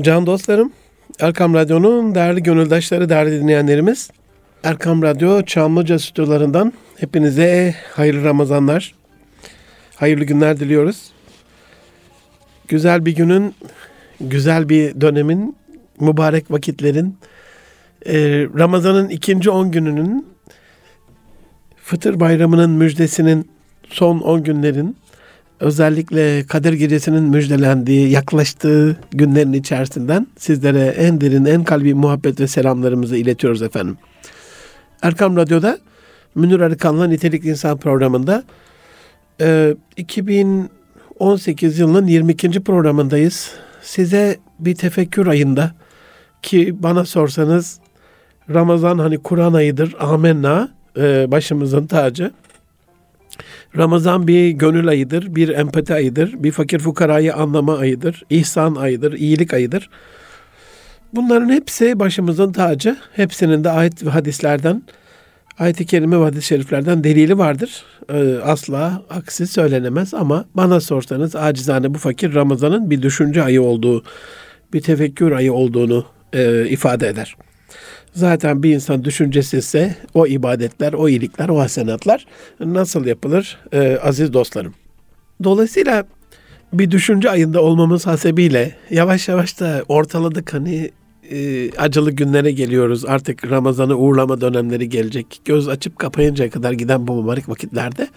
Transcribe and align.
Can 0.00 0.26
dostlarım, 0.26 0.72
Erkam 1.20 1.54
Radyo'nun 1.54 2.14
değerli 2.14 2.42
gönüldaşları, 2.42 3.08
değerli 3.08 3.40
dinleyenlerimiz, 3.40 4.10
Erkam 4.64 5.02
Radyo 5.02 5.42
Çamlıca 5.42 5.98
stüdyolarından 5.98 6.72
hepinize 6.96 7.74
hayırlı 7.92 8.24
Ramazanlar, 8.24 8.94
hayırlı 9.96 10.24
günler 10.24 10.60
diliyoruz. 10.60 11.10
Güzel 12.68 13.06
bir 13.06 13.14
günün, 13.14 13.54
güzel 14.20 14.68
bir 14.68 15.00
dönemin, 15.00 15.56
mübarek 16.00 16.50
vakitlerin, 16.50 17.18
e, 18.06 18.14
Ramazan'ın 18.58 19.08
ikinci 19.08 19.50
on 19.50 19.70
gününün, 19.70 20.26
Fıtır 21.82 22.20
Bayramı'nın 22.20 22.70
müjdesinin 22.70 23.48
son 23.90 24.18
on 24.18 24.42
günlerin, 24.42 24.96
özellikle 25.60 26.46
Kadir 26.46 26.72
Gecesi'nin 26.72 27.22
müjdelendiği, 27.22 28.10
yaklaştığı 28.10 28.96
günlerin 29.10 29.52
içerisinden 29.52 30.26
sizlere 30.38 30.86
en 30.86 31.20
derin, 31.20 31.44
en 31.44 31.64
kalbi 31.64 31.94
muhabbet 31.94 32.40
ve 32.40 32.46
selamlarımızı 32.46 33.16
iletiyoruz 33.16 33.62
efendim. 33.62 33.98
Erkam 35.02 35.36
Radyo'da 35.36 35.78
Münir 36.34 36.60
Arıkan'la 36.60 37.06
Nitelikli 37.06 37.48
İnsan 37.48 37.78
programında 37.78 38.44
e, 39.40 39.76
2018 39.96 41.78
yılının 41.78 42.06
22. 42.06 42.64
programındayız. 42.64 43.50
Size 43.82 44.36
bir 44.58 44.74
tefekkür 44.74 45.26
ayında 45.26 45.72
ki 46.42 46.82
bana 46.82 47.04
sorsanız 47.04 47.80
Ramazan 48.54 48.98
hani 48.98 49.18
Kur'an 49.18 49.52
ayıdır, 49.52 49.94
amenna, 50.00 50.68
e, 50.96 51.30
başımızın 51.30 51.86
tacı. 51.86 52.30
Ramazan 53.76 54.28
bir 54.28 54.50
gönül 54.50 54.88
ayıdır, 54.88 55.34
bir 55.34 55.48
empati 55.48 55.94
ayıdır, 55.94 56.34
bir 56.42 56.52
fakir 56.52 56.78
fukarayı 56.78 57.34
anlama 57.34 57.78
ayıdır, 57.78 58.22
ihsan 58.30 58.74
ayıdır, 58.74 59.12
iyilik 59.12 59.54
ayıdır. 59.54 59.90
Bunların 61.12 61.48
hepsi 61.48 61.98
başımızın 61.98 62.52
tacı. 62.52 62.96
Hepsinin 63.12 63.64
de 63.64 63.70
ayet 63.70 64.04
ve 64.04 64.10
hadislerden, 64.10 64.82
ayet-i 65.58 65.86
kerime 65.86 66.20
ve 66.20 66.24
hadis-i 66.24 66.46
şeriflerden 66.46 67.04
delili 67.04 67.38
vardır. 67.38 67.84
Ee, 68.12 68.36
asla 68.44 69.02
aksi 69.10 69.46
söylenemez 69.46 70.14
ama 70.14 70.44
bana 70.54 70.80
sorsanız 70.80 71.36
acizane 71.36 71.94
bu 71.94 71.98
fakir 71.98 72.34
Ramazan'ın 72.34 72.90
bir 72.90 73.02
düşünce 73.02 73.42
ayı 73.42 73.62
olduğu, 73.62 74.04
bir 74.72 74.80
tefekkür 74.80 75.32
ayı 75.32 75.52
olduğunu 75.52 76.06
e, 76.32 76.68
ifade 76.68 77.08
eder. 77.08 77.36
Zaten 78.16 78.62
bir 78.62 78.74
insan 78.74 79.04
düşüncesizse 79.04 79.94
o 80.14 80.26
ibadetler, 80.26 80.92
o 80.92 81.08
iyilikler, 81.08 81.48
o 81.48 81.58
hasenatlar 81.58 82.26
nasıl 82.60 83.04
yapılır 83.04 83.58
e, 83.72 83.98
aziz 84.02 84.32
dostlarım? 84.32 84.74
Dolayısıyla 85.44 86.04
bir 86.72 86.90
düşünce 86.90 87.30
ayında 87.30 87.62
olmamız 87.62 88.06
hasebiyle 88.06 88.74
yavaş 88.90 89.28
yavaş 89.28 89.60
da 89.60 89.82
ortaladık 89.88 90.54
hani 90.54 90.90
e, 91.30 91.70
acılı 91.70 92.10
günlere 92.10 92.50
geliyoruz. 92.50 93.04
Artık 93.04 93.50
Ramazan'ı 93.50 93.96
uğurlama 93.96 94.40
dönemleri 94.40 94.88
gelecek. 94.88 95.40
Göz 95.44 95.68
açıp 95.68 95.98
kapayıncaya 95.98 96.50
kadar 96.50 96.72
giden 96.72 97.06
bu 97.06 97.22
mübarek 97.22 97.48
vakitlerde 97.48 98.08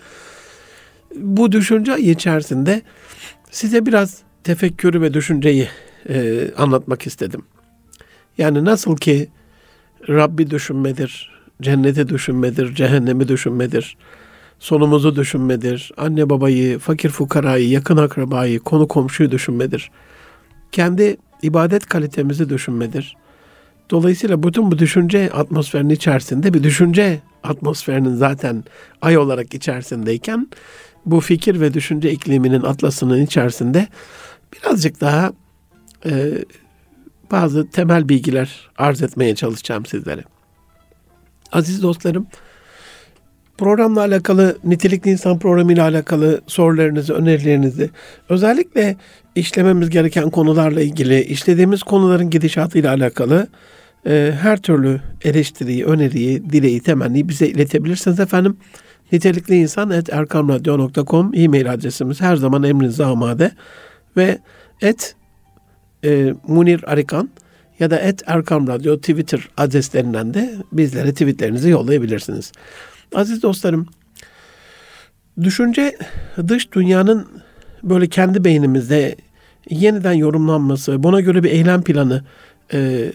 bu 1.16 1.52
düşünce 1.52 1.98
içerisinde 1.98 2.82
size 3.52 3.86
biraz 3.86 4.18
tefekkürü 4.44 5.02
ve 5.02 5.14
düşünceyi 5.14 5.68
e, 6.10 6.48
anlatmak 6.58 7.08
istedim. 7.08 7.42
Yani 8.38 8.66
nasıl 8.66 8.98
ki 8.98 9.30
Rabbi 10.10 10.50
düşünmedir, 10.50 11.32
cenneti 11.62 12.10
düşünmedir, 12.10 12.76
cehennemi 12.76 13.28
düşünmedir, 13.28 13.98
sonumuzu 14.60 15.16
düşünmedir, 15.16 15.92
anne 15.98 16.30
babayı, 16.30 16.80
fakir 16.80 17.10
fukarayı, 17.10 17.70
yakın 17.70 17.98
akrabayı, 17.98 18.60
konu 18.60 18.88
komşuyu 18.88 19.32
düşünmedir. 19.32 19.92
Kendi 20.72 21.18
ibadet 21.42 21.86
kalitemizi 21.86 22.50
düşünmedir. 22.50 23.16
Dolayısıyla 23.92 24.44
bütün 24.44 24.72
bu 24.72 24.80
düşünce 24.80 25.32
atmosferinin 25.32 25.94
içerisinde 25.94 26.54
bir 26.54 26.64
düşünce 26.64 27.20
atmosferinin 27.44 28.16
zaten 28.16 28.64
ay 29.02 29.18
olarak 29.18 29.54
içerisindeyken 29.54 30.48
bu 31.06 31.20
fikir 31.20 31.62
ve 31.62 31.74
düşünce 31.74 32.12
ikliminin 32.12 32.62
atlasının 32.62 33.22
içerisinde 33.22 33.88
birazcık 34.54 35.02
daha 35.02 35.34
e, 36.06 36.32
bazı 37.32 37.70
temel 37.70 38.10
bilgiler 38.10 38.70
arz 38.78 39.02
etmeye 39.02 39.36
çalışacağım 39.36 39.86
sizlere. 39.86 40.24
Aziz 41.52 41.84
dostlarım, 41.84 42.28
programla 43.58 44.02
alakalı, 44.02 44.58
nitelikli 44.64 45.12
insan 45.12 45.40
programı 45.40 45.74
ile 45.74 45.82
alakalı 45.82 46.42
sorularınızı, 46.48 47.14
önerilerinizi, 47.14 47.90
özellikle 48.30 48.96
işlememiz 49.36 49.90
gereken 49.90 50.30
konularla 50.30 50.82
ilgili, 50.82 51.24
işlediğimiz 51.24 51.84
konuların 51.84 52.30
gidişatıyla 52.30 52.94
alakalı 52.94 53.48
e, 54.08 54.34
her 54.42 54.62
türlü 54.62 55.02
eleştiriyi, 55.24 55.86
öneriyi, 55.86 56.50
dileği, 56.50 56.80
temenniyi 56.80 57.30
bize 57.30 57.48
iletebilirsiniz 57.48 58.20
efendim. 58.20 58.58
Nitelikli 59.12 59.56
insan 59.56 59.92
et 59.92 60.14
erkamradyo.com 60.14 61.32
e-mail 61.36 61.74
adresimiz 61.74 62.22
her 62.22 62.36
zaman 62.36 62.64
emrinize 62.64 63.06
amade 63.06 63.52
ve 64.18 64.38
et 64.82 65.16
e, 66.04 66.34
Munir 66.48 66.92
Arikan 66.92 67.30
ya 67.80 67.92
da 67.92 68.00
et 68.00 68.24
Erkam 68.26 68.68
Radyo 68.68 68.98
Twitter 68.98 69.50
adreslerinden 69.58 70.34
de 70.34 70.56
bizlere 70.72 71.12
tweetlerinizi 71.12 71.70
yollayabilirsiniz. 71.70 72.52
Aziz 73.16 73.44
dostlarım, 73.44 73.88
düşünce 75.42 75.98
dış 76.48 76.72
dünyanın 76.72 77.28
böyle 77.84 78.08
kendi 78.08 78.44
beynimizde 78.44 79.16
yeniden 79.70 80.14
yorumlanması, 80.14 81.04
buna 81.04 81.22
göre 81.22 81.44
bir 81.44 81.52
eylem 81.52 81.82
planı 81.82 82.24
e, 82.74 83.12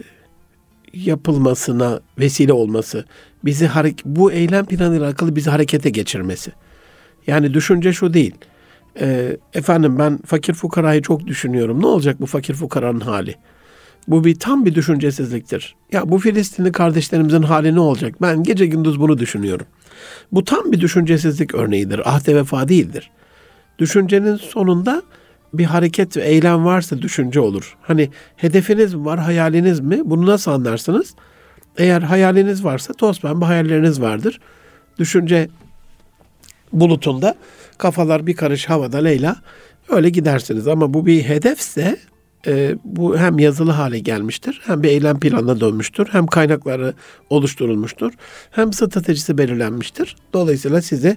yapılmasına 0.92 2.00
vesile 2.18 2.52
olması, 2.52 3.04
bizi 3.44 3.70
bu 4.04 4.32
eylem 4.32 4.66
planıyla 4.66 5.06
alakalı 5.06 5.36
bizi 5.36 5.50
harekete 5.50 5.90
geçirmesi. 5.90 6.52
Yani 7.26 7.54
düşünce 7.54 7.92
şu 7.92 8.14
değil 8.14 8.34
e, 9.00 9.36
efendim 9.54 9.98
ben 9.98 10.18
fakir 10.26 10.54
fukarayı 10.54 11.02
çok 11.02 11.26
düşünüyorum. 11.26 11.82
Ne 11.82 11.86
olacak 11.86 12.20
bu 12.20 12.26
fakir 12.26 12.54
fukaranın 12.54 13.00
hali? 13.00 13.34
Bu 14.08 14.24
bir 14.24 14.34
tam 14.34 14.64
bir 14.64 14.74
düşüncesizliktir. 14.74 15.74
Ya 15.92 16.10
bu 16.10 16.18
Filistinli 16.18 16.72
kardeşlerimizin 16.72 17.42
hali 17.42 17.74
ne 17.74 17.80
olacak? 17.80 18.22
Ben 18.22 18.42
gece 18.42 18.66
gündüz 18.66 19.00
bunu 19.00 19.18
düşünüyorum. 19.18 19.66
Bu 20.32 20.44
tam 20.44 20.72
bir 20.72 20.80
düşüncesizlik 20.80 21.54
örneğidir. 21.54 22.14
Ahde 22.14 22.36
vefa 22.36 22.68
değildir. 22.68 23.10
Düşüncenin 23.78 24.36
sonunda 24.36 25.02
bir 25.54 25.64
hareket 25.64 26.16
ve 26.16 26.22
eylem 26.22 26.64
varsa 26.64 27.02
düşünce 27.02 27.40
olur. 27.40 27.76
Hani 27.82 28.10
hedefiniz 28.36 28.96
var, 28.96 29.18
hayaliniz 29.18 29.80
mi? 29.80 30.00
Bunu 30.04 30.26
nasıl 30.26 30.50
anlarsınız? 30.50 31.14
Eğer 31.76 32.02
hayaliniz 32.02 32.64
varsa 32.64 32.92
toz 32.92 33.20
pembe 33.20 33.44
hayalleriniz 33.44 34.00
vardır. 34.00 34.40
Düşünce 34.98 35.48
bulutunda 36.72 37.34
kafalar 37.78 38.26
bir 38.26 38.36
karış 38.36 38.68
havada 38.68 38.98
Leyla 38.98 39.36
öyle 39.88 40.10
gidersiniz. 40.10 40.68
Ama 40.68 40.94
bu 40.94 41.06
bir 41.06 41.22
hedefse 41.22 41.96
e, 42.46 42.74
bu 42.84 43.18
hem 43.18 43.38
yazılı 43.38 43.70
hale 43.70 43.98
gelmiştir, 43.98 44.60
hem 44.64 44.82
bir 44.82 44.88
eylem 44.88 45.20
planına 45.20 45.60
dönmüştür, 45.60 46.08
hem 46.12 46.26
kaynakları 46.26 46.94
oluşturulmuştur, 47.30 48.12
hem 48.50 48.72
stratejisi 48.72 49.38
belirlenmiştir. 49.38 50.16
Dolayısıyla 50.32 50.82
sizi 50.82 51.16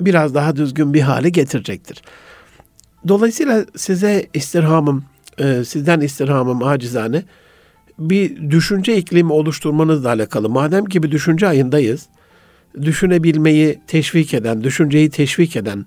biraz 0.00 0.34
daha 0.34 0.56
düzgün 0.56 0.94
bir 0.94 1.00
hale 1.00 1.28
getirecektir. 1.28 2.02
Dolayısıyla 3.08 3.64
size 3.76 4.26
istirhamım, 4.34 5.04
e, 5.38 5.64
sizden 5.64 6.00
istirhamım 6.00 6.62
acizane 6.62 7.22
bir 7.98 8.50
düşünce 8.50 8.96
iklimi 8.96 9.32
oluşturmanızla 9.32 10.08
alakalı. 10.08 10.48
Madem 10.48 10.84
ki 10.84 11.02
bir 11.02 11.10
düşünce 11.10 11.48
ayındayız, 11.48 12.06
düşünebilmeyi 12.82 13.80
teşvik 13.86 14.34
eden, 14.34 14.64
düşünceyi 14.64 15.10
teşvik 15.10 15.56
eden, 15.56 15.86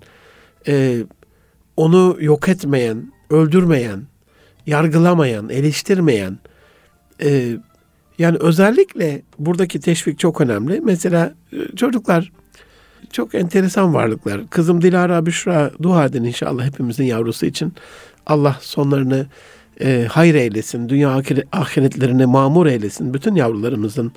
e, 0.68 0.98
onu 1.76 2.16
yok 2.20 2.48
etmeyen, 2.48 3.12
öldürmeyen, 3.30 4.02
yargılamayan, 4.66 5.48
eleştirmeyen, 5.48 6.38
e, 7.22 7.56
yani 8.18 8.36
özellikle 8.40 9.22
buradaki 9.38 9.80
teşvik 9.80 10.18
çok 10.18 10.40
önemli. 10.40 10.80
Mesela 10.80 11.34
e, 11.52 11.76
çocuklar 11.76 12.32
çok 13.12 13.34
enteresan 13.34 13.94
varlıklar. 13.94 14.40
Kızım 14.50 14.82
Dilara 14.82 15.26
Büşra 15.26 15.70
dua 15.82 16.04
edin 16.04 16.24
inşallah 16.24 16.64
hepimizin 16.64 17.04
yavrusu 17.04 17.46
için. 17.46 17.72
Allah 18.26 18.56
sonlarını 18.60 19.26
e, 19.80 20.06
hayır 20.10 20.34
eylesin, 20.34 20.88
dünya 20.88 21.22
ahiretlerine 21.52 22.26
mamur 22.26 22.66
eylesin. 22.66 23.14
Bütün 23.14 23.34
yavrularımızın 23.34 24.12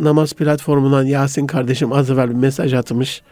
namaz 0.00 0.32
platformundan 0.32 1.04
Yasin 1.04 1.46
kardeşim 1.46 1.92
az 1.92 2.10
evvel 2.10 2.30
bir 2.30 2.34
mesaj 2.34 2.74
atmış. 2.74 3.22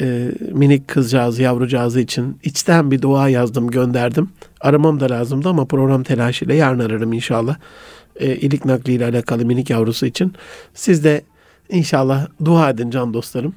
E, 0.00 0.30
minik 0.52 0.88
kızcağızı, 0.88 1.42
yavrucağızı 1.42 2.00
için 2.00 2.38
içten 2.42 2.90
bir 2.90 3.02
dua 3.02 3.28
yazdım, 3.28 3.70
gönderdim. 3.70 4.30
Aramam 4.60 5.00
da 5.00 5.10
lazımdı 5.10 5.48
ama 5.48 5.64
program 5.64 6.02
telaşıyla 6.02 6.54
yarın 6.54 6.78
ararım 6.78 7.12
inşallah. 7.12 7.56
E, 8.16 8.36
ilik 8.36 8.64
nakliyle 8.64 9.04
alakalı 9.04 9.44
minik 9.44 9.70
yavrusu 9.70 10.06
için. 10.06 10.32
Siz 10.74 11.04
de 11.04 11.22
inşallah 11.68 12.26
dua 12.44 12.70
edin 12.70 12.90
can 12.90 13.14
dostlarım. 13.14 13.54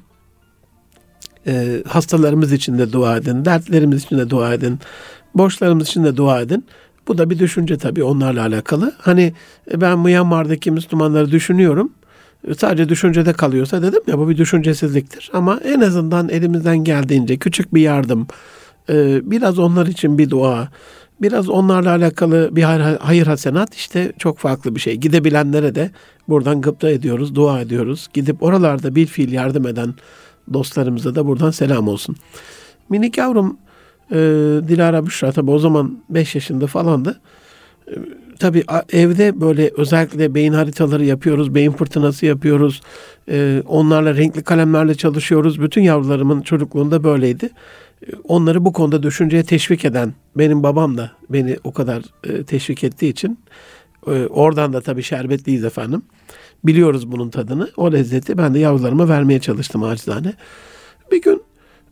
E, 1.46 1.82
hastalarımız 1.88 2.52
için 2.52 2.78
de 2.78 2.92
dua 2.92 3.16
edin, 3.16 3.44
dertlerimiz 3.44 4.04
için 4.04 4.18
de 4.18 4.30
dua 4.30 4.54
edin, 4.54 4.78
borçlarımız 5.34 5.88
için 5.88 6.04
de 6.04 6.16
dua 6.16 6.40
edin. 6.40 6.64
Bu 7.08 7.18
da 7.18 7.30
bir 7.30 7.38
düşünce 7.38 7.78
tabii 7.78 8.04
onlarla 8.04 8.42
alakalı. 8.42 8.94
Hani 8.98 9.32
ben 9.74 9.98
Myanmar'daki 9.98 10.70
Müslümanları 10.70 11.30
düşünüyorum. 11.30 11.92
Sadece 12.58 12.88
düşüncede 12.88 13.32
kalıyorsa 13.32 13.82
dedim 13.82 14.02
ya 14.06 14.18
bu 14.18 14.28
bir 14.28 14.36
düşüncesizliktir. 14.36 15.30
Ama 15.32 15.60
en 15.64 15.80
azından 15.80 16.28
elimizden 16.28 16.84
geldiğince 16.84 17.36
küçük 17.36 17.74
bir 17.74 17.80
yardım, 17.80 18.26
e, 18.88 19.30
biraz 19.30 19.58
onlar 19.58 19.86
için 19.86 20.18
bir 20.18 20.30
dua, 20.30 20.68
biraz 21.22 21.48
onlarla 21.48 21.90
alakalı 21.90 22.56
bir 22.56 22.62
hayır 23.00 23.26
hasenat 23.26 23.74
işte 23.74 24.12
çok 24.18 24.38
farklı 24.38 24.74
bir 24.74 24.80
şey. 24.80 24.96
Gidebilenlere 24.96 25.74
de 25.74 25.90
buradan 26.28 26.60
gıpta 26.60 26.90
ediyoruz, 26.90 27.34
dua 27.34 27.60
ediyoruz. 27.60 28.08
Gidip 28.14 28.42
oralarda 28.42 28.94
bir 28.94 29.06
fiil 29.06 29.32
yardım 29.32 29.66
eden 29.66 29.94
dostlarımıza 30.52 31.14
da 31.14 31.26
buradan 31.26 31.50
selam 31.50 31.88
olsun. 31.88 32.16
Minik 32.88 33.18
yavrum 33.18 33.58
e, 34.10 34.16
Dilara 34.68 35.06
Büşra 35.06 35.32
tabi 35.32 35.50
o 35.50 35.58
zaman 35.58 35.98
5 36.10 36.34
yaşında 36.34 36.66
falandı. 36.66 37.20
E, 37.88 37.92
tabi 38.38 38.64
evde 38.92 39.40
böyle 39.40 39.70
özellikle 39.76 40.34
beyin 40.34 40.52
haritaları 40.52 41.04
yapıyoruz, 41.04 41.54
beyin 41.54 41.72
fırtınası 41.72 42.26
yapıyoruz. 42.26 42.80
E, 43.30 43.62
onlarla 43.66 44.16
renkli 44.16 44.42
kalemlerle 44.42 44.94
çalışıyoruz. 44.94 45.60
Bütün 45.60 45.82
yavrularımın 45.82 46.40
çocukluğunda 46.42 47.04
böyleydi. 47.04 47.50
E, 48.06 48.10
onları 48.24 48.64
bu 48.64 48.72
konuda 48.72 49.02
düşünceye 49.02 49.42
teşvik 49.42 49.84
eden 49.84 50.14
benim 50.36 50.62
babam 50.62 50.96
da 50.96 51.10
beni 51.30 51.56
o 51.64 51.72
kadar 51.72 52.02
e, 52.24 52.44
teşvik 52.44 52.84
ettiği 52.84 53.08
için 53.08 53.38
e, 54.06 54.26
oradan 54.26 54.72
da 54.72 54.80
tabii 54.80 55.02
şerbetliyiz 55.02 55.64
efendim. 55.64 56.02
Biliyoruz 56.64 57.12
bunun 57.12 57.30
tadını. 57.30 57.70
O 57.76 57.92
lezzeti 57.92 58.38
ben 58.38 58.54
de 58.54 58.58
yavrularıma 58.58 59.08
vermeye 59.08 59.40
çalıştım 59.40 59.82
acizane. 59.82 60.32
Bir 61.12 61.22
gün 61.22 61.42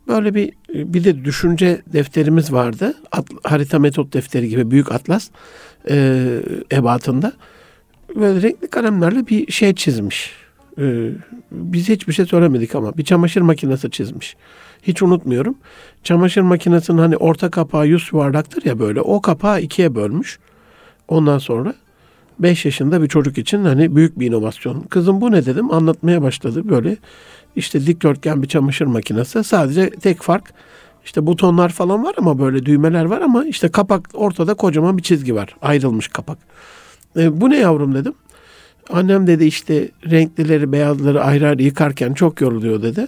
Böyle 0.07 0.33
bir 0.33 0.53
bir 0.73 1.03
de 1.03 1.25
düşünce 1.25 1.81
defterimiz 1.93 2.53
vardı. 2.53 2.93
At, 3.11 3.27
harita 3.43 3.79
metot 3.79 4.13
defteri 4.13 4.49
gibi 4.49 4.71
büyük 4.71 4.91
atlas 4.91 5.29
e, 5.89 6.25
ebatında. 6.71 7.33
Böyle 8.15 8.41
renkli 8.41 8.67
kalemlerle 8.67 9.27
bir 9.27 9.51
şey 9.51 9.75
çizmiş. 9.75 10.31
E, 10.79 11.09
biz 11.51 11.89
hiçbir 11.89 12.13
şey 12.13 12.25
söylemedik 12.25 12.75
ama 12.75 12.97
bir 12.97 13.03
çamaşır 13.03 13.41
makinesi 13.41 13.91
çizmiş. 13.91 14.35
Hiç 14.83 15.01
unutmuyorum. 15.01 15.55
Çamaşır 16.03 16.41
makinesinin 16.41 16.97
hani 16.97 17.17
orta 17.17 17.49
kapağı 17.49 17.87
yüz 17.87 18.09
yuvarlaktır 18.13 18.65
ya 18.65 18.79
böyle. 18.79 19.01
O 19.01 19.21
kapağı 19.21 19.61
ikiye 19.61 19.95
bölmüş. 19.95 20.39
Ondan 21.07 21.37
sonra 21.37 21.73
5 22.39 22.65
yaşında 22.65 23.01
bir 23.01 23.07
çocuk 23.07 23.37
için 23.37 23.63
hani 23.63 23.95
büyük 23.95 24.19
bir 24.19 24.27
inovasyon. 24.27 24.81
Kızım 24.81 25.21
bu 25.21 25.31
ne 25.31 25.45
dedim 25.45 25.71
anlatmaya 25.71 26.21
başladı 26.21 26.69
böyle 26.69 26.97
işte 27.55 27.85
dikdörtgen 27.85 28.41
bir 28.41 28.47
çamaşır 28.47 28.85
makinesi. 28.85 29.43
Sadece 29.43 29.89
tek 29.89 30.21
fark 30.21 30.53
işte 31.05 31.27
butonlar 31.27 31.69
falan 31.69 32.03
var 32.03 32.15
ama 32.17 32.39
böyle 32.39 32.65
düğmeler 32.65 33.05
var 33.05 33.21
ama 33.21 33.45
işte 33.45 33.67
kapak 33.67 34.09
ortada 34.13 34.53
kocaman 34.53 34.97
bir 34.97 35.03
çizgi 35.03 35.35
var. 35.35 35.55
Ayrılmış 35.61 36.07
kapak. 36.07 36.37
E, 37.17 37.41
bu 37.41 37.49
ne 37.49 37.57
yavrum 37.57 37.95
dedim. 37.95 38.13
Annem 38.89 39.27
dedi 39.27 39.45
işte 39.45 39.89
renklileri 40.11 40.71
beyazları 40.71 41.23
ayrı 41.23 41.47
ayrı 41.47 41.63
yıkarken 41.63 42.13
çok 42.13 42.41
yoruluyor 42.41 42.81
dedi. 42.81 43.07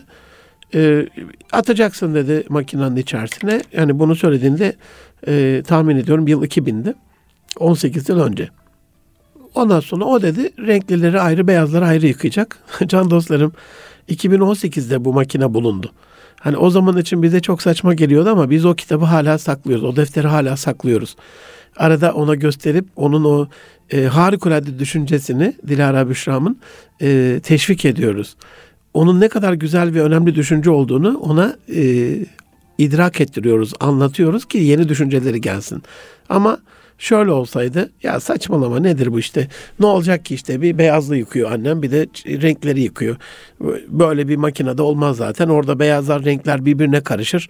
E, 0.75 1.07
atacaksın 1.51 2.15
dedi 2.15 2.43
makinenin 2.49 2.95
içerisine. 2.95 3.61
Yani 3.73 3.99
bunu 3.99 4.15
söylediğinde 4.15 4.75
e, 5.27 5.63
tahmin 5.67 5.97
ediyorum 5.97 6.27
yıl 6.27 6.43
2000'di. 6.43 6.93
18 7.59 8.09
yıl 8.09 8.19
önce. 8.19 8.49
Ondan 9.55 9.79
sonra 9.79 10.05
o 10.05 10.21
dedi 10.21 10.51
renklileri 10.67 11.21
ayrı 11.21 11.47
beyazları 11.47 11.85
ayrı 11.85 12.07
yıkayacak. 12.07 12.59
Can 12.87 13.09
dostlarım 13.09 13.53
2018'de 14.09 15.05
bu 15.05 15.13
makine 15.13 15.53
bulundu. 15.53 15.91
Hani 16.39 16.57
o 16.57 16.69
zaman 16.69 16.97
için 16.97 17.23
bize 17.23 17.39
çok 17.39 17.61
saçma 17.61 17.93
geliyordu 17.93 18.29
ama 18.29 18.49
biz 18.49 18.65
o 18.65 18.75
kitabı 18.75 19.05
hala 19.05 19.37
saklıyoruz. 19.37 19.83
O 19.83 19.95
defteri 19.95 20.27
hala 20.27 20.57
saklıyoruz. 20.57 21.15
Arada 21.77 22.13
ona 22.13 22.35
gösterip 22.35 22.85
onun 22.95 23.23
o 23.23 23.47
e, 23.89 24.03
harikulade 24.03 24.79
düşüncesini 24.79 25.53
Dilara 25.67 26.09
Büşram'ın 26.09 26.57
e, 27.01 27.39
teşvik 27.43 27.85
ediyoruz. 27.85 28.35
Onun 28.93 29.21
ne 29.21 29.29
kadar 29.29 29.53
güzel 29.53 29.93
ve 29.93 30.01
önemli 30.01 30.35
düşünce 30.35 30.69
olduğunu 30.69 31.17
ona 31.17 31.55
e, 31.75 32.15
idrak 32.77 33.21
ettiriyoruz, 33.21 33.73
anlatıyoruz 33.79 34.45
ki 34.45 34.57
yeni 34.57 34.89
düşünceleri 34.89 35.41
gelsin. 35.41 35.83
Ama 36.29 36.57
Şöyle 36.97 37.31
olsaydı 37.31 37.91
ya 38.03 38.19
saçmalama 38.19 38.79
nedir 38.79 39.13
bu 39.13 39.19
işte 39.19 39.47
ne 39.79 39.85
olacak 39.85 40.25
ki 40.25 40.35
işte 40.35 40.61
bir 40.61 40.77
beyazlı 40.77 41.17
yıkıyor 41.17 41.51
annem 41.51 41.81
bir 41.81 41.91
de 41.91 42.07
renkleri 42.41 42.81
yıkıyor. 42.81 43.15
Böyle 43.87 44.27
bir 44.27 44.35
makinede 44.35 44.81
olmaz 44.81 45.17
zaten 45.17 45.49
orada 45.49 45.79
beyazlar 45.79 46.25
renkler 46.25 46.65
birbirine 46.65 47.01
karışır. 47.01 47.49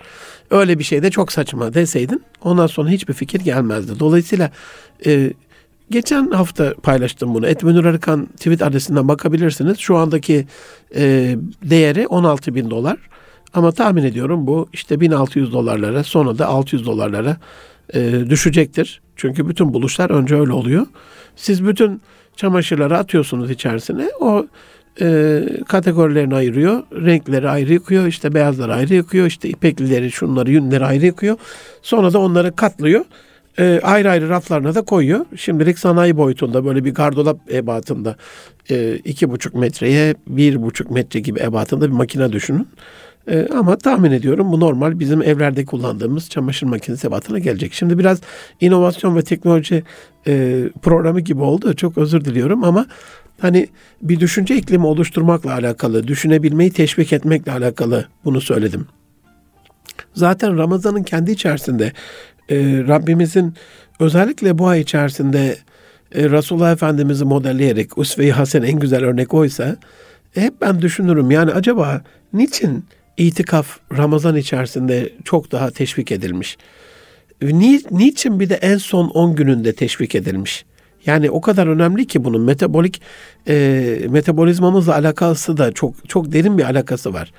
Öyle 0.51 0.79
bir 0.79 0.83
şey 0.83 1.03
de 1.03 1.11
çok 1.11 1.31
saçma 1.31 1.73
deseydin 1.73 2.23
ondan 2.43 2.67
sonra 2.67 2.89
hiçbir 2.89 3.13
fikir 3.13 3.39
gelmezdi. 3.39 3.99
Dolayısıyla 3.99 4.51
e, 5.05 5.33
geçen 5.89 6.31
hafta 6.31 6.73
paylaştım 6.83 7.33
bunu. 7.33 7.47
Etmenur 7.47 7.85
Arıkan 7.85 8.25
tweet 8.25 8.61
adresinden 8.61 9.07
bakabilirsiniz. 9.07 9.79
Şu 9.79 9.97
andaki 9.97 10.47
e, 10.95 11.35
değeri 11.63 12.07
16 12.07 12.55
bin 12.55 12.69
dolar. 12.69 12.97
Ama 13.53 13.71
tahmin 13.71 14.03
ediyorum 14.03 14.47
bu 14.47 14.67
işte 14.73 14.99
1600 14.99 15.53
dolarlara 15.53 16.03
sonra 16.03 16.37
da 16.37 16.47
600 16.47 16.85
dolarlara 16.85 17.37
e, 17.93 18.29
düşecektir. 18.29 19.01
Çünkü 19.15 19.49
bütün 19.49 19.73
buluşlar 19.73 20.09
önce 20.09 20.35
öyle 20.35 20.51
oluyor. 20.51 20.85
Siz 21.35 21.67
bütün 21.67 22.01
çamaşırları 22.35 22.97
atıyorsunuz 22.97 23.51
içerisine. 23.51 24.07
O 24.19 24.45
e, 25.01 25.41
kategorilerini 25.67 26.35
ayırıyor. 26.35 26.83
Renkleri 26.91 27.49
ayrı 27.49 27.73
yıkıyor. 27.73 28.07
işte 28.07 28.33
beyazları 28.33 28.73
ayrı 28.73 28.93
yıkıyor. 28.93 29.27
işte 29.27 29.49
ipeklileri, 29.49 30.11
şunları, 30.11 30.51
yünleri 30.51 30.85
ayrı 30.85 31.05
yıkıyor. 31.05 31.37
Sonra 31.81 32.13
da 32.13 32.19
onları 32.19 32.55
katlıyor. 32.55 33.05
E, 33.59 33.79
ayrı 33.83 34.09
ayrı 34.09 34.29
raflarına 34.29 34.75
da 34.75 34.81
koyuyor. 34.81 35.25
Şimdilik 35.35 35.79
sanayi 35.79 36.17
boyutunda 36.17 36.65
böyle 36.65 36.85
bir 36.85 36.93
gardolap 36.93 37.53
ebatında 37.53 38.15
e, 38.69 38.95
iki 38.95 39.29
buçuk 39.29 39.55
metreye 39.55 40.15
bir 40.27 40.61
buçuk 40.61 40.91
metre 40.91 41.19
gibi 41.19 41.39
ebatında 41.39 41.85
bir 41.85 41.93
makine 41.93 42.31
düşünün. 42.31 42.67
E, 43.27 43.47
ama 43.53 43.77
tahmin 43.77 44.11
ediyorum 44.11 44.51
bu 44.51 44.59
normal 44.59 44.99
bizim 44.99 45.21
evlerde 45.21 45.65
kullandığımız 45.65 46.29
çamaşır 46.29 46.67
makinesi 46.67 47.07
ebatına 47.07 47.39
gelecek. 47.39 47.73
Şimdi 47.73 47.99
biraz 47.99 48.21
inovasyon 48.61 49.15
ve 49.15 49.21
teknoloji 49.21 49.83
e, 50.27 50.63
programı 50.81 51.19
gibi 51.19 51.41
oldu. 51.41 51.73
Çok 51.73 51.97
özür 51.97 52.25
diliyorum 52.25 52.63
ama 52.63 52.85
hani 53.39 53.67
bir 54.01 54.19
düşünce 54.19 54.55
iklimi 54.55 54.85
oluşturmakla 54.85 55.53
alakalı, 55.53 56.07
düşünebilmeyi 56.07 56.71
teşvik 56.71 57.13
etmekle 57.13 57.51
alakalı 57.51 58.05
bunu 58.25 58.41
söyledim. 58.41 58.87
Zaten 60.13 60.57
Ramazan'ın 60.57 61.03
kendi 61.03 61.31
içerisinde 61.31 61.91
e, 62.49 62.55
Rabbimizin 62.87 63.53
özellikle 63.99 64.57
bu 64.57 64.67
ay 64.67 64.81
içerisinde 64.81 65.57
e, 66.15 66.29
Resulullah 66.29 66.71
Efendimiz'i 66.71 67.25
modelleyerek 67.25 67.97
Usve-i 67.97 68.31
Hasen 68.31 68.61
en 68.61 68.79
güzel 68.79 69.03
örnek 69.03 69.33
oysa 69.33 69.75
hep 70.33 70.61
ben 70.61 70.81
düşünürüm 70.81 71.31
yani 71.31 71.51
acaba 71.51 72.01
niçin 72.33 72.85
itikaf 73.17 73.79
Ramazan 73.97 74.35
içerisinde 74.35 75.09
çok 75.23 75.51
daha 75.51 75.71
teşvik 75.71 76.11
edilmiş. 76.11 76.57
Ni, 77.41 77.81
niçin 77.91 78.39
bir 78.39 78.49
de 78.49 78.55
en 78.55 78.77
son 78.77 79.09
10 79.09 79.35
gününde 79.35 79.73
teşvik 79.73 80.15
edilmiş? 80.15 80.65
Yani 81.05 81.29
o 81.29 81.41
kadar 81.41 81.67
önemli 81.67 82.07
ki 82.07 82.23
bunun 82.23 82.41
metabolik 82.41 83.01
e, 83.47 83.99
metabolizmamızla 84.09 84.95
alakası 84.95 85.57
da 85.57 85.71
çok 85.71 86.09
çok 86.09 86.31
derin 86.31 86.57
bir 86.57 86.63
alakası 86.63 87.13
var. 87.13 87.31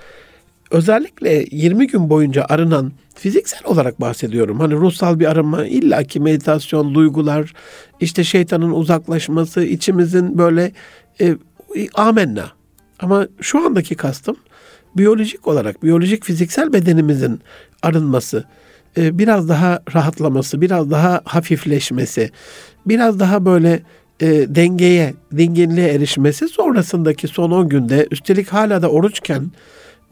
Özellikle 0.71 1.47
20 1.51 1.87
gün 1.87 2.11
boyunca 2.11 2.45
arınan 2.49 2.93
fiziksel 3.15 3.61
olarak 3.65 4.01
bahsediyorum. 4.01 4.61
Hani 4.61 4.75
ruhsal 4.75 5.21
bir 5.21 5.27
arınma, 5.27 5.67
illaki 5.67 6.21
meditasyon, 6.21 6.95
duygular, 6.95 7.53
işte 8.01 8.25
şeytanın 8.25 8.71
uzaklaşması, 8.71 9.65
içimizin 9.65 10.39
böyle 10.39 10.73
e, 11.21 11.37
amenna. 11.95 12.47
Ama 12.99 13.29
şu 13.41 13.67
andaki 13.67 13.95
kastım 13.95 14.37
biyolojik 14.97 15.47
olarak, 15.47 15.83
biyolojik 15.83 16.25
fiziksel 16.25 16.73
bedenimizin 16.73 17.41
arınması, 17.83 18.45
e, 18.97 19.19
biraz 19.19 19.49
daha 19.49 19.83
rahatlaması, 19.95 20.61
biraz 20.61 20.91
daha 20.91 21.21
hafifleşmesi, 21.25 22.31
biraz 22.87 23.21
daha 23.21 23.45
böyle 23.45 23.83
e, 24.21 24.27
dengeye, 24.55 25.15
dinginliğe 25.37 25.89
erişmesi 25.89 26.49
sonrasındaki 26.49 27.29
son 27.29 27.51
10 27.51 27.69
günde 27.69 28.07
üstelik 28.11 28.49
hala 28.49 28.83
da 28.83 28.91
oruçken 28.91 29.51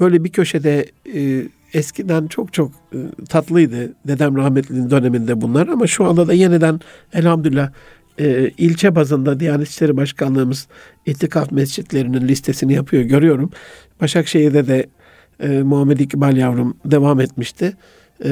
böyle 0.01 0.25
bir 0.25 0.31
köşede 0.31 0.87
e, 1.15 1.49
eskiden 1.75 2.27
çok 2.27 2.53
çok 2.53 2.71
e, 2.93 2.99
tatlıydı 3.29 3.93
dedem 4.07 4.37
rahmetlinin 4.37 4.91
döneminde 4.91 5.41
bunlar 5.41 5.69
ama 5.69 5.87
şu 5.87 6.05
anda 6.05 6.29
da 6.29 6.33
yeniden 6.33 6.81
elhamdülillah 7.13 7.71
e, 8.21 8.51
ilçe 8.59 8.95
bazında 8.95 9.41
Diyanet 9.41 9.69
İşleri 9.69 9.97
Başkanlığımız 9.97 10.69
itikaf 11.07 11.53
mescitlerinin 11.53 12.29
listesini 12.29 12.73
yapıyor 12.73 13.03
görüyorum. 13.03 13.51
Başakşehir'de 14.01 14.67
de 14.67 14.87
e, 15.41 15.49
Muhammed 15.49 15.99
İkbal 15.99 16.37
yavrum 16.37 16.77
devam 16.85 17.21
etmişti. 17.21 17.77
E, 18.25 18.31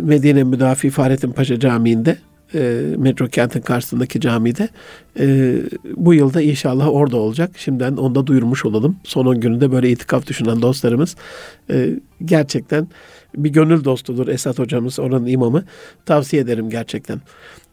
Medine 0.00 0.44
Müdafi 0.44 0.90
Fahrettin 0.90 1.32
Paşa 1.32 1.60
Camii'nde 1.60 2.18
e, 2.54 2.82
metro 2.98 3.28
kentin 3.28 3.60
karşısındaki 3.60 4.20
camide 4.20 4.68
e, 5.18 5.56
bu 5.96 6.14
yılda 6.14 6.42
inşallah 6.42 6.88
orada 6.88 7.16
olacak. 7.16 7.50
Şimdiden 7.56 7.96
onu 7.96 8.14
da 8.14 8.26
duyurmuş 8.26 8.64
olalım. 8.64 8.96
Son 9.04 9.26
10 9.26 9.40
gününde 9.40 9.72
böyle 9.72 9.90
itikaf 9.90 10.26
düşünen 10.26 10.62
dostlarımız 10.62 11.16
e, 11.70 11.90
gerçekten 12.24 12.88
bir 13.36 13.50
gönül 13.50 13.84
dostudur 13.84 14.28
Esat 14.28 14.58
hocamız, 14.58 14.98
oranın 14.98 15.26
imamı. 15.26 15.64
Tavsiye 16.06 16.42
ederim 16.42 16.70
gerçekten. 16.70 17.20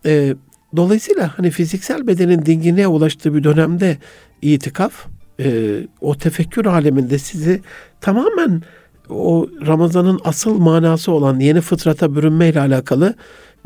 E, 0.06 0.36
dolayısıyla 0.76 1.38
hani 1.38 1.52
fiziksel 1.52 2.08
bedenin 2.08 2.46
dinginliğe 2.46 2.88
ulaştığı 2.88 3.34
bir 3.34 3.44
dönemde 3.44 3.98
itikaf 4.42 5.08
e, 5.40 5.78
o 6.02 6.18
tefekkür 6.18 6.66
aleminde 6.66 7.20
sizi 7.20 7.62
tamamen 8.02 8.62
o 9.10 9.48
Ramazan'ın 9.68 10.20
asıl 10.24 10.58
manası 10.60 11.12
olan 11.12 11.40
yeni 11.40 11.62
fıtrata 11.62 12.16
bürünme 12.16 12.50
ile 12.50 12.60
alakalı 12.60 13.14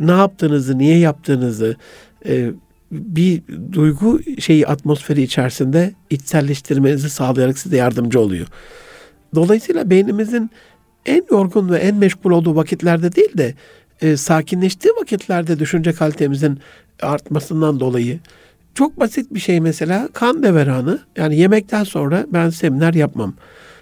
ne 0.08 0.12
yaptığınızı, 0.12 0.78
niye 0.78 0.98
yaptığınızı 0.98 1.76
e, 2.26 2.52
bir 2.92 3.42
duygu 3.72 4.20
şeyi 4.40 4.68
atmosferi 4.68 5.22
içerisinde 5.22 5.94
içselleştirmenizi 6.10 7.10
sağlayarak 7.10 7.58
size 7.58 7.78
yardımcı 7.78 8.20
oluyor. 8.20 8.48
Dolayısıyla 9.36 9.90
beynimizin 9.90 10.52
en 11.06 11.26
yorgun 11.32 11.70
ve 11.70 11.78
en 11.78 11.96
meşgul 11.96 12.32
olduğu 12.32 12.56
vakitlerde 12.56 13.16
değil 13.16 13.38
de 13.38 13.54
e, 14.02 14.18
sakinleştiği 14.18 14.94
vakitlerde 15.02 15.60
düşünce 15.60 15.94
kalitemizin 15.94 16.60
artmasından 17.02 17.80
dolayı 17.80 18.20
çok 18.76 19.00
basit 19.00 19.34
bir 19.34 19.40
şey 19.40 19.60
mesela 19.60 20.10
kan 20.14 20.44
deveranı. 20.44 21.00
Yani 21.18 21.38
yemekten 21.38 21.84
sonra 21.84 22.26
ben 22.30 22.50
seminer 22.50 22.94
yapmam. 22.94 23.34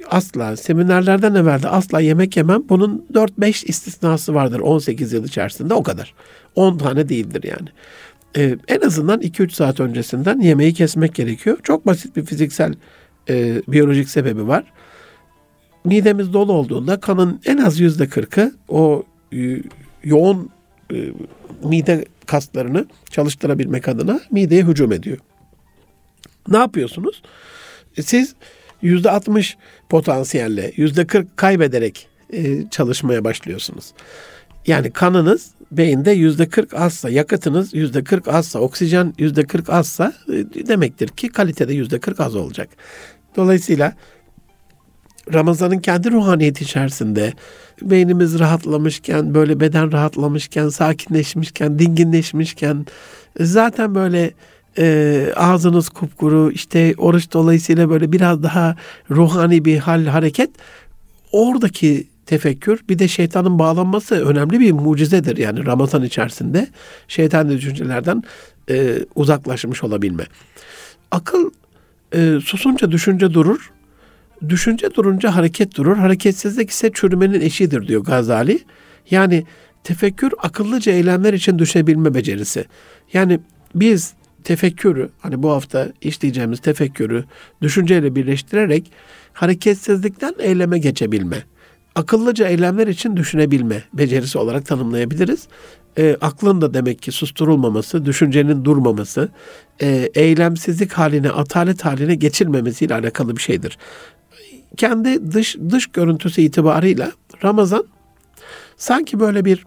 Asla 0.10 0.58
seminerlerden 0.58 1.36
evvel 1.36 1.64
de 1.64 1.70
asla 1.70 2.00
yemek 2.00 2.38
yemem. 2.38 2.70
Bunun 2.70 3.06
4-5 3.14 3.66
istisnası 3.66 4.34
vardır 4.34 4.60
18 4.60 5.14
yıl 5.14 5.26
içerisinde 5.26 5.74
o 5.74 5.84
kadar. 5.84 6.14
10 6.56 6.78
tane 6.78 7.10
değildir 7.10 7.44
yani. 7.44 7.70
Ee, 8.38 8.58
en 8.68 8.82
azından 8.82 9.22
2-3 9.22 9.52
saat 9.52 9.80
öncesinden 9.80 10.40
yemeği 10.40 10.74
kesmek 10.74 11.16
gerekiyor. 11.16 11.58
Çok 11.64 11.86
basit 11.86 12.16
bir 12.16 12.26
fiziksel 12.26 12.74
e, 13.30 13.62
biyolojik 13.68 14.10
sebebi 14.10 14.48
var. 14.48 14.64
Midemiz 15.84 16.34
dolu 16.34 16.54
olduğunda 16.54 17.00
kanın 17.00 17.42
en 17.46 17.58
az 17.58 17.80
yüzde 17.80 18.08
kırkı 18.08 18.54
o 18.68 19.04
e, 19.34 19.62
yoğun 20.04 20.50
e, 20.94 20.98
mide 21.64 22.06
kaslarını 22.26 22.86
çalıştırabilmek 23.10 23.88
adına 23.88 24.20
mideye 24.32 24.64
hücum 24.64 24.92
ediyor. 24.92 25.18
Ne 26.48 26.58
yapıyorsunuz? 26.58 27.22
E, 27.98 28.02
siz 28.02 28.36
yüzde 28.82 29.12
altmış 29.12 29.58
potansiyelle 29.90 30.72
yüzde 30.76 31.08
kırk 31.08 31.38
kaybederek 31.38 32.08
e, 32.34 32.70
çalışmaya 32.70 33.24
başlıyorsunuz. 33.24 33.94
Yani 34.68 34.92
kanınız 34.92 35.52
beyinde 35.72 36.12
yüzde 36.12 36.50
kırk 36.50 36.74
azsa, 36.74 37.10
yakıtınız 37.10 37.74
yüzde 37.74 38.04
kırk 38.04 38.28
azsa, 38.28 38.60
oksijen 38.60 39.14
yüzde 39.18 39.44
kırk 39.44 39.70
azsa 39.70 40.14
e, 40.28 40.68
demektir 40.68 41.08
ki 41.08 41.30
kalitede 41.30 41.74
yüzde 41.74 42.00
kırk 42.00 42.20
az 42.20 42.36
olacak. 42.36 42.70
Dolayısıyla 43.36 43.94
Ramazan'ın 45.34 45.80
kendi 45.80 46.12
ruhaniyeti 46.12 46.64
içerisinde 46.64 47.34
beynimiz 47.82 48.40
rahatlamışken, 48.40 49.34
böyle 49.34 49.60
beden 49.60 49.92
rahatlamışken, 49.92 50.70
sakinleşmişken, 50.70 51.80
dinginleşmişken 51.80 52.86
zaten 53.40 53.96
böyle 53.96 54.34
e, 54.78 55.26
ağzınız 55.36 55.90
kupkuru, 55.90 56.52
işte 56.52 56.94
oruç 56.98 57.34
dolayısıyla 57.34 57.90
böyle 57.90 58.12
biraz 58.12 58.44
daha 58.44 58.76
ruhani 59.12 59.66
bir 59.66 59.78
hal, 59.78 60.06
hareket 60.06 60.50
oradaki 61.32 62.08
tefekkür 62.26 62.80
bir 62.90 63.00
de 63.00 63.08
şeytanın 63.08 63.60
bağlanması 63.60 64.26
önemli 64.26 64.60
bir 64.60 64.72
mucizedir 64.72 65.38
yani 65.38 65.66
Ramazan 65.66 66.04
içerisinde 66.04 66.68
şeytan 67.08 67.50
düşüncelerden 67.50 68.24
e, 68.70 69.00
uzaklaşmış 69.16 69.84
olabilme. 69.84 70.24
Akıl 71.12 71.50
e, 72.16 72.40
susunca 72.44 72.92
düşünce 72.92 73.34
durur, 73.34 73.72
Düşünce 74.50 74.96
durunca 74.96 75.36
hareket 75.36 75.78
durur. 75.78 75.98
Hareketsizlik 75.98 76.70
ise 76.70 76.92
çürümenin 76.94 77.42
eşidir 77.42 77.88
diyor 77.88 78.04
Gazali. 78.04 78.60
Yani 79.12 79.46
tefekkür 79.84 80.34
akıllıca 80.38 80.92
eylemler 80.92 81.34
için 81.34 81.60
düşebilme 81.60 82.14
becerisi. 82.14 82.66
Yani 83.14 83.40
biz 83.76 84.14
tefekkürü 84.44 85.10
hani 85.20 85.44
bu 85.44 85.52
hafta 85.52 85.88
işleyeceğimiz 86.02 86.60
tefekkürü 86.60 87.24
düşünceyle 87.62 88.16
birleştirerek 88.16 88.92
hareketsizlikten 89.34 90.36
eyleme 90.40 90.80
geçebilme. 90.80 91.44
Akıllıca 91.96 92.48
eylemler 92.48 92.88
için 92.88 93.18
düşünebilme 93.18 93.84
becerisi 93.94 94.38
olarak 94.38 94.66
tanımlayabiliriz. 94.66 95.48
E, 95.98 96.18
aklın 96.22 96.62
da 96.62 96.74
demek 96.74 97.02
ki 97.02 97.12
susturulmaması, 97.12 98.06
düşüncenin 98.06 98.66
durmaması, 98.66 99.30
e, 99.82 100.10
eylemsizlik 100.16 100.94
haline, 100.94 101.30
atalet 101.30 101.86
haline 101.86 102.16
geçilmemesiyle 102.16 102.94
alakalı 102.94 103.38
bir 103.38 103.42
şeydir 103.42 103.78
kendi 104.78 105.32
dış 105.32 105.58
dış 105.70 105.88
görüntüsü 105.88 106.42
itibarıyla 106.42 107.12
Ramazan 107.44 107.84
sanki 108.78 109.20
böyle 109.20 109.46
bir 109.46 109.66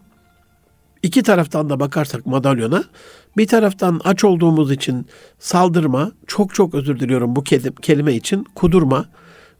iki 1.02 1.22
taraftan 1.22 1.70
da 1.70 1.80
bakarsak 1.80 2.26
madalyona 2.26 2.84
bir 3.36 3.46
taraftan 3.46 4.00
aç 4.04 4.24
olduğumuz 4.24 4.72
için 4.72 5.06
saldırma, 5.38 6.12
çok 6.26 6.54
çok 6.54 6.74
özür 6.74 7.00
diliyorum 7.00 7.36
bu 7.36 7.44
kelime 7.82 8.14
için, 8.14 8.46
kudurma, 8.54 9.06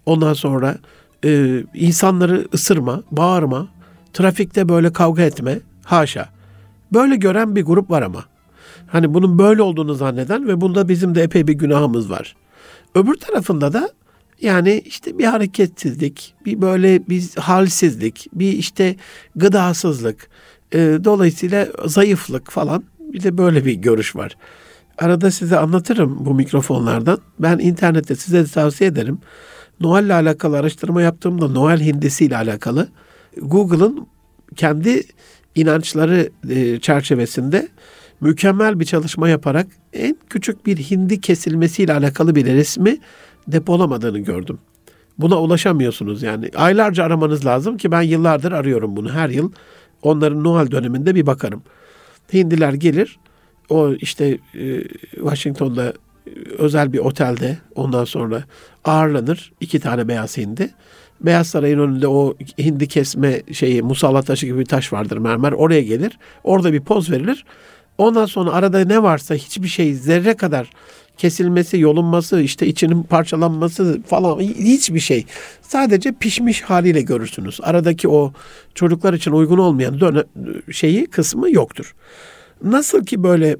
ondan 0.06 0.34
sonra 0.34 0.78
e, 1.24 1.62
insanları 1.74 2.48
ısırma, 2.54 3.02
bağırma, 3.10 3.68
trafikte 4.12 4.68
böyle 4.68 4.92
kavga 4.92 5.22
etme, 5.22 5.58
haşa. 5.84 6.28
Böyle 6.92 7.16
gören 7.16 7.56
bir 7.56 7.62
grup 7.62 7.90
var 7.90 8.02
ama. 8.02 8.24
Hani 8.86 9.14
bunun 9.14 9.38
böyle 9.38 9.62
olduğunu 9.62 9.94
zanneden 9.94 10.48
ve 10.48 10.60
bunda 10.60 10.88
bizim 10.88 11.14
de 11.14 11.22
epey 11.22 11.46
bir 11.46 11.52
günahımız 11.52 12.10
var. 12.10 12.36
Öbür 12.94 13.14
tarafında 13.14 13.72
da 13.72 13.90
yani 14.40 14.82
işte 14.84 15.18
bir 15.18 15.24
hareketsizlik, 15.24 16.34
bir 16.44 16.62
böyle 16.62 17.08
bir 17.08 17.30
halsizlik, 17.36 18.26
bir 18.32 18.52
işte 18.52 18.96
gıdasızlık, 19.36 20.28
e, 20.72 20.78
dolayısıyla 21.04 21.68
zayıflık 21.86 22.50
falan 22.50 22.84
bir 23.12 23.23
de 23.23 23.38
böyle 23.38 23.64
bir 23.64 23.73
görüş 23.73 24.16
var. 24.16 24.37
Arada 24.99 25.31
size 25.31 25.59
anlatırım 25.59 26.26
bu 26.26 26.35
mikrofonlardan. 26.35 27.19
Ben 27.38 27.59
internette 27.59 28.14
size 28.16 28.45
de 28.45 28.47
tavsiye 28.47 28.90
ederim. 28.90 29.19
Noel 29.81 30.04
ile 30.04 30.14
alakalı 30.14 30.59
araştırma 30.59 31.02
yaptığımda 31.02 31.49
Noel 31.49 31.81
hindisi 31.81 32.25
ile 32.25 32.37
alakalı 32.37 32.88
Google'ın 33.42 34.07
kendi 34.57 35.02
inançları 35.54 36.31
e, 36.50 36.81
çerçevesinde 36.81 37.69
mükemmel 38.21 38.81
bir 38.81 38.85
çalışma 38.85 39.28
yaparak 39.28 39.66
en 39.92 40.16
küçük 40.31 40.66
bir 40.66 40.76
hindi 40.76 41.21
kesilmesiyle 41.21 41.92
alakalı 41.92 42.35
bir 42.35 42.47
resmi 42.47 42.99
depolamadığını 43.49 44.19
gördüm. 44.19 44.59
Buna 45.19 45.40
ulaşamıyorsunuz 45.40 46.23
yani. 46.23 46.50
Aylarca 46.57 47.04
aramanız 47.04 47.47
lazım 47.47 47.76
ki 47.76 47.90
ben 47.90 48.02
yıllardır 48.02 48.52
arıyorum 48.52 48.97
bunu. 48.97 49.12
Her 49.12 49.28
yıl 49.28 49.52
onların 50.02 50.45
Noel 50.45 50.71
döneminde 50.71 51.14
bir 51.14 51.26
bakarım. 51.26 51.62
Hindiler 52.32 52.72
gelir. 52.72 53.18
O 53.68 53.92
işte 53.92 54.38
e, 54.54 54.82
Washington'da 55.14 55.92
e, 56.26 56.30
özel 56.58 56.92
bir 56.92 56.98
otelde 56.98 57.58
ondan 57.74 58.04
sonra 58.04 58.44
ağırlanır. 58.84 59.52
iki 59.60 59.80
tane 59.80 60.08
beyaz 60.08 60.36
hindi. 60.36 60.70
Beyaz 61.20 61.46
Saray'ın 61.46 61.78
önünde 61.78 62.08
o 62.08 62.34
hindi 62.58 62.88
kesme 62.88 63.42
şeyi 63.52 63.82
musalla 63.82 64.22
taşı 64.22 64.46
gibi 64.46 64.58
bir 64.58 64.64
taş 64.64 64.92
vardır 64.92 65.16
mermer. 65.16 65.52
Oraya 65.52 65.82
gelir. 65.82 66.18
Orada 66.44 66.72
bir 66.72 66.80
poz 66.80 67.10
verilir. 67.10 67.44
Ondan 67.98 68.26
sonra 68.26 68.52
arada 68.52 68.84
ne 68.84 69.02
varsa 69.02 69.34
hiçbir 69.34 69.68
şey 69.68 69.94
zerre 69.94 70.34
kadar 70.34 70.70
kesilmesi, 71.22 71.78
yolunması, 71.78 72.40
işte 72.40 72.66
içinin 72.66 73.02
parçalanması 73.02 74.02
falan 74.06 74.40
hiçbir 74.40 75.00
şey. 75.00 75.26
Sadece 75.62 76.12
pişmiş 76.12 76.62
haliyle 76.62 77.02
görürsünüz. 77.02 77.60
Aradaki 77.62 78.08
o 78.08 78.32
çocuklar 78.74 79.14
için 79.14 79.32
uygun 79.32 79.58
olmayan 79.58 80.00
dönem, 80.00 80.24
şeyi 80.70 81.06
kısmı 81.06 81.50
yoktur. 81.50 81.94
Nasıl 82.64 83.04
ki 83.04 83.22
böyle 83.22 83.56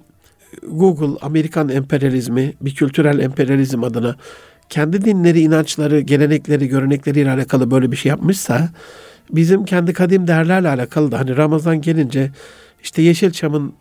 Google 0.69 1.19
Amerikan 1.21 1.69
emperyalizmi, 1.69 2.53
bir 2.61 2.75
kültürel 2.75 3.19
emperyalizm 3.19 3.85
adına 3.85 4.17
kendi 4.69 5.05
dinleri, 5.05 5.41
inançları, 5.41 6.01
gelenekleri, 6.01 6.69
görenekleriyle 6.69 7.31
alakalı 7.31 7.71
böyle 7.71 7.93
bir 7.93 7.97
şey 7.97 8.11
yapmışsa 8.11 8.69
bizim 9.31 9.65
kendi 9.65 9.93
kadim 9.93 10.27
değerlerle 10.27 10.69
alakalı 10.69 11.13
da 11.13 11.19
hani 11.19 11.37
Ramazan 11.37 11.81
gelince 11.81 12.31
işte 12.83 13.03
Yeşilçam'ın 13.03 13.73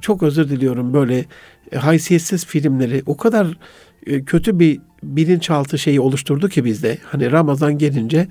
çok 0.00 0.22
özür 0.22 0.48
diliyorum 0.48 0.94
böyle 0.94 1.24
e, 1.72 1.76
haysiyetsiz 1.76 2.46
filmleri 2.46 3.02
o 3.06 3.16
kadar 3.16 3.58
e, 4.06 4.24
kötü 4.24 4.58
bir 4.58 4.80
bilinçaltı 5.02 5.78
şeyi 5.78 6.00
oluşturdu 6.00 6.48
ki 6.48 6.64
bizde. 6.64 6.98
Hani 7.04 7.32
Ramazan 7.32 7.78
gelince 7.78 8.28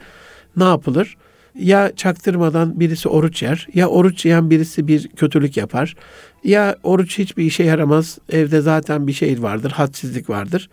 ne 0.57 0.63
yapılır? 0.63 1.17
Ya 1.59 1.91
çaktırmadan 1.95 2.79
birisi 2.79 3.09
oruç 3.09 3.43
yer, 3.43 3.67
ya 3.73 3.87
oruç 3.87 4.25
yiyen 4.25 4.49
birisi 4.49 4.87
bir 4.87 5.07
kötülük 5.07 5.57
yapar. 5.57 5.95
Ya 6.43 6.75
oruç 6.83 7.19
hiçbir 7.19 7.43
işe 7.45 7.63
yaramaz, 7.63 8.17
evde 8.29 8.61
zaten 8.61 9.07
bir 9.07 9.13
şey 9.13 9.41
vardır, 9.41 9.71
hadsizlik 9.71 10.29
vardır. 10.29 10.69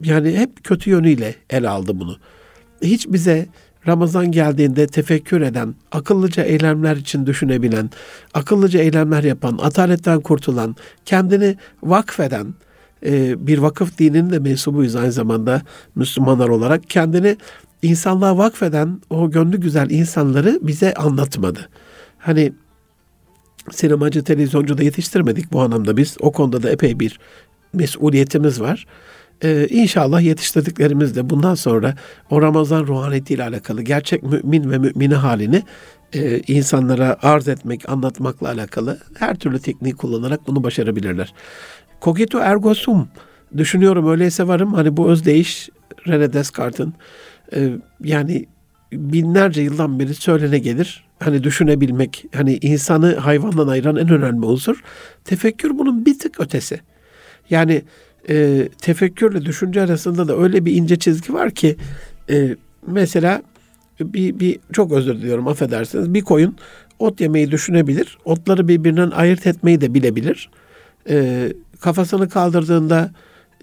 Yani 0.00 0.38
hep 0.38 0.64
kötü 0.64 0.90
yönüyle 0.90 1.34
ele 1.50 1.68
aldı 1.68 2.00
bunu. 2.00 2.18
Hiç 2.82 3.08
bize 3.08 3.46
Ramazan 3.88 4.32
geldiğinde 4.32 4.86
tefekkür 4.86 5.40
eden, 5.40 5.74
akıllıca 5.92 6.42
eylemler 6.42 6.96
için 6.96 7.26
düşünebilen, 7.26 7.90
akıllıca 8.34 8.80
eylemler 8.80 9.22
yapan, 9.22 9.58
ataletten 9.62 10.20
kurtulan, 10.20 10.76
kendini 11.04 11.56
vakfeden, 11.82 12.54
e, 13.06 13.46
bir 13.46 13.58
vakıf 13.58 13.98
dininin 13.98 14.30
de 14.30 14.38
mensubuyuz 14.38 14.96
aynı 14.96 15.12
zamanda 15.12 15.62
Müslümanlar 15.94 16.48
olarak. 16.48 16.90
Kendini 16.90 17.36
insanlığa 17.82 18.38
vakfeden 18.38 19.00
o 19.10 19.30
gönlü 19.30 19.60
güzel 19.60 19.90
insanları 19.90 20.58
bize 20.62 20.94
anlatmadı. 20.94 21.68
Hani 22.18 22.52
sinemacı, 23.70 24.24
televizyoncu 24.24 24.78
da 24.78 24.82
yetiştirmedik 24.82 25.52
bu 25.52 25.60
anlamda 25.60 25.96
biz. 25.96 26.16
O 26.20 26.32
konuda 26.32 26.62
da 26.62 26.70
epey 26.70 27.00
bir 27.00 27.18
mesuliyetimiz 27.72 28.60
var. 28.60 28.86
Ee, 29.42 29.66
inşallah 29.70 30.20
yetiştirdiklerimiz 30.20 31.16
de 31.16 31.30
bundan 31.30 31.54
sonra 31.54 31.94
o 32.30 32.42
Ramazan 32.42 32.86
ruhaniyetiyle 32.86 33.44
alakalı 33.44 33.82
gerçek 33.82 34.22
mümin 34.22 34.70
ve 34.70 34.78
mümine 34.78 35.14
halini 35.14 35.62
e, 36.12 36.40
insanlara 36.40 37.16
arz 37.22 37.48
etmek, 37.48 37.88
anlatmakla 37.88 38.48
alakalı 38.48 38.98
her 39.18 39.34
türlü 39.34 39.58
tekniği 39.58 39.94
kullanarak 39.94 40.46
bunu 40.46 40.64
başarabilirler. 40.64 41.34
Cogito 42.02 42.38
ergo 42.38 42.74
sum. 42.74 43.08
Düşünüyorum 43.56 44.10
öyleyse 44.10 44.48
varım. 44.48 44.72
Hani 44.72 44.96
bu 44.96 45.08
özdeyiş 45.08 45.68
René 46.06 46.32
Descartes'in 46.32 46.94
e, 47.54 47.70
yani 48.00 48.46
binlerce 48.92 49.62
yıldan 49.62 49.98
beri 49.98 50.14
söylene 50.14 50.58
gelir. 50.58 51.04
Hani 51.18 51.44
düşünebilmek, 51.44 52.24
hani 52.34 52.56
insanı 52.56 53.16
hayvandan 53.16 53.68
ayıran 53.68 53.96
en 53.96 54.08
önemli 54.08 54.46
unsur. 54.46 54.82
Tefekkür 55.24 55.78
bunun 55.78 56.06
bir 56.06 56.18
tık 56.18 56.40
ötesi. 56.40 56.80
Yani 57.50 57.82
e, 58.28 58.68
tefekkürle 58.80 59.44
düşünce 59.44 59.82
arasında 59.82 60.28
da 60.28 60.38
öyle 60.38 60.64
bir 60.64 60.72
ince 60.72 60.96
çizgi 60.96 61.32
var 61.32 61.50
ki 61.50 61.76
e, 62.30 62.56
mesela 62.86 63.42
bir, 64.00 64.40
bir 64.40 64.58
çok 64.72 64.92
özür 64.92 65.16
diliyorum 65.16 65.48
affedersiniz 65.48 66.14
bir 66.14 66.20
koyun 66.20 66.56
ot 66.98 67.20
yemeyi 67.20 67.50
düşünebilir. 67.50 68.18
Otları 68.24 68.68
birbirinden 68.68 69.10
ayırt 69.10 69.46
etmeyi 69.46 69.80
de 69.80 69.94
bilebilir. 69.94 70.50
E, 71.08 71.48
kafasını 71.80 72.28
kaldırdığında 72.28 73.10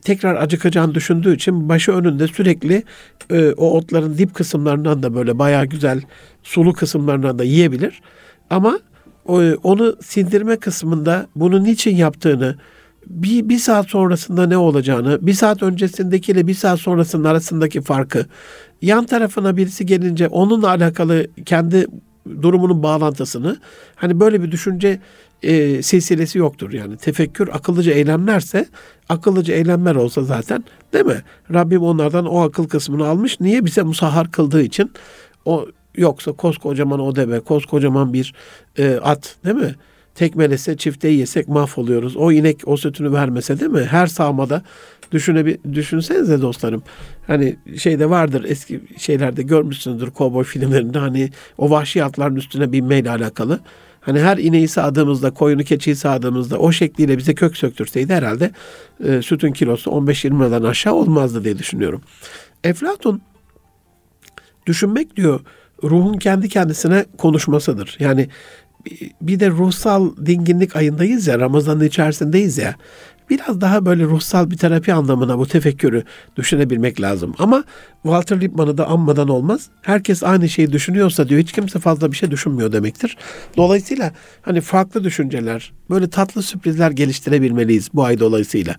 tekrar 0.01 0.35
acıkacağını 0.35 0.95
düşündüğü 0.95 1.35
için 1.35 1.69
başı 1.69 1.91
önünde 1.91 2.27
sürekli 2.27 2.83
e, 3.29 3.51
o 3.51 3.77
otların 3.77 4.17
dip 4.17 4.33
kısımlarından 4.35 5.03
da 5.03 5.15
böyle 5.15 5.39
bayağı 5.39 5.65
güzel 5.65 6.01
sulu 6.43 6.73
kısımlarından 6.73 7.39
da 7.39 7.43
yiyebilir. 7.43 8.01
Ama 8.49 8.79
o, 9.25 9.41
onu 9.63 9.95
sindirme 10.01 10.57
kısmında 10.57 11.27
bunu 11.35 11.63
niçin 11.63 11.95
yaptığını, 11.95 12.55
bir, 13.07 13.49
bir 13.49 13.59
saat 13.59 13.89
sonrasında 13.89 14.47
ne 14.47 14.57
olacağını, 14.57 15.27
bir 15.27 15.33
saat 15.33 15.63
öncesindekiyle 15.63 16.47
bir 16.47 16.53
saat 16.53 16.79
sonrasının 16.79 17.23
arasındaki 17.23 17.81
farkı, 17.81 18.25
yan 18.81 19.05
tarafına 19.05 19.57
birisi 19.57 19.85
gelince 19.85 20.27
onunla 20.27 20.69
alakalı 20.69 21.27
kendi 21.45 21.85
durumunun 22.41 22.83
bağlantısını, 22.83 23.57
hani 23.95 24.19
böyle 24.19 24.43
bir 24.43 24.51
düşünce 24.51 24.99
e, 25.43 25.81
silsilesi 25.81 26.37
yoktur. 26.37 26.71
Yani 26.71 26.97
tefekkür 26.97 27.47
akıllıca 27.47 27.91
eylemlerse, 27.91 28.65
akıllıca 29.09 29.53
eylemler 29.53 29.95
olsa 29.95 30.23
zaten 30.23 30.63
değil 30.93 31.05
mi? 31.05 31.21
Rabbim 31.53 31.81
onlardan 31.81 32.25
o 32.25 32.41
akıl 32.41 32.67
kısmını 32.67 33.07
almış. 33.07 33.39
Niye? 33.39 33.65
Bize 33.65 33.83
musahhar 33.83 34.31
kıldığı 34.31 34.61
için 34.61 34.91
o 35.45 35.65
yoksa 35.95 36.31
koskocaman 36.31 36.99
o 36.99 37.15
deve, 37.15 37.39
koskocaman 37.39 38.13
bir 38.13 38.33
e, 38.77 38.99
at 39.03 39.35
değil 39.45 39.55
mi? 39.55 39.75
Tekmelese, 40.21 40.77
çifte 40.77 41.07
yesek 41.07 41.47
mahvoluyoruz. 41.47 42.17
O 42.17 42.31
inek 42.31 42.61
o 42.65 42.77
sütünü 42.77 43.13
vermese 43.13 43.59
değil 43.59 43.71
mi? 43.71 43.83
Her 43.83 44.07
sağmada 44.07 44.61
düşünebi 45.11 45.57
düşünsenize 45.73 46.41
dostlarım. 46.41 46.83
Hani 47.27 47.55
şeyde 47.77 48.09
vardır 48.09 48.45
eski 48.47 48.81
şeylerde 48.97 49.43
görmüşsünüzdür 49.43 50.11
kovboy 50.11 50.43
filmlerinde 50.43 50.99
hani 50.99 51.29
o 51.57 51.69
vahşi 51.69 52.03
atların 52.03 52.35
üstüne 52.35 52.71
binmeyle 52.71 53.09
alakalı. 53.09 53.59
Hani 54.01 54.19
her 54.19 54.37
ineği 54.37 54.67
sağdığımızda, 54.67 55.31
koyunu 55.31 55.63
keçiyi 55.63 55.95
sağdığımızda 55.95 56.57
o 56.59 56.71
şekliyle 56.71 57.17
bize 57.17 57.35
kök 57.35 57.57
söktürseydi 57.57 58.13
herhalde 58.13 58.51
e, 59.03 59.21
sütün 59.21 59.51
kilosu 59.51 59.91
15-20 59.91 60.39
liradan 60.39 60.63
aşağı 60.63 60.93
olmazdı 60.93 61.43
diye 61.43 61.57
düşünüyorum. 61.57 62.01
Eflatun 62.63 63.21
düşünmek 64.67 65.15
diyor 65.15 65.39
ruhun 65.83 66.17
kendi 66.17 66.49
kendisine 66.49 67.05
konuşmasıdır. 67.17 67.97
Yani 67.99 68.29
bir 69.21 69.39
de 69.39 69.49
ruhsal 69.49 70.15
dinginlik 70.25 70.75
ayındayız 70.75 71.27
ya, 71.27 71.39
Ramazan'ın 71.39 71.83
içerisindeyiz 71.83 72.57
ya. 72.57 72.75
Biraz 73.29 73.61
daha 73.61 73.85
böyle 73.85 74.03
ruhsal 74.03 74.51
bir 74.51 74.57
terapi 74.57 74.93
anlamına 74.93 75.37
bu 75.37 75.47
tefekkürü 75.47 76.03
düşünebilmek 76.35 77.01
lazım. 77.01 77.35
Ama 77.39 77.63
Walter 78.03 78.41
Lippmann'ı 78.41 78.77
da 78.77 78.87
anmadan 78.87 79.27
olmaz. 79.27 79.69
Herkes 79.81 80.23
aynı 80.23 80.49
şeyi 80.49 80.71
düşünüyorsa 80.71 81.29
diyor 81.29 81.41
hiç 81.41 81.51
kimse 81.51 81.79
fazla 81.79 82.11
bir 82.11 82.17
şey 82.17 82.31
düşünmüyor 82.31 82.71
demektir. 82.71 83.17
Dolayısıyla 83.57 84.11
hani 84.41 84.61
farklı 84.61 85.03
düşünceler, 85.03 85.73
böyle 85.89 86.09
tatlı 86.09 86.43
sürprizler 86.43 86.91
geliştirebilmeliyiz 86.91 87.89
bu 87.93 88.03
ay 88.03 88.19
dolayısıyla. 88.19 88.75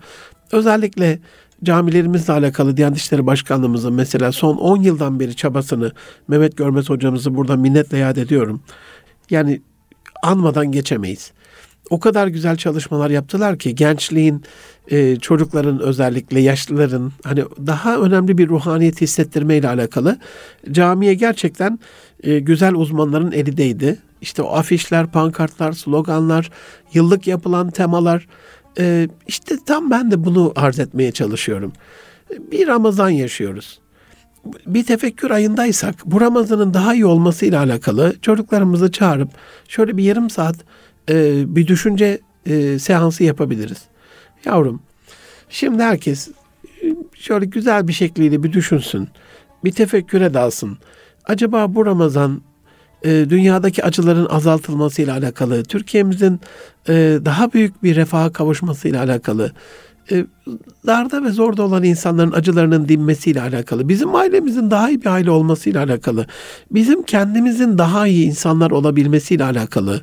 Özellikle 0.52 1.18
camilerimizle 1.64 2.32
alakalı 2.32 2.76
Diyanet 2.76 2.98
İşleri 2.98 3.26
Başkanlığımızın 3.26 3.94
mesela 3.94 4.32
son 4.32 4.56
10 4.56 4.82
yıldan 4.82 5.20
beri 5.20 5.36
çabasını 5.36 5.92
Mehmet 6.28 6.56
Görmez 6.56 6.90
hocamızı 6.90 7.34
burada 7.34 7.56
minnetle 7.56 7.98
yad 7.98 8.16
ediyorum. 8.16 8.62
Yani 9.30 9.62
anmadan 10.22 10.72
geçemeyiz. 10.72 11.32
O 11.90 12.00
kadar 12.00 12.26
güzel 12.26 12.56
çalışmalar 12.56 13.10
yaptılar 13.10 13.58
ki 13.58 13.74
gençliğin, 13.74 14.42
e, 14.90 15.16
çocukların 15.16 15.80
özellikle 15.80 16.40
yaşlıların 16.40 17.12
hani 17.24 17.44
daha 17.66 17.96
önemli 17.96 18.38
bir 18.38 18.48
ruhaniyet 18.48 19.00
hissettirmeyle 19.00 19.68
alakalı 19.68 20.18
camiye 20.70 21.14
gerçekten 21.14 21.78
e, 22.22 22.38
güzel 22.38 22.74
uzmanların 22.74 23.32
elindeydi. 23.32 23.98
İşte 24.20 24.42
o 24.42 24.54
afişler, 24.56 25.06
pankartlar, 25.06 25.72
sloganlar, 25.72 26.50
yıllık 26.92 27.26
yapılan 27.26 27.70
temalar. 27.70 28.28
E, 28.78 29.08
işte 29.26 29.56
tam 29.66 29.90
ben 29.90 30.10
de 30.10 30.24
bunu 30.24 30.52
arz 30.56 30.78
etmeye 30.78 31.12
çalışıyorum. 31.12 31.72
Bir 32.52 32.66
Ramazan 32.66 33.10
yaşıyoruz 33.10 33.81
bir 34.66 34.84
tefekkür 34.84 35.30
ayındaysak 35.30 35.94
bu 36.04 36.20
Ramazan'ın 36.20 36.74
daha 36.74 36.94
iyi 36.94 37.06
olmasıyla 37.06 37.60
alakalı 37.62 38.16
çocuklarımızı 38.22 38.92
çağırıp 38.92 39.28
şöyle 39.68 39.96
bir 39.96 40.04
yarım 40.04 40.30
saat 40.30 40.56
e, 41.10 41.42
bir 41.56 41.66
düşünce 41.66 42.20
e, 42.46 42.78
seansı 42.78 43.24
yapabiliriz. 43.24 43.82
Yavrum 44.44 44.82
şimdi 45.48 45.82
herkes 45.82 46.28
e, 46.82 46.86
şöyle 47.14 47.46
güzel 47.46 47.88
bir 47.88 47.92
şekliyle 47.92 48.42
bir 48.42 48.52
düşünsün. 48.52 49.08
Bir 49.64 49.72
tefekküre 49.72 50.34
dalsın. 50.34 50.78
Acaba 51.24 51.74
bu 51.74 51.86
Ramazan 51.86 52.42
e, 53.04 53.10
dünyadaki 53.30 53.84
acıların 53.84 54.26
azaltılmasıyla 54.26 55.16
alakalı, 55.16 55.64
Türkiye'mizin 55.64 56.40
e, 56.88 57.18
daha 57.24 57.52
büyük 57.52 57.82
bir 57.82 57.96
refaha 57.96 58.32
kavuşmasıyla 58.32 59.02
alakalı, 59.02 59.52
darda 60.86 61.24
ve 61.24 61.30
zorda 61.30 61.62
olan 61.62 61.82
insanların 61.82 62.32
acılarının 62.32 62.88
dinmesiyle 62.88 63.42
alakalı, 63.42 63.88
bizim 63.88 64.14
ailemizin 64.14 64.70
daha 64.70 64.90
iyi 64.90 65.00
bir 65.00 65.06
aile 65.06 65.30
olmasıyla 65.30 65.84
alakalı, 65.84 66.26
bizim 66.70 67.02
kendimizin 67.02 67.78
daha 67.78 68.06
iyi 68.06 68.26
insanlar 68.26 68.70
olabilmesiyle 68.70 69.44
alakalı, 69.44 70.00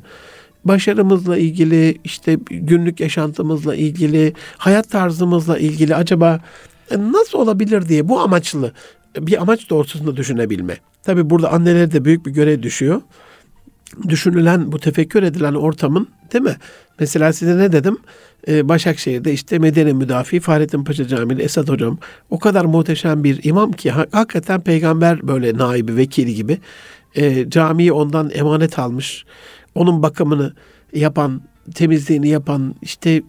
başarımızla 0.64 1.36
ilgili, 1.38 1.98
işte 2.04 2.38
günlük 2.50 3.00
yaşantımızla 3.00 3.74
ilgili, 3.74 4.34
hayat 4.58 4.90
tarzımızla 4.90 5.58
ilgili 5.58 5.94
acaba 5.94 6.40
e, 6.90 6.98
nasıl 6.98 7.38
olabilir 7.38 7.88
diye 7.88 8.08
bu 8.08 8.20
amaçlı 8.20 8.72
bir 9.18 9.42
amaç 9.42 9.70
doğrultusunda 9.70 10.16
düşünebilme. 10.16 10.76
Tabi 11.02 11.30
burada 11.30 11.52
annelere 11.52 11.92
de 11.92 12.04
büyük 12.04 12.26
bir 12.26 12.30
görev 12.30 12.62
düşüyor. 12.62 13.02
Düşünülen, 14.08 14.72
bu 14.72 14.78
tefekkür 14.78 15.22
edilen 15.22 15.54
ortamın 15.54 16.08
değil 16.32 16.44
mi? 16.44 16.56
Mesela 17.00 17.32
size 17.32 17.58
ne 17.58 17.72
dedim? 17.72 17.98
Ee, 18.48 18.68
Başakşehir'de 18.68 19.32
işte 19.32 19.58
Medeni 19.58 19.92
Müdafi 19.92 20.40
Fahrettin 20.40 20.84
Paşa 20.84 21.06
Camii'li 21.06 21.42
Esat 21.42 21.68
Hocam 21.68 21.98
o 22.30 22.38
kadar 22.38 22.64
muhteşem 22.64 23.24
bir 23.24 23.40
imam 23.44 23.72
ki 23.72 23.90
hakikaten 23.90 24.60
peygamber 24.60 25.28
böyle 25.28 25.58
naibi, 25.58 25.96
vekili 25.96 26.34
gibi 26.34 26.58
e, 27.14 27.50
camiyi 27.50 27.92
ondan 27.92 28.30
emanet 28.34 28.78
almış. 28.78 29.24
Onun 29.74 30.02
bakımını 30.02 30.52
yapan, 30.94 31.42
temizliğini 31.74 32.28
yapan, 32.28 32.74
işte 32.82 33.22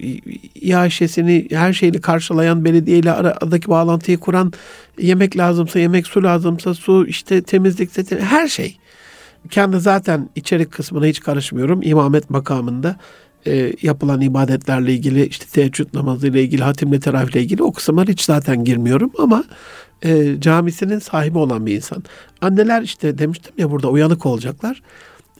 iaşesini, 0.56 1.48
her 1.52 1.74
şeyini 1.74 2.02
karşılayan, 2.02 2.66
belediyeyle 2.66 3.12
aradaki 3.12 3.68
bağlantıyı 3.68 4.18
kuran, 4.18 4.54
yemek 5.00 5.38
lazımsa 5.38 5.80
yemek, 5.80 6.08
su 6.08 6.24
lazımsa 6.24 6.74
su, 6.74 7.06
işte 7.08 7.42
temizlikse 7.42 8.20
her 8.20 8.48
şey. 8.48 8.78
Kendi 9.50 9.80
zaten 9.80 10.30
içerik 10.36 10.72
kısmına 10.72 11.06
hiç 11.06 11.20
karışmıyorum. 11.20 11.80
İmamet 11.84 12.30
makamında 12.30 12.96
e, 13.48 13.74
yapılan 13.82 14.22
ibadetlerle 14.22 14.94
ilgili 14.94 15.26
işte 15.26 15.46
teheccüd 15.46 15.88
namazı 15.94 16.28
ile 16.28 16.44
ilgili 16.44 16.64
hatimle 16.64 17.00
teravih 17.00 17.32
ile 17.32 17.42
ilgili 17.42 17.64
o 17.64 17.72
kısımlar 17.72 18.08
hiç 18.08 18.22
zaten 18.22 18.64
girmiyorum 18.64 19.12
ama 19.18 19.44
e, 20.02 20.40
camisinin 20.40 21.00
sahibi 21.00 21.38
olan 21.38 21.66
bir 21.66 21.76
insan. 21.76 22.04
Anneler 22.42 22.82
işte 22.82 23.18
demiştim 23.18 23.54
ya 23.58 23.72
burada 23.72 23.90
uyanık 23.90 24.26
olacaklar. 24.26 24.82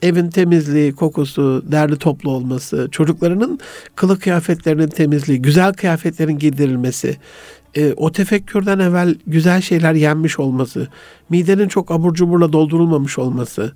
Evin 0.02 0.30
temizliği, 0.30 0.92
kokusu, 0.92 1.64
derli 1.72 1.96
toplu 1.96 2.30
olması, 2.30 2.88
çocuklarının 2.90 3.60
kılık 3.96 4.22
kıyafetlerinin 4.22 4.88
temizliği, 4.88 5.42
güzel 5.42 5.72
kıyafetlerin 5.72 6.38
giydirilmesi, 6.38 7.16
e, 7.74 7.92
o 7.92 8.12
tefekkürden 8.12 8.78
evvel 8.78 9.14
güzel 9.26 9.60
şeyler 9.60 9.94
yenmiş 9.94 10.38
olması, 10.38 10.88
midenin 11.28 11.68
çok 11.68 11.90
abur 11.90 12.14
cuburla 12.14 12.52
doldurulmamış 12.52 13.18
olması, 13.18 13.72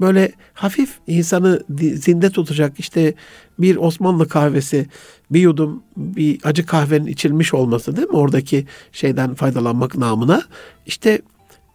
böyle 0.00 0.32
hafif 0.54 0.98
insanı 1.06 1.62
zinde 1.94 2.30
tutacak 2.30 2.80
işte 2.80 3.14
bir 3.58 3.76
Osmanlı 3.76 4.28
kahvesi, 4.28 4.86
bir 5.30 5.40
yudum 5.40 5.82
bir 5.96 6.40
acı 6.44 6.66
kahvenin 6.66 7.06
içilmiş 7.06 7.54
olması 7.54 7.96
değil 7.96 8.08
mi? 8.08 8.16
Oradaki 8.16 8.66
şeyden 8.92 9.34
faydalanmak 9.34 9.96
namına. 9.96 10.42
İşte 10.86 11.22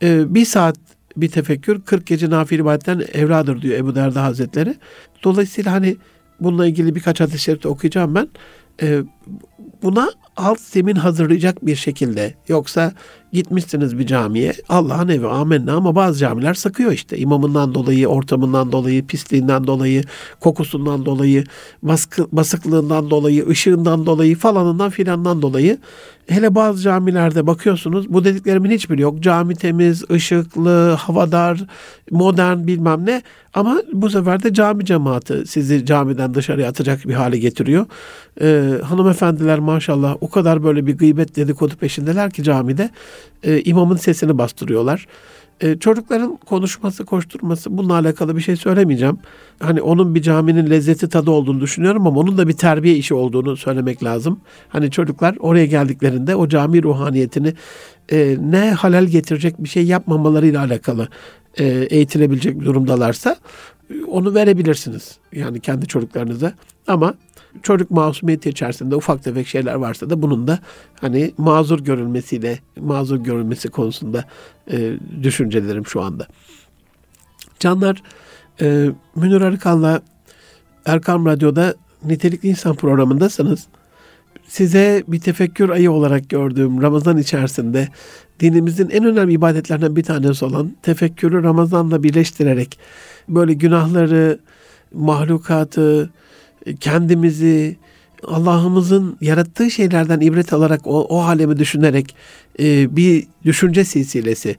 e, 0.03 0.35
bir 0.35 0.45
saat 0.45 0.77
bir 1.17 1.29
tefekkür 1.29 1.81
40 1.81 2.05
gece 2.05 2.29
nafile 2.29 2.61
ibadetten 2.61 3.03
evradır 3.13 3.61
diyor 3.61 3.77
Ebu 3.77 3.95
Derda 3.95 4.23
Hazretleri. 4.23 4.75
Dolayısıyla 5.23 5.71
hani 5.71 5.97
bununla 6.39 6.67
ilgili 6.67 6.95
birkaç 6.95 7.19
hadis-i 7.19 7.67
okuyacağım 7.67 8.15
ben. 8.15 8.27
E, 8.81 9.01
buna 9.83 10.11
alt 10.37 10.59
zemin 10.59 10.95
hazırlayacak 10.95 11.65
bir 11.65 11.75
şekilde 11.75 12.33
yoksa 12.47 12.93
gitmişsiniz 13.33 13.99
bir 13.99 14.07
camiye 14.07 14.53
Allah'ın 14.69 15.07
evi 15.07 15.27
amenna 15.27 15.73
ama 15.73 15.95
bazı 15.95 16.19
camiler 16.19 16.53
sıkıyor 16.53 16.91
işte 16.91 17.17
imamından 17.17 17.73
dolayı, 17.73 18.07
ortamından 18.07 18.71
dolayı, 18.71 19.05
pisliğinden 19.05 19.67
dolayı, 19.67 20.03
kokusundan 20.39 21.05
dolayı, 21.05 21.43
baskı, 21.83 22.27
basıklığından 22.31 23.09
dolayı, 23.09 23.47
ışığından 23.49 24.05
dolayı 24.05 24.35
falanından 24.35 24.89
filandan 24.89 25.41
dolayı 25.41 25.77
hele 26.27 26.55
bazı 26.55 26.81
camilerde 26.81 27.47
bakıyorsunuz 27.47 28.13
bu 28.13 28.23
dediklerimin 28.23 28.71
hiçbiri 28.71 29.01
yok. 29.01 29.19
Cami 29.19 29.55
temiz, 29.55 30.03
ışıklı, 30.11 30.91
havadar, 30.99 31.63
modern 32.11 32.67
bilmem 32.67 33.05
ne 33.05 33.21
ama 33.53 33.81
bu 33.93 34.09
sefer 34.09 34.43
de 34.43 34.53
cami 34.53 34.85
cemaati 34.85 35.47
sizi 35.47 35.85
camiden 35.85 36.33
dışarıya 36.33 36.69
atacak 36.69 37.07
bir 37.07 37.13
hale 37.13 37.37
getiriyor. 37.37 37.85
Ee, 38.41 38.71
hanımefendiler 39.21 39.59
maşallah 39.59 40.15
o 40.21 40.29
kadar 40.29 40.63
böyle 40.63 40.85
bir 40.85 40.97
gıybet 40.97 41.35
dedikodu 41.35 41.75
peşindeler 41.75 42.31
ki 42.31 42.43
camide 42.43 42.89
e, 43.43 43.61
imamın 43.61 43.95
sesini 43.95 44.37
bastırıyorlar. 44.37 45.07
E, 45.61 45.79
çocukların 45.79 46.37
konuşması, 46.37 47.05
koşturması 47.05 47.77
bununla 47.77 47.93
alakalı 47.93 48.35
bir 48.35 48.41
şey 48.41 48.55
söylemeyeceğim. 48.55 49.17
Hani 49.59 49.81
onun 49.81 50.15
bir 50.15 50.21
caminin 50.21 50.69
lezzeti 50.69 51.09
tadı 51.09 51.31
olduğunu 51.31 51.61
düşünüyorum 51.61 52.07
ama 52.07 52.19
onun 52.19 52.37
da 52.37 52.47
bir 52.47 52.53
terbiye 52.53 52.95
işi 52.95 53.13
olduğunu 53.13 53.57
söylemek 53.57 54.03
lazım. 54.03 54.39
Hani 54.69 54.91
çocuklar 54.91 55.35
oraya 55.39 55.65
geldiklerinde 55.65 56.35
o 56.35 56.47
cami 56.47 56.83
ruhaniyetini 56.83 57.53
e, 58.11 58.37
ne 58.41 58.71
halal 58.71 59.05
getirecek 59.05 59.63
bir 59.63 59.69
şey 59.69 59.83
yapmamalarıyla 59.85 60.63
alakalı 60.63 61.07
e, 61.57 61.65
eğitilebilecek 61.65 62.59
durumdalarsa 62.59 63.35
e, 63.89 64.03
onu 64.03 64.33
verebilirsiniz. 64.33 65.17
Yani 65.33 65.59
kendi 65.59 65.87
çocuklarınıza. 65.87 66.53
Ama 66.87 67.13
çocuk 67.63 67.91
masumiyeti 67.91 68.49
içerisinde 68.49 68.95
ufak 68.95 69.23
tefek 69.23 69.47
şeyler 69.47 69.73
varsa 69.73 70.09
da 70.09 70.21
bunun 70.21 70.47
da 70.47 70.59
hani 71.01 71.33
mazur 71.37 71.79
görülmesiyle 71.79 72.59
mazur 72.79 73.17
görülmesi 73.17 73.69
konusunda 73.69 74.25
e, 74.71 74.93
düşüncelerim 75.23 75.85
şu 75.85 76.01
anda. 76.01 76.27
Canlar 77.59 78.03
e, 78.61 78.89
Münir 79.15 79.41
Arıkan'la 79.41 80.01
Erkam 80.85 81.25
Radyo'da 81.25 81.75
Nitelikli 82.05 82.49
İnsan 82.49 82.75
programındasınız. 82.75 83.67
Size 84.47 85.03
bir 85.07 85.19
tefekkür 85.19 85.69
ayı 85.69 85.91
olarak 85.91 86.29
gördüğüm 86.29 86.81
Ramazan 86.81 87.17
içerisinde 87.17 87.87
dinimizin 88.39 88.89
en 88.89 89.05
önemli 89.05 89.33
ibadetlerinden 89.33 89.95
bir 89.95 90.03
tanesi 90.03 90.45
olan 90.45 90.75
tefekkürü 90.81 91.43
Ramazan'la 91.43 92.03
birleştirerek 92.03 92.79
böyle 93.29 93.53
günahları, 93.53 94.39
mahlukatı, 94.93 96.09
kendimizi 96.79 97.77
Allah'ımızın 98.27 99.17
yarattığı 99.21 99.71
şeylerden 99.71 100.19
ibret 100.19 100.53
alarak 100.53 100.87
o, 100.87 101.01
o 101.01 101.21
alemi 101.21 101.59
düşünerek 101.59 102.15
e, 102.59 102.95
bir 102.95 103.27
düşünce 103.45 103.85
silsilesi. 103.85 104.55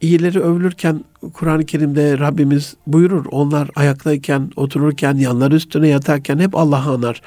İyileri 0.00 0.40
övülürken 0.40 1.04
Kur'an-ı 1.32 1.66
Kerim'de 1.66 2.18
Rabbimiz 2.18 2.74
buyurur. 2.86 3.26
Onlar 3.30 3.70
ayaktayken, 3.76 4.50
otururken, 4.56 5.14
yanları 5.16 5.54
üstüne 5.54 5.88
yatarken 5.88 6.38
hep 6.38 6.56
Allah'ı 6.56 6.92
anar. 6.92 7.22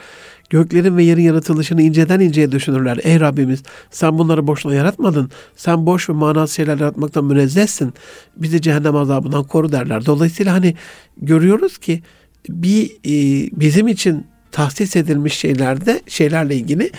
Göklerin 0.49 0.97
ve 0.97 1.03
yerin 1.03 1.21
yaratılışını 1.21 1.81
inceden 1.81 2.19
inceye 2.19 2.51
düşünürler. 2.51 2.99
Ey 3.03 3.19
Rabbimiz 3.19 3.63
sen 3.91 4.17
bunları 4.17 4.47
boşuna 4.47 4.75
yaratmadın. 4.75 5.31
Sen 5.55 5.85
boş 5.85 6.09
ve 6.09 6.13
manasız 6.13 6.55
şeyler 6.55 6.79
yaratmaktan 6.79 7.25
münezzehsin. 7.25 7.93
Bizi 8.37 8.61
cehennem 8.61 8.95
azabından 8.95 9.43
koru 9.43 9.71
derler. 9.71 10.05
Dolayısıyla 10.05 10.53
hani 10.53 10.75
görüyoruz 11.17 11.77
ki 11.77 12.01
bir 12.49 12.85
e, 12.85 13.49
bizim 13.59 13.87
için 13.87 14.25
tahsis 14.51 14.95
edilmiş 14.95 15.33
şeylerde 15.33 16.01
şeylerle 16.07 16.55
ilgili 16.55 16.91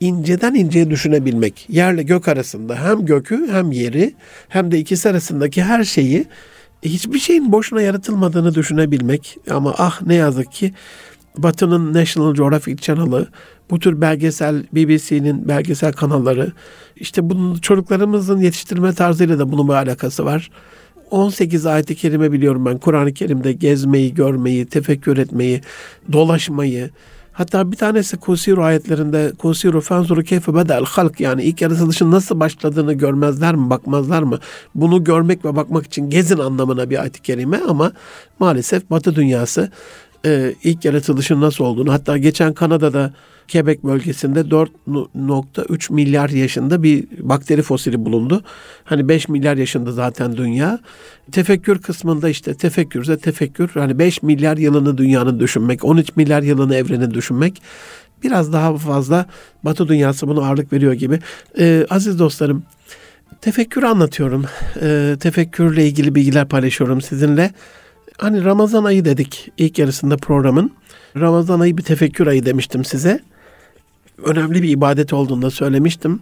inceden 0.00 0.54
inceye 0.54 0.90
düşünebilmek. 0.90 1.66
Yerle 1.68 2.02
gök 2.02 2.28
arasında 2.28 2.84
hem 2.84 3.06
gökü 3.06 3.48
hem 3.52 3.72
yeri 3.72 4.14
hem 4.48 4.70
de 4.70 4.78
ikisi 4.78 5.08
arasındaki 5.08 5.62
her 5.62 5.84
şeyi 5.84 6.26
hiçbir 6.82 7.18
şeyin 7.18 7.52
boşuna 7.52 7.82
yaratılmadığını 7.82 8.54
düşünebilmek. 8.54 9.38
Ama 9.50 9.74
ah 9.78 10.02
ne 10.02 10.14
yazık 10.14 10.52
ki 10.52 10.72
Batı'nın 11.38 11.94
National 11.94 12.34
Geographic 12.34 12.76
Channel'ı, 12.76 13.28
bu 13.70 13.78
tür 13.78 14.00
belgesel, 14.00 14.64
BBC'nin 14.72 15.48
belgesel 15.48 15.92
kanalları, 15.92 16.52
işte 16.96 17.30
bunun 17.30 17.54
çocuklarımızın 17.58 18.40
yetiştirme 18.40 18.94
tarzıyla 18.94 19.38
da 19.38 19.52
bunun 19.52 19.68
bir 19.68 19.72
alakası 19.72 20.24
var. 20.24 20.50
18 21.10 21.66
ayet-i 21.66 21.94
kerime 21.94 22.32
biliyorum 22.32 22.66
ben 22.66 22.78
Kur'an-ı 22.78 23.14
Kerim'de 23.14 23.52
gezmeyi, 23.52 24.14
görmeyi, 24.14 24.66
tefekkür 24.66 25.16
etmeyi, 25.16 25.60
dolaşmayı. 26.12 26.90
Hatta 27.32 27.72
bir 27.72 27.76
tanesi 27.76 28.16
Kusiru 28.16 28.62
ayetlerinde 28.62 29.32
Kusiru 29.38 29.80
fenzuru 29.80 30.22
keyfe 30.22 30.54
bedel 30.54 30.84
halk 30.84 31.20
yani 31.20 31.42
ilk 31.42 31.62
yaratılışın 31.62 32.10
nasıl 32.10 32.40
başladığını 32.40 32.92
görmezler 32.92 33.54
mi, 33.54 33.70
bakmazlar 33.70 34.22
mı? 34.22 34.38
Bunu 34.74 35.04
görmek 35.04 35.44
ve 35.44 35.56
bakmak 35.56 35.86
için 35.86 36.10
gezin 36.10 36.38
anlamına 36.38 36.90
bir 36.90 37.00
ayet-i 37.00 37.22
kerime 37.22 37.60
ama 37.68 37.92
maalesef 38.38 38.90
Batı 38.90 39.14
dünyası 39.14 39.70
e, 40.26 40.54
ilk 40.64 40.84
yaratılışın 40.84 41.40
nasıl 41.40 41.64
olduğunu 41.64 41.92
hatta 41.92 42.18
geçen 42.18 42.54
Kanada'da 42.54 43.12
Quebec 43.52 43.82
bölgesinde 43.82 44.40
4.3 44.40 45.92
milyar 45.92 46.28
yaşında 46.28 46.82
bir 46.82 47.04
bakteri 47.18 47.62
fosili 47.62 48.04
bulundu. 48.04 48.42
Hani 48.84 49.08
5 49.08 49.28
milyar 49.28 49.56
yaşında 49.56 49.92
zaten 49.92 50.36
dünya. 50.36 50.78
Tefekkür 51.32 51.82
kısmında 51.82 52.28
işte 52.28 52.54
tefekkürse 52.54 53.18
tefekkür. 53.18 53.68
Hani 53.68 53.98
5 53.98 54.22
milyar 54.22 54.56
yılını 54.56 54.98
dünyanın 54.98 55.40
düşünmek, 55.40 55.84
13 55.84 56.16
milyar 56.16 56.42
yılını 56.42 56.76
evrenin 56.76 57.10
düşünmek. 57.10 57.62
Biraz 58.22 58.52
daha 58.52 58.76
fazla 58.76 59.26
Batı 59.62 59.88
dünyası 59.88 60.28
buna 60.28 60.46
ağırlık 60.46 60.72
veriyor 60.72 60.92
gibi. 60.92 61.18
Ee, 61.58 61.86
aziz 61.90 62.18
dostlarım, 62.18 62.62
tefekkür 63.40 63.82
anlatıyorum. 63.82 64.44
Ee, 64.82 65.16
tefekkürle 65.20 65.86
ilgili 65.86 66.14
bilgiler 66.14 66.48
paylaşıyorum 66.48 67.00
sizinle. 67.00 67.50
Hani 68.18 68.44
Ramazan 68.44 68.84
ayı 68.84 69.04
dedik 69.04 69.52
ilk 69.58 69.78
yarısında 69.78 70.16
programın. 70.16 70.70
Ramazan 71.16 71.60
ayı 71.60 71.78
bir 71.78 71.82
tefekkür 71.82 72.26
ayı 72.26 72.46
demiştim 72.46 72.84
size 72.84 73.20
önemli 74.24 74.62
bir 74.62 74.68
ibadet 74.68 75.12
olduğunu 75.12 75.42
da 75.42 75.50
söylemiştim. 75.50 76.20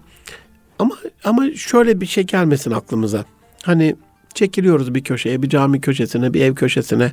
Ama 0.78 0.94
ama 1.24 1.52
şöyle 1.54 2.00
bir 2.00 2.07
şey 2.07 2.24
gelmesin 2.24 2.70
aklımıza. 2.70 3.24
Hani 3.62 3.96
çekiliyoruz 4.35 4.94
bir 4.94 5.04
köşeye, 5.04 5.42
bir 5.42 5.48
cami 5.48 5.80
köşesine, 5.80 6.35
bir 6.35 6.40
ev 6.40 6.54
köşesine. 6.54 7.12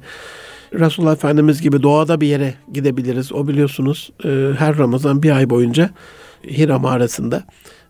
Resulullah 0.74 1.14
Efendimiz 1.14 1.62
gibi 1.62 1.84
doğada 1.84 2.22
bir 2.22 2.28
yere 2.28 2.54
gidebiliriz. 2.74 3.32
O 3.32 3.48
biliyorsunuz 3.48 4.12
e, 4.26 4.52
her 4.58 4.78
Ramazan 4.78 5.24
bir 5.24 5.32
ay 5.32 5.50
boyunca 5.50 5.90
Hira 6.44 6.80
mağarasında. 6.80 7.44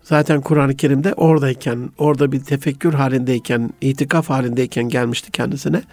Zaten 0.04 0.42
Kur'an-ı 0.42 0.76
Kerim'de 0.76 1.14
oradayken, 1.14 1.90
orada 1.98 2.32
bir 2.32 2.40
tefekkür 2.40 2.94
halindeyken, 2.94 3.74
itikaf 3.82 4.30
halindeyken 4.30 4.90
gelmişti 4.90 5.32
kendisine. 5.32 5.84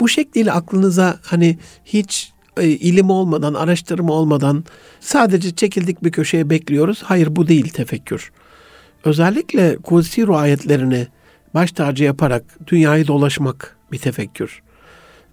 Bu 0.00 0.08
şekliyle 0.08 0.52
aklınıza 0.52 1.18
hani 1.22 1.58
hiç 1.84 2.32
e, 2.56 2.68
ilim 2.68 3.10
olmadan, 3.10 3.54
araştırma 3.54 4.12
olmadan 4.12 4.64
sadece 5.00 5.54
çekildik 5.54 6.04
bir 6.04 6.12
köşeye 6.12 6.50
bekliyoruz. 6.50 7.02
Hayır 7.02 7.36
bu 7.36 7.48
değil 7.48 7.68
tefekkür. 7.68 8.32
Özellikle 9.04 9.76
Kusiru 9.76 10.36
ayetlerini 10.36 11.06
baş 11.54 11.72
tacı 11.72 12.04
yaparak 12.04 12.44
dünyayı 12.66 13.06
dolaşmak 13.06 13.76
bir 13.92 13.98
tefekkür. 13.98 14.62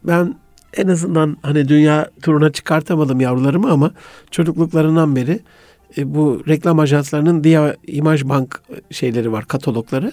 Ben 0.04 0.36
en 0.78 0.88
azından 0.88 1.38
hani 1.42 1.68
dünya 1.68 2.10
turuna 2.22 2.52
çıkartamadım 2.52 3.22
yavrularımı 3.22 3.72
ama 3.72 3.92
çocukluklarından 4.32 5.16
beri 5.16 5.40
e, 5.98 6.16
bu 6.16 6.44
reklam 6.48 6.80
ajanslarının 6.80 7.44
diğer 7.44 7.76
imaj 7.88 8.24
bank 8.24 8.62
şeyleri 8.92 9.32
var, 9.32 9.46
katalogları 9.46 10.12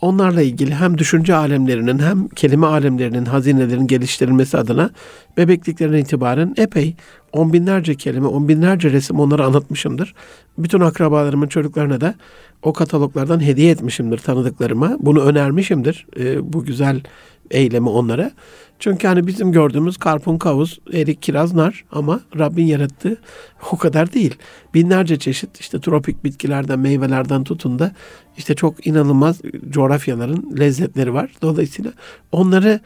onlarla 0.00 0.42
ilgili 0.42 0.74
hem 0.74 0.98
düşünce 0.98 1.34
alemlerinin 1.34 1.98
hem 1.98 2.28
kelime 2.28 2.66
alemlerinin 2.66 3.24
hazinelerin 3.24 3.86
geliştirilmesi 3.86 4.58
adına 4.58 4.90
bebekliklerinden 5.36 5.98
itibaren 5.98 6.54
epey 6.56 6.94
on 7.32 7.52
binlerce 7.52 7.94
kelime, 7.94 8.26
on 8.26 8.48
binlerce 8.48 8.90
resim 8.90 9.20
onlara 9.20 9.44
anlatmışımdır. 9.44 10.14
Bütün 10.58 10.80
akrabalarımın 10.80 11.48
çocuklarına 11.48 12.00
da 12.00 12.14
o 12.62 12.72
kataloglardan 12.72 13.40
hediye 13.40 13.70
etmişimdir 13.70 14.18
tanıdıklarıma. 14.18 14.96
Bunu 15.00 15.20
önermişimdir 15.20 16.06
e, 16.18 16.52
bu 16.52 16.64
güzel 16.64 17.00
eylemi 17.50 17.88
onlara. 17.88 18.30
Çünkü 18.78 19.06
hani 19.06 19.26
bizim 19.26 19.52
gördüğümüz 19.52 19.96
karpun, 19.96 20.38
kavuz, 20.38 20.80
erik, 20.92 21.22
kiraz, 21.22 21.54
nar 21.54 21.84
ama 21.92 22.20
Rabbin 22.38 22.66
yarattığı 22.66 23.16
o 23.72 23.76
kadar 23.76 24.12
değil. 24.12 24.34
Binlerce 24.74 25.18
çeşit 25.18 25.60
işte 25.60 25.80
tropik 25.80 26.24
bitkilerden, 26.24 26.78
meyvelerden 26.78 27.44
tutun 27.44 27.78
da 27.78 27.92
işte 28.36 28.54
çok 28.54 28.86
inanılmaz 28.86 29.40
coğrafyaların 29.70 30.56
lezzetleri 30.58 31.14
var. 31.14 31.30
Dolayısıyla 31.42 31.92
onları 32.32 32.80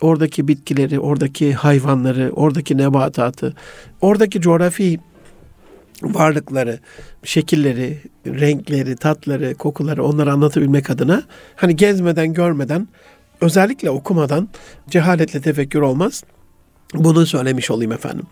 oradaki 0.00 0.48
bitkileri, 0.48 1.00
oradaki 1.00 1.54
hayvanları, 1.54 2.30
oradaki 2.34 2.76
nebatatı, 2.76 3.54
oradaki 4.00 4.40
coğrafi 4.40 4.98
varlıkları, 6.02 6.78
şekilleri, 7.24 7.98
renkleri, 8.26 8.96
tatları, 8.96 9.54
kokuları 9.54 10.04
onları 10.04 10.32
anlatabilmek 10.32 10.90
adına 10.90 11.22
hani 11.56 11.76
gezmeden, 11.76 12.32
görmeden 12.32 12.88
özellikle 13.40 13.90
okumadan 13.90 14.48
cehaletle 14.90 15.40
tefekkür 15.40 15.80
olmaz. 15.80 16.24
Bunu 16.94 17.26
söylemiş 17.26 17.70
olayım 17.70 17.92
efendim. 17.92 18.26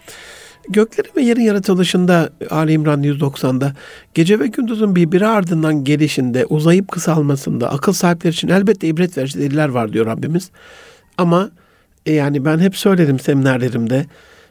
Göklerin 0.69 1.11
ve 1.17 1.23
yerin 1.23 1.41
yaratılışında 1.41 2.31
Ali 2.51 2.73
İmran 2.73 3.03
190'da 3.03 3.73
gece 4.15 4.41
ve 4.41 4.47
gündüzün 4.47 4.97
birbiri 4.97 5.27
ardından 5.27 5.85
gelişinde, 5.85 6.47
uzayıp 6.47 6.89
kısalmasında 6.89 7.71
akıl 7.71 7.93
sahipleri 7.93 8.33
için 8.33 8.49
elbette 8.49 8.89
ibret 8.89 9.19
verici 9.19 9.39
deliller 9.39 9.69
var 9.69 9.93
diyor 9.93 10.07
Rabbimiz. 10.07 10.51
Ama 11.19 11.51
e, 12.07 12.13
yani 12.13 12.45
ben 12.45 12.59
hep 12.59 12.77
söyledim 12.77 13.19
seminerlerimde 13.19 14.07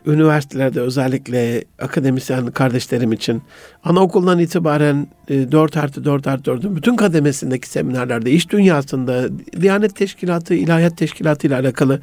üniversitelerde 0.06 0.82
özellikle 0.82 1.64
akademisyen 1.80 2.48
kardeşlerim 2.48 3.12
için 3.12 3.42
anaokulundan 3.84 4.40
itibaren 4.40 5.08
4 5.30 5.76
e, 5.76 5.80
artı 5.80 6.06
4 6.06 6.28
artı 6.28 6.52
4'ün 6.52 6.76
bütün 6.76 6.96
kademesindeki 6.96 7.70
seminerlerde, 7.70 8.32
iş 8.32 8.50
dünyasında, 8.50 9.30
Diyanet 9.62 9.96
Teşkilatı, 9.96 10.54
İlahiyat 10.54 10.98
Teşkilatı 10.98 11.48
ile 11.48 11.56
alakalı 11.56 12.02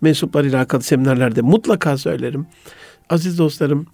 mensuplar 0.00 0.44
ile 0.44 0.56
alakalı 0.56 0.82
seminerlerde 0.82 1.42
mutlaka 1.42 1.98
söylerim. 1.98 2.46
Aziz 3.10 3.38
dostlarım, 3.38 3.86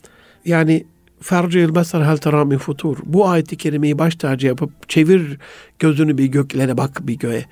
yani 0.45 0.85
Fercu 1.21 1.59
Yılbasar 1.59 2.03
hal 2.03 2.59
futur. 2.59 2.97
Bu 3.05 3.29
ayeti 3.29 3.57
kerimeyi 3.57 3.99
baş 3.99 4.17
tacı 4.17 4.47
yapıp 4.47 4.89
çevir 4.89 5.39
gözünü 5.79 6.19
bir 6.19 6.27
göklere 6.27 6.77
bak 6.77 7.07
bir 7.07 7.19
göğe. 7.19 7.45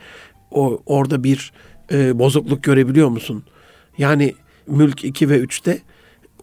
O 0.51 0.83
orada 0.87 1.25
bir 1.25 1.53
e, 1.93 2.19
bozukluk 2.19 2.63
görebiliyor 2.63 3.09
musun? 3.09 3.45
Yani 3.99 4.35
Mülk 4.67 5.05
2 5.05 5.29
ve 5.29 5.39
3'te 5.41 5.79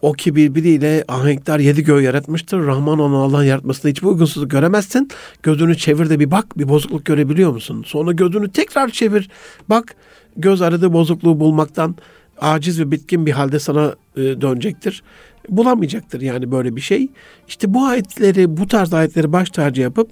o 0.02 0.12
ki 0.12 0.36
birbiriyle 0.36 1.04
ahenkler 1.08 1.58
yedi 1.58 1.84
göğü 1.84 2.02
yaratmıştır. 2.02 2.66
Rahman 2.66 2.98
onu 2.98 3.16
Allah'ın 3.16 3.44
yaratmasında 3.44 3.88
hiçbir 3.88 4.06
uygunsuzluk 4.06 4.50
göremezsin. 4.50 5.10
Gözünü 5.42 5.76
çevir 5.76 6.10
de 6.10 6.20
bir 6.20 6.30
bak 6.30 6.58
bir 6.58 6.68
bozukluk 6.68 7.04
görebiliyor 7.04 7.52
musun? 7.52 7.84
Sonra 7.86 8.12
gözünü 8.12 8.52
tekrar 8.52 8.88
çevir. 8.88 9.28
Bak 9.68 9.94
göz 10.36 10.62
aradığı 10.62 10.92
bozukluğu 10.92 11.40
bulmaktan 11.40 11.96
aciz 12.40 12.80
ve 12.80 12.90
bitkin 12.90 13.26
bir 13.26 13.32
halde 13.32 13.58
sana 13.58 13.94
e, 14.16 14.20
dönecektir. 14.20 15.02
Bulamayacaktır 15.48 16.20
yani 16.20 16.52
böyle 16.52 16.76
bir 16.76 16.80
şey. 16.80 17.08
İşte 17.48 17.74
bu 17.74 17.84
ayetleri, 17.84 18.56
bu 18.56 18.68
tarz 18.68 18.94
ayetleri 18.94 19.32
baş 19.32 19.50
tacı 19.50 19.80
yapıp 19.80 20.10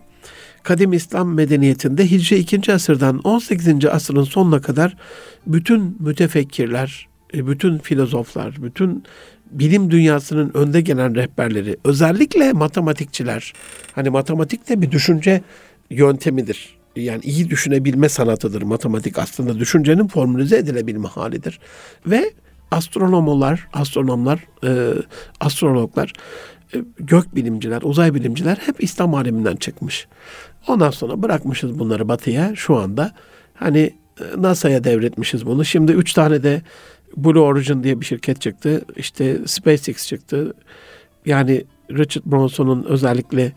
kadim 0.62 0.92
İslam 0.92 1.34
medeniyetinde 1.34 2.10
Hicri 2.10 2.36
2. 2.36 2.72
asırdan 2.72 3.18
18. 3.18 3.84
asrın 3.84 4.22
sonuna 4.22 4.60
kadar 4.60 4.96
bütün 5.46 5.96
mütefekkirler, 6.00 7.08
e, 7.34 7.46
bütün 7.46 7.78
filozoflar, 7.78 8.62
bütün 8.62 9.04
bilim 9.50 9.90
dünyasının 9.90 10.50
önde 10.54 10.80
gelen 10.80 11.14
rehberleri, 11.14 11.76
özellikle 11.84 12.52
matematikçiler. 12.52 13.52
Hani 13.94 14.10
matematik 14.10 14.68
de 14.68 14.82
bir 14.82 14.90
düşünce 14.90 15.42
yöntemidir. 15.90 16.80
Yani 16.96 17.20
iyi 17.22 17.50
düşünebilme 17.50 18.08
sanatıdır 18.08 18.62
matematik 18.62 19.18
aslında 19.18 19.58
düşüncenin 19.58 20.08
formülize 20.08 20.56
edilebilme 20.56 21.08
halidir. 21.08 21.60
Ve 22.06 22.30
astronomlar, 22.70 23.68
astronomlar, 23.72 24.44
e, 24.64 24.88
astrologlar, 25.40 26.12
e, 26.74 26.78
gök 26.98 27.34
bilimciler, 27.34 27.82
uzay 27.82 28.14
bilimciler 28.14 28.56
hep 28.66 28.84
İslam 28.84 29.14
aleminden 29.14 29.56
çıkmış. 29.56 30.06
Ondan 30.68 30.90
sonra 30.90 31.22
bırakmışız 31.22 31.78
bunları 31.78 32.08
batıya 32.08 32.56
şu 32.56 32.76
anda. 32.76 33.12
Hani 33.54 33.94
e, 34.20 34.24
NASA'ya 34.42 34.84
devretmişiz 34.84 35.46
bunu. 35.46 35.64
Şimdi 35.64 35.92
üç 35.92 36.12
tane 36.12 36.42
de 36.42 36.62
Blue 37.16 37.40
Origin 37.40 37.82
diye 37.82 38.00
bir 38.00 38.06
şirket 38.06 38.40
çıktı. 38.40 38.82
İşte 38.96 39.38
SpaceX 39.46 40.06
çıktı. 40.06 40.54
Yani 41.26 41.64
Richard 41.90 42.24
Branson'un 42.26 42.84
özellikle 42.84 43.52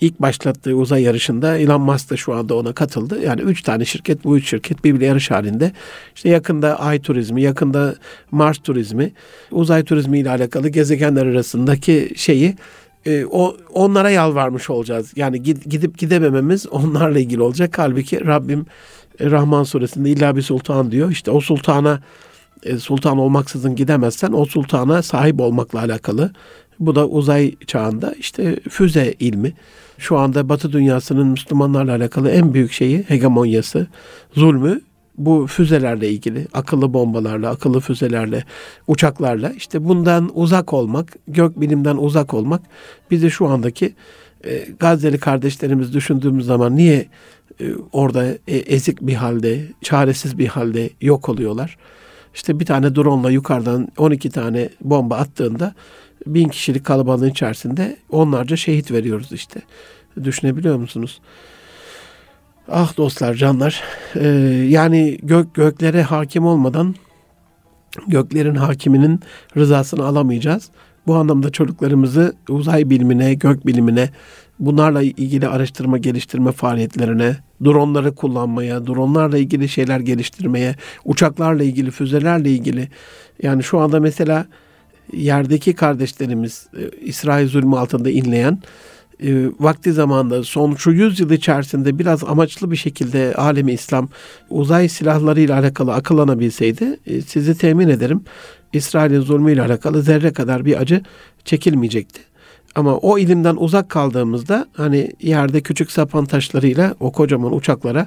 ilk 0.00 0.20
başlattığı 0.20 0.74
uzay 0.74 1.02
yarışında 1.02 1.56
Elon 1.56 1.80
Musk 1.80 2.10
da 2.10 2.16
şu 2.16 2.34
anda 2.34 2.54
ona 2.54 2.72
katıldı. 2.72 3.20
Yani 3.22 3.40
üç 3.40 3.62
tane 3.62 3.84
şirket, 3.84 4.24
bu 4.24 4.36
üç 4.36 4.50
şirket 4.50 4.84
birbirine 4.84 5.06
yarış 5.06 5.30
halinde. 5.30 5.72
İşte 6.14 6.28
yakında 6.28 6.80
ay 6.80 7.02
turizmi, 7.02 7.42
yakında 7.42 7.94
Mars 8.30 8.58
turizmi, 8.58 9.12
uzay 9.50 9.84
turizmi 9.84 10.18
ile 10.18 10.30
alakalı 10.30 10.68
gezegenler 10.68 11.26
arasındaki 11.26 12.12
şeyi 12.16 12.56
e, 13.06 13.24
o 13.24 13.56
onlara 13.72 14.10
yalvarmış 14.10 14.70
olacağız. 14.70 15.12
Yani 15.16 15.42
gidip 15.42 15.98
gidemememiz 15.98 16.66
onlarla 16.66 17.18
ilgili 17.18 17.42
olacak. 17.42 17.78
Halbuki 17.78 18.26
Rabbim 18.26 18.66
e, 19.20 19.30
Rahman 19.30 19.64
suresinde 19.64 20.10
illa 20.10 20.36
bir 20.36 20.42
sultan 20.42 20.90
diyor. 20.90 21.10
İşte 21.10 21.30
o 21.30 21.40
sultana 21.40 22.00
e, 22.62 22.78
sultan 22.78 23.18
olmaksızın 23.18 23.76
gidemezsen 23.76 24.32
o 24.32 24.44
sultana 24.44 25.02
sahip 25.02 25.40
olmakla 25.40 25.78
alakalı. 25.78 26.30
Bu 26.80 26.94
da 26.94 27.08
uzay 27.08 27.54
çağında 27.66 28.14
işte 28.18 28.60
füze 28.70 29.14
ilmi. 29.20 29.52
Şu 29.98 30.18
anda 30.18 30.48
Batı 30.48 30.72
dünyasının 30.72 31.26
Müslümanlarla 31.26 31.94
alakalı 31.94 32.30
en 32.30 32.54
büyük 32.54 32.72
şeyi 32.72 33.02
hegemonyası, 33.02 33.86
zulmü 34.32 34.80
bu 35.18 35.46
füzelerle 35.46 36.10
ilgili, 36.10 36.46
akıllı 36.52 36.92
bombalarla, 36.92 37.50
akıllı 37.50 37.80
füzelerle, 37.80 38.44
uçaklarla 38.86 39.50
işte 39.50 39.84
bundan 39.84 40.30
uzak 40.34 40.72
olmak, 40.72 41.16
gök 41.28 41.60
bilimden 41.60 41.96
uzak 41.96 42.34
olmak 42.34 42.62
bizi 43.10 43.30
şu 43.30 43.46
andaki 43.46 43.94
e, 44.44 44.66
Gazze'li 44.80 45.18
kardeşlerimiz 45.18 45.94
düşündüğümüz 45.94 46.46
zaman 46.46 46.76
niye 46.76 47.06
e, 47.60 47.64
orada 47.92 48.26
e, 48.26 48.56
ezik 48.56 49.00
bir 49.00 49.14
halde, 49.14 49.60
çaresiz 49.82 50.38
bir 50.38 50.46
halde 50.46 50.90
yok 51.00 51.28
oluyorlar? 51.28 51.76
İşte 52.36 52.60
bir 52.60 52.66
tane 52.66 52.94
drone 52.94 53.32
yukarıdan 53.32 53.88
12 53.98 54.30
tane 54.30 54.68
bomba 54.80 55.16
attığında 55.16 55.74
bin 56.26 56.48
kişilik 56.48 56.84
kalabalığın 56.84 57.30
içerisinde 57.30 57.96
onlarca 58.10 58.56
şehit 58.56 58.90
veriyoruz 58.90 59.32
işte. 59.32 59.60
Düşünebiliyor 60.24 60.76
musunuz? 60.76 61.20
Ah 62.68 62.96
dostlar, 62.96 63.34
canlar. 63.34 63.82
Ee, 64.14 64.28
yani 64.68 65.18
gök 65.22 65.54
göklere 65.54 66.02
hakim 66.02 66.46
olmadan 66.46 66.94
göklerin 68.06 68.54
hakiminin 68.54 69.20
rızasını 69.56 70.04
alamayacağız. 70.04 70.70
Bu 71.06 71.14
anlamda 71.14 71.50
çocuklarımızı 71.50 72.34
uzay 72.48 72.90
bilimine, 72.90 73.34
gök 73.34 73.66
bilimine, 73.66 74.10
bunlarla 74.58 75.02
ilgili 75.02 75.48
araştırma 75.48 75.98
geliştirme 75.98 76.52
faaliyetlerine, 76.52 77.36
dronları 77.64 78.14
kullanmaya, 78.14 78.86
dronlarla 78.86 79.38
ilgili 79.38 79.68
şeyler 79.68 80.00
geliştirmeye, 80.00 80.74
uçaklarla 81.04 81.64
ilgili, 81.64 81.90
füzelerle 81.90 82.50
ilgili. 82.50 82.88
Yani 83.42 83.62
şu 83.62 83.78
anda 83.78 84.00
mesela 84.00 84.46
yerdeki 85.12 85.74
kardeşlerimiz 85.74 86.66
e, 86.78 86.90
İsrail 87.00 87.48
zulmü 87.48 87.76
altında 87.76 88.10
inleyen 88.10 88.58
e, 89.22 89.46
vakti 89.60 89.92
zamanda 89.92 90.44
son 90.44 90.74
şu 90.74 90.90
yüzyıl 90.90 91.30
içerisinde 91.30 91.98
biraz 91.98 92.24
amaçlı 92.24 92.70
bir 92.70 92.76
şekilde 92.76 93.34
alemi 93.34 93.72
İslam 93.72 94.08
uzay 94.50 94.88
silahlarıyla 94.88 95.58
alakalı 95.58 95.94
akıllanabilseydi 95.94 97.00
e, 97.06 97.20
sizi 97.20 97.58
temin 97.58 97.88
ederim 97.88 98.20
İsrail'in 98.72 99.20
zulmüyle 99.20 99.62
alakalı 99.62 100.02
zerre 100.02 100.32
kadar 100.32 100.64
bir 100.64 100.80
acı 100.80 101.02
çekilmeyecekti. 101.44 102.20
Ama 102.76 102.96
o 102.96 103.18
ilimden 103.18 103.56
uzak 103.58 103.88
kaldığımızda 103.88 104.66
hani 104.72 105.10
yerde 105.20 105.60
küçük 105.60 105.90
sapan 105.92 106.24
taşlarıyla 106.24 106.94
o 107.00 107.12
kocaman 107.12 107.54
uçaklara 107.54 108.06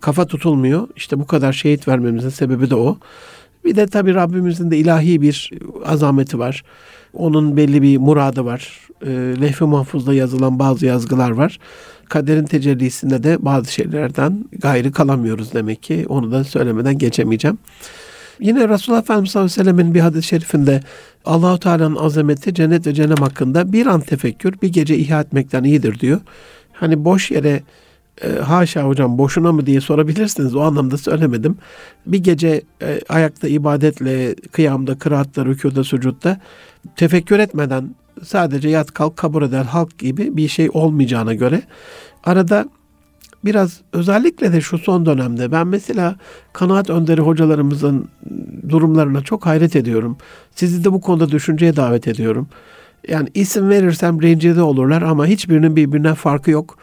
kafa 0.00 0.26
tutulmuyor. 0.26 0.88
İşte 0.96 1.18
bu 1.18 1.26
kadar 1.26 1.52
şehit 1.52 1.88
vermemizin 1.88 2.28
sebebi 2.28 2.70
de 2.70 2.74
o. 2.74 2.98
Bir 3.64 3.76
de 3.76 3.86
tabi 3.86 4.14
Rabbimizin 4.14 4.70
de 4.70 4.76
ilahi 4.76 5.22
bir 5.22 5.50
azameti 5.84 6.38
var. 6.38 6.62
Onun 7.12 7.56
belli 7.56 7.82
bir 7.82 7.98
muradı 7.98 8.44
var. 8.44 8.80
E, 9.02 9.10
Lehfi 9.40 9.64
mahfuzda 9.64 10.14
yazılan 10.14 10.58
bazı 10.58 10.86
yazgılar 10.86 11.30
var. 11.30 11.58
Kaderin 12.08 12.44
tecellisinde 12.44 13.22
de 13.22 13.36
bazı 13.40 13.72
şeylerden 13.72 14.44
gayrı 14.52 14.92
kalamıyoruz 14.92 15.54
demek 15.54 15.82
ki. 15.82 16.06
Onu 16.08 16.32
da 16.32 16.44
söylemeden 16.44 16.98
geçemeyeceğim. 16.98 17.58
Yine 18.40 18.68
Resulullah 18.68 19.02
Efendimiz 19.02 19.30
sallallahu 19.30 19.52
aleyhi 19.52 19.60
ve 19.60 19.64
sellemin 19.64 19.94
bir 19.94 20.00
hadis-i 20.00 20.28
şerifinde 20.28 20.80
Allahu 21.24 21.58
Teala'nın 21.58 21.96
azameti 21.96 22.54
cennet 22.54 22.86
ve 22.86 22.94
cehennem 22.94 23.16
hakkında 23.16 23.72
bir 23.72 23.86
an 23.86 24.00
tefekkür 24.00 24.60
bir 24.62 24.68
gece 24.68 24.96
ihya 24.96 25.20
etmekten 25.20 25.64
iyidir 25.64 26.00
diyor. 26.00 26.20
Hani 26.72 27.04
boş 27.04 27.30
yere 27.30 27.62
e, 28.22 28.28
haşa 28.28 28.82
hocam 28.82 29.18
boşuna 29.18 29.52
mı 29.52 29.66
diye 29.66 29.80
sorabilirsiniz. 29.80 30.54
O 30.54 30.60
anlamda 30.60 30.98
söylemedim. 30.98 31.58
Bir 32.06 32.18
gece 32.18 32.62
e, 32.82 33.00
ayakta 33.08 33.48
ibadetle, 33.48 34.34
kıyamda, 34.34 34.98
kıraatta, 34.98 35.44
rükuda, 35.44 35.84
sucutta 35.84 36.40
tefekkür 36.96 37.38
etmeden 37.38 37.94
sadece 38.24 38.68
yat 38.68 38.94
kalk 38.94 39.16
kabul 39.16 39.42
eder 39.42 39.64
halk 39.64 39.98
gibi 39.98 40.36
bir 40.36 40.48
şey 40.48 40.70
olmayacağına 40.72 41.34
göre 41.34 41.62
arada 42.24 42.68
biraz 43.46 43.80
özellikle 43.92 44.52
de 44.52 44.60
şu 44.60 44.78
son 44.78 45.06
dönemde 45.06 45.52
ben 45.52 45.66
mesela 45.66 46.16
kanaat 46.52 46.90
önderi 46.90 47.20
hocalarımızın 47.20 48.08
durumlarına 48.68 49.20
çok 49.20 49.46
hayret 49.46 49.76
ediyorum. 49.76 50.16
Sizi 50.54 50.84
de 50.84 50.92
bu 50.92 51.00
konuda 51.00 51.30
düşünceye 51.30 51.76
davet 51.76 52.08
ediyorum. 52.08 52.48
Yani 53.08 53.28
isim 53.34 53.70
verirsem 53.70 54.22
rencide 54.22 54.62
olurlar 54.62 55.02
ama 55.02 55.26
hiçbirinin 55.26 55.76
birbirinden 55.76 56.14
farkı 56.14 56.50
yok. 56.50 56.78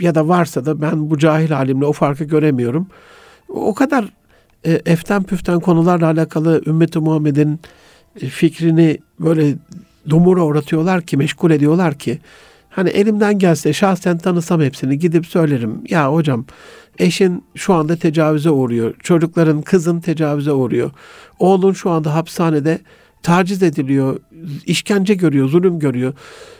Ya 0.00 0.14
da 0.14 0.28
varsa 0.28 0.66
da 0.66 0.80
ben 0.80 1.10
bu 1.10 1.18
cahil 1.18 1.50
halimle 1.50 1.84
o 1.84 1.92
farkı 1.92 2.24
göremiyorum. 2.24 2.86
O 3.48 3.74
kadar 3.74 4.04
e, 4.64 4.82
eften 4.86 5.22
püften 5.22 5.60
konularla 5.60 6.06
alakalı 6.06 6.62
ümmeti 6.66 6.98
Muhammed'in 6.98 7.60
e, 8.20 8.26
fikrini 8.26 8.98
böyle 9.20 9.54
dumura 10.08 10.44
uğratıyorlar 10.44 11.02
ki, 11.02 11.16
meşgul 11.16 11.50
ediyorlar 11.50 11.94
ki 11.94 12.18
Hani 12.80 12.90
elimden 12.90 13.38
gelse 13.38 13.72
şahsen 13.72 14.18
tanısam 14.18 14.60
hepsini 14.60 14.98
gidip 14.98 15.26
söylerim. 15.26 15.82
Ya 15.88 16.12
hocam 16.12 16.44
eşin 16.98 17.44
şu 17.54 17.74
anda 17.74 17.96
tecavüze 17.96 18.50
uğruyor. 18.50 18.94
Çocukların 19.02 19.62
kızın 19.62 20.00
tecavüze 20.00 20.52
uğruyor. 20.52 20.90
Oğlun 21.38 21.72
şu 21.72 21.90
anda 21.90 22.14
hapishanede 22.14 22.78
taciz 23.22 23.62
ediliyor, 23.62 24.18
işkence 24.66 25.14
görüyor, 25.14 25.48
zulüm 25.48 25.78
görüyor. 25.78 26.14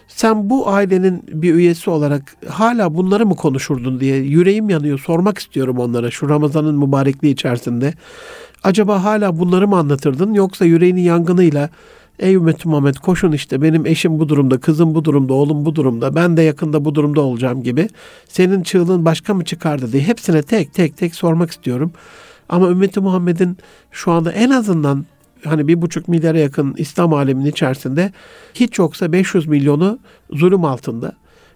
Sen 0.08 0.50
bu 0.50 0.68
ailenin 0.68 1.22
bir 1.28 1.54
üyesi 1.54 1.90
olarak 1.90 2.36
hala 2.48 2.94
bunları 2.94 3.26
mı 3.26 3.36
konuşurdun 3.36 4.00
diye 4.00 4.16
yüreğim 4.16 4.70
yanıyor. 4.70 4.98
Sormak 4.98 5.38
istiyorum 5.38 5.78
onlara 5.78 6.10
şu 6.10 6.28
Ramazan'ın 6.28 6.78
mübarekliği 6.78 7.32
içerisinde. 7.32 7.94
Acaba 8.62 9.04
hala 9.04 9.38
bunları 9.38 9.68
mı 9.68 9.76
anlatırdın 9.76 10.34
yoksa 10.34 10.64
yüreğinin 10.64 11.02
yangınıyla 11.02 11.70
Ey 12.20 12.34
ümmeti 12.34 12.68
Muhammed 12.68 12.94
koşun 12.94 13.32
işte 13.32 13.62
benim 13.62 13.86
eşim 13.86 14.18
bu 14.18 14.28
durumda, 14.28 14.60
kızım 14.60 14.94
bu 14.94 15.04
durumda, 15.04 15.34
oğlum 15.34 15.64
bu 15.64 15.74
durumda, 15.74 16.14
ben 16.14 16.36
de 16.36 16.42
yakında 16.42 16.84
bu 16.84 16.94
durumda 16.94 17.20
olacağım 17.20 17.62
gibi. 17.62 17.88
Senin 18.28 18.62
çığlığın 18.62 19.04
başka 19.04 19.34
mı 19.34 19.44
çıkardı 19.44 19.92
diye 19.92 20.02
hepsine 20.02 20.42
tek 20.42 20.74
tek 20.74 20.96
tek 20.96 21.14
sormak 21.14 21.50
istiyorum. 21.50 21.92
Ama 22.48 22.68
ümmeti 22.68 23.00
Muhammed'in 23.00 23.56
şu 23.90 24.12
anda 24.12 24.32
en 24.32 24.50
azından 24.50 25.06
hani 25.44 25.68
bir 25.68 25.82
buçuk 25.82 26.08
milyara 26.08 26.38
yakın 26.38 26.74
İslam 26.78 27.12
aleminin 27.12 27.50
içerisinde 27.50 28.12
hiç 28.54 28.78
yoksa 28.78 29.12
500 29.12 29.46
milyonu 29.46 29.98
zulüm 30.30 30.64
altında. 30.64 31.12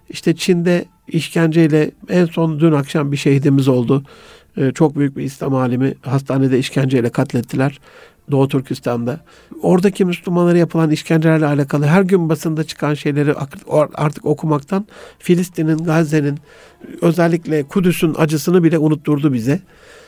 İşte 0.09 0.35
Çin'de 0.35 0.85
işkenceyle 1.07 1.91
en 2.09 2.25
son 2.25 2.59
dün 2.59 2.71
akşam 2.71 3.11
bir 3.11 3.17
şehidimiz 3.17 3.67
oldu. 3.67 4.03
Ee, 4.57 4.71
çok 4.71 4.95
büyük 4.95 5.17
bir 5.17 5.23
İslam 5.23 5.55
alimi 5.55 5.93
hastanede 6.01 6.59
işkenceyle 6.59 7.09
katlettiler. 7.09 7.79
Doğu 8.31 8.47
Türkistan'da. 8.47 9.19
Oradaki 9.61 10.05
Müslümanlara 10.05 10.57
yapılan 10.57 10.91
işkencelerle 10.91 11.45
alakalı 11.45 11.85
her 11.85 12.01
gün 12.01 12.29
basında 12.29 12.63
çıkan 12.63 12.93
şeyleri 12.93 13.33
artık 13.95 14.25
okumaktan 14.25 14.85
Filistin'in, 15.19 15.77
Gazze'nin, 15.77 16.39
özellikle 17.01 17.63
Kudüs'ün 17.63 18.15
acısını 18.17 18.63
bile 18.63 18.77
unutturdu 18.77 19.33
bize. 19.33 19.59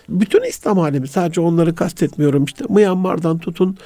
Bütün 0.09 0.43
İslam 0.43 0.79
alemi 0.79 1.07
sadece 1.07 1.41
onları 1.41 1.75
kastetmiyorum 1.75 2.43
işte 2.43 2.65
Myanmar'dan 2.69 3.37
tutun 3.37 3.77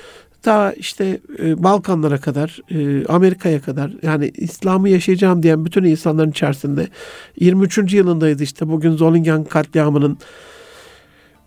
ta 0.42 0.74
işte 0.74 1.20
e, 1.40 1.64
Balkanlara 1.64 2.18
kadar, 2.18 2.60
e, 2.72 3.06
Amerika'ya 3.06 3.62
kadar 3.62 3.92
yani 4.02 4.32
İslam'ı 4.36 4.90
yaşayacağım 4.90 5.44
diyen 5.44 5.66
bütün 5.66 5.84
insanların 5.84 6.32
içerisinde 6.32 6.88
23. 7.40 7.94
yılındayız 7.94 8.42
işte 8.42 8.70
bugün 8.70 8.92
Zolingen 8.92 9.44
katliamının 9.44 10.18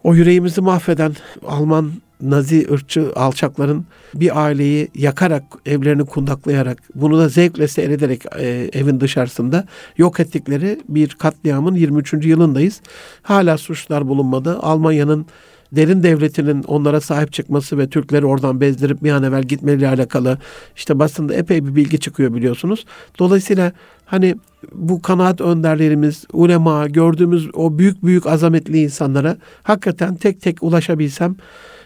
o 0.05 0.15
yüreğimizi 0.15 0.61
mahveden 0.61 1.13
Alman 1.47 1.93
Nazi 2.25 2.67
ırkçı 2.73 3.13
alçakların 3.17 3.87
bir 4.15 4.45
aileyi 4.45 4.89
yakarak, 4.95 5.43
evlerini 5.67 6.05
kundaklayarak, 6.05 6.79
bunu 6.95 7.19
da 7.19 7.29
zevkle 7.29 7.69
seyrederek 7.69 8.23
e, 8.39 8.71
evin 8.73 9.01
dışarısında 9.01 9.65
yok 9.97 10.21
ettikleri 10.21 10.81
bir 10.89 11.09
katliamın 11.09 11.75
23. 11.75 12.13
yılındayız. 12.13 12.81
Hala 13.23 13.59
suçlar 13.59 14.09
bulunmadı. 14.09 14.59
Almanya'nın 14.59 15.27
derin 15.73 16.03
devletinin 16.03 16.63
onlara 16.63 17.01
sahip 17.01 17.33
çıkması 17.33 17.79
ve 17.79 17.89
Türkleri 17.89 18.27
oradan 18.27 18.61
bezdirip 18.61 19.03
bir 19.03 19.11
an 19.11 19.23
evvel 19.23 19.43
gitmeleriyle 19.43 19.89
alakalı 19.89 20.39
işte 20.77 20.99
basında 20.99 21.35
epey 21.35 21.67
bir 21.67 21.75
bilgi 21.75 22.01
çıkıyor 22.01 22.35
biliyorsunuz. 22.35 22.85
Dolayısıyla 23.19 23.73
hani 24.05 24.35
bu 24.73 25.03
kanaat 25.03 25.41
önderlerimiz, 25.41 26.25
ulema, 26.33 26.87
gördüğümüz 26.87 27.49
o 27.55 27.79
büyük 27.79 28.05
büyük 28.05 28.27
azametli 28.27 28.83
insanlara 28.83 29.37
hakikaten 29.63 30.15
tek 30.15 30.41
tek 30.41 30.63
ulaşabilsem 30.63 31.37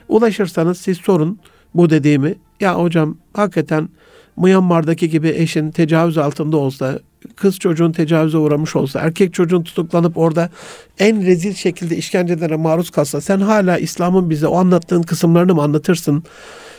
Ulaşırsanız 0.09 0.79
siz 0.79 0.99
sorun 0.99 1.39
bu 1.75 1.91
dediğimi. 1.91 2.35
Ya 2.61 2.79
hocam 2.79 3.17
hakikaten 3.33 3.89
Myanmar'daki 4.37 5.11
gibi 5.11 5.29
eşin 5.29 5.71
tecavüz 5.71 6.19
altında 6.19 6.57
olsa, 6.57 6.99
kız 7.37 7.59
çocuğun 7.59 7.93
tecavüze 7.93 8.39
uğramış 8.39 8.77
olsa, 8.77 9.01
erkek 9.01 9.35
çocuğun 9.35 9.63
tutuklanıp 9.63 10.19
orada 10.19 10.51
en 10.99 11.27
rezil 11.27 11.55
şekilde 11.55 11.97
işkencelere 11.97 12.57
maruz 12.57 12.91
kalsa 12.91 13.21
sen 13.21 13.41
hala 13.41 13.79
İslam'ın 13.79 14.31
bize 14.31 14.47
o 14.47 14.57
anlattığın 14.57 15.03
kısımlarını 15.03 15.55
mı 15.55 15.63
anlatırsın? 15.63 16.25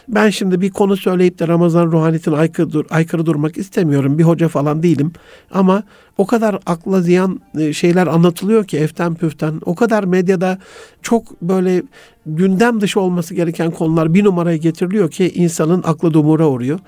Ben 0.10 0.30
şimdi 0.30 0.62
bir 0.62 0.70
konu 0.70 0.98
söyleyip 0.98 1.40
de 1.40 1.48
Ramazan 1.48 1.92
ruhaniyetine 1.92 2.36
aykırı, 2.36 2.72
dur, 2.72 2.86
aykırı 2.90 3.26
durmak 3.26 3.58
istemiyorum. 3.58 4.18
Bir 4.18 4.24
hoca 4.24 4.48
falan 4.48 4.84
değilim. 4.84 5.14
Ama 5.52 5.84
o 6.18 6.26
kadar 6.26 6.60
akla 6.66 7.02
ziyan 7.02 7.42
e, 7.60 7.74
şeyler 7.74 8.08
anlatılıyor 8.08 8.66
ki 8.66 8.78
eften 8.78 9.16
püften. 9.16 9.62
O 9.66 9.76
kadar 9.76 10.04
medyada 10.04 10.58
çok 11.02 11.42
böyle 11.42 11.84
gündem 12.26 12.82
dışı 12.82 13.00
olması 13.00 13.36
gereken 13.36 13.72
konular 13.72 14.14
bir 14.14 14.24
numaraya 14.24 14.58
getiriliyor 14.58 15.12
ki 15.12 15.32
insanın 15.36 15.84
aklı 15.86 16.14
dumura 16.14 16.48
uğruyor. 16.48 16.80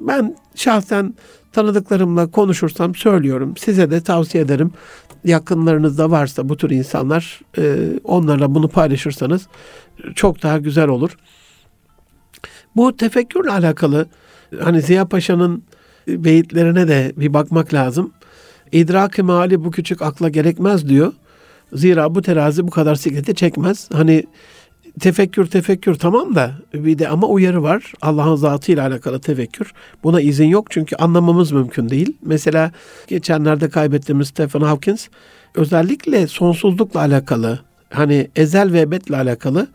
Ben 0.00 0.36
şahsen 0.54 1.14
tanıdıklarımla 1.52 2.30
konuşursam 2.30 2.94
söylüyorum. 2.94 3.54
Size 3.56 3.90
de 3.90 4.00
tavsiye 4.00 4.44
ederim. 4.44 4.72
Yakınlarınızda 5.24 6.10
varsa 6.10 6.48
bu 6.48 6.56
tür 6.56 6.70
insanlar 6.70 7.40
e, 7.58 7.76
onlarla 8.04 8.54
bunu 8.54 8.68
paylaşırsanız 8.68 9.46
çok 10.14 10.42
daha 10.42 10.58
güzel 10.58 10.88
olur. 10.88 11.16
Bu 12.78 12.96
tefekkürle 12.96 13.50
alakalı 13.50 14.06
hani 14.62 14.82
Ziya 14.82 15.08
Paşa'nın 15.08 15.62
beyitlerine 16.08 16.88
de 16.88 17.12
bir 17.16 17.34
bakmak 17.34 17.74
lazım. 17.74 18.12
İdrak-ı 18.72 19.24
mali 19.24 19.64
bu 19.64 19.70
küçük 19.70 20.02
akla 20.02 20.28
gerekmez 20.28 20.88
diyor. 20.88 21.12
Zira 21.72 22.14
bu 22.14 22.22
terazi 22.22 22.66
bu 22.66 22.70
kadar 22.70 22.94
sikleti 22.94 23.34
çekmez. 23.34 23.88
Hani 23.92 24.24
tefekkür 25.00 25.46
tefekkür 25.46 25.94
tamam 25.94 26.34
da 26.34 26.52
bir 26.74 26.98
de 26.98 27.08
ama 27.08 27.26
uyarı 27.26 27.62
var. 27.62 27.92
Allah'ın 28.02 28.36
zatıyla 28.36 28.86
alakalı 28.86 29.20
tefekkür. 29.20 29.72
Buna 30.04 30.20
izin 30.20 30.48
yok 30.48 30.66
çünkü 30.70 30.96
anlamamız 30.96 31.52
mümkün 31.52 31.88
değil. 31.88 32.16
Mesela 32.22 32.72
geçenlerde 33.06 33.68
kaybettiğimiz 33.68 34.28
Stephen 34.28 34.60
Hawkins 34.60 35.08
özellikle 35.54 36.26
sonsuzlukla 36.26 37.00
alakalı 37.00 37.60
hani 37.90 38.30
ezel 38.36 38.72
ve 38.72 38.80
ebedle 38.80 39.16
alakalı 39.16 39.68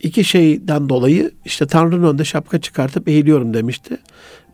iki 0.00 0.24
şeyden 0.24 0.88
dolayı 0.88 1.30
işte 1.44 1.66
Tanrı'nın 1.66 2.08
önünde 2.08 2.24
şapka 2.24 2.60
çıkartıp 2.60 3.08
eğiliyorum 3.08 3.54
demişti. 3.54 3.98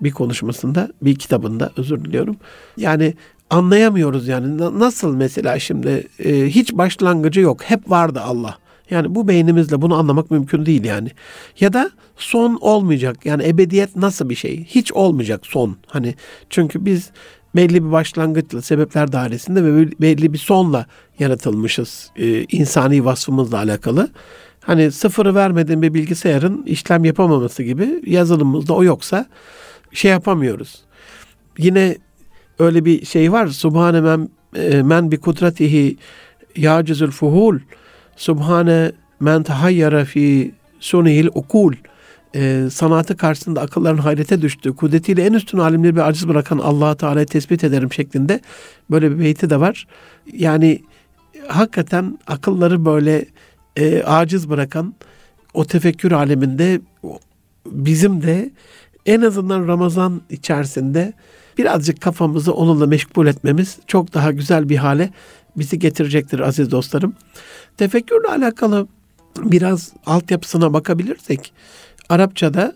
Bir 0.01 0.11
konuşmasında, 0.11 0.89
bir 1.03 1.15
kitabında 1.15 1.73
özür 1.77 2.05
diliyorum. 2.05 2.37
Yani 2.77 3.15
anlayamıyoruz 3.51 4.29
yani 4.29 4.59
nasıl 4.59 5.17
mesela 5.17 5.59
şimdi 5.59 6.09
e, 6.25 6.47
hiç 6.47 6.73
başlangıcı 6.73 7.41
yok. 7.41 7.63
Hep 7.63 7.91
vardı 7.91 8.21
Allah. 8.21 8.59
Yani 8.91 9.15
bu 9.15 9.29
beynimizle 9.29 9.83
bunu 9.83 9.95
anlamak 9.95 10.31
mümkün 10.31 10.67
değil 10.67 10.85
yani. 10.85 11.11
Ya 11.61 11.73
da 11.73 11.91
son 12.17 12.59
olmayacak. 12.61 13.27
Yani 13.27 13.47
ebediyet 13.47 13.97
nasıl 13.97 14.29
bir 14.29 14.35
şey? 14.35 14.65
Hiç 14.65 14.93
olmayacak 14.93 15.41
son. 15.47 15.77
Hani 15.87 16.15
çünkü 16.51 16.85
biz 16.85 17.11
belli 17.57 17.85
bir 17.85 17.93
başlangıçla 17.93 18.63
sebepler 18.63 19.13
dairesinde 19.13 19.65
ve 19.65 19.89
belli 20.01 20.33
bir 20.33 20.39
sonla 20.39 20.87
yaratılmışız. 21.19 22.11
E, 22.17 22.45
insani 22.45 23.05
vasfımızla 23.05 23.59
alakalı. 23.59 24.09
Hani 24.67 24.93
sıfırı 24.93 25.35
vermediğin 25.35 25.83
bir 25.83 25.95
bilgisayarın 25.95 26.63
işlem 26.63 27.05
yapamaması 27.05 27.63
gibi 27.63 28.03
yazılımımızda 28.07 28.75
o 28.75 28.85
yoksa 28.85 29.27
şey 29.93 30.11
yapamıyoruz. 30.11 30.85
Yine 31.59 31.97
öyle 32.59 32.85
bir 32.85 33.07
şey 33.07 33.33
var. 33.33 33.47
Subhane 33.47 34.01
men, 34.01 34.29
e, 34.57 34.83
men 34.83 35.11
bi 35.11 35.21
kudretihi 35.21 35.97
yacizul 36.57 37.11
fuhul. 37.11 37.59
Subhane 38.17 38.93
men 39.21 39.43
tahayyara 39.43 40.05
fi 40.05 40.55
sunihil 40.81 41.29
ukul. 41.35 41.75
Ee, 42.37 42.69
sanatı 42.73 43.17
karşısında 43.17 43.61
akılların 43.61 43.99
hayrete 43.99 44.43
düştü. 44.43 44.77
Kudretiyle 44.77 45.25
en 45.25 45.33
üstün 45.33 45.59
alimleri 45.59 45.97
bir 45.97 46.09
aciz 46.09 46.29
bırakan 46.29 46.59
allah 46.59 46.95
Teala'yı 46.95 47.27
tespit 47.27 47.65
ederim 47.65 47.93
şeklinde 47.93 48.41
böyle 48.91 49.11
bir 49.11 49.19
beyti 49.19 49.51
de 49.51 49.61
var. 49.61 49.87
Yani 50.33 50.83
hakikaten 51.49 52.19
akılları 52.27 52.85
böyle 52.85 53.27
e, 53.77 54.03
aciz 54.03 54.51
bırakan 54.51 54.95
o 55.55 55.65
tefekkür 55.65 56.13
aleminde 56.13 56.81
bizim 57.67 58.23
de 58.23 58.51
en 59.07 59.21
azından 59.21 59.69
Ramazan 59.69 60.23
içerisinde 60.31 61.13
birazcık 61.59 62.01
kafamızı 62.01 62.55
onunla 62.55 62.87
meşgul 62.87 63.27
etmemiz 63.27 63.79
çok 63.87 64.15
daha 64.15 64.33
güzel 64.33 64.69
bir 64.69 64.77
hale 64.77 65.11
bizi 65.57 65.79
getirecektir 65.79 66.41
aziz 66.41 66.71
dostlarım. 66.71 67.15
Tefekkürle 67.77 68.29
alakalı 68.29 68.87
biraz 69.39 69.93
altyapısına 70.07 70.73
bakabilirsek 70.73 71.53
Arapçada 72.09 72.75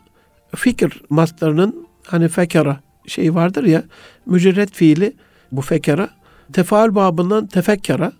fikir 0.56 1.02
maslarının 1.10 1.86
hani 2.06 2.28
fekara 2.28 2.80
şey 3.06 3.34
vardır 3.34 3.64
ya 3.64 3.84
mücerret 4.26 4.74
fiili 4.74 5.12
bu 5.52 5.60
fekara 5.60 6.08
tefaül 6.52 6.94
babından 6.94 7.46
tefekkara 7.46 8.12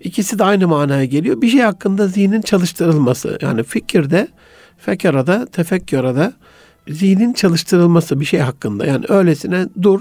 İkisi 0.00 0.38
de 0.38 0.44
aynı 0.44 0.68
manaya 0.68 1.04
geliyor. 1.04 1.40
Bir 1.40 1.48
şey 1.48 1.60
hakkında 1.60 2.06
zihnin 2.06 2.40
çalıştırılması. 2.40 3.38
Yani 3.42 3.62
fikirde, 3.62 4.28
fekerada, 4.78 5.46
tefekkürada 5.46 6.32
zihnin 6.88 7.32
çalıştırılması 7.32 8.20
bir 8.20 8.24
şey 8.24 8.40
hakkında. 8.40 8.86
Yani 8.86 9.04
öylesine 9.08 9.66
dur. 9.82 10.00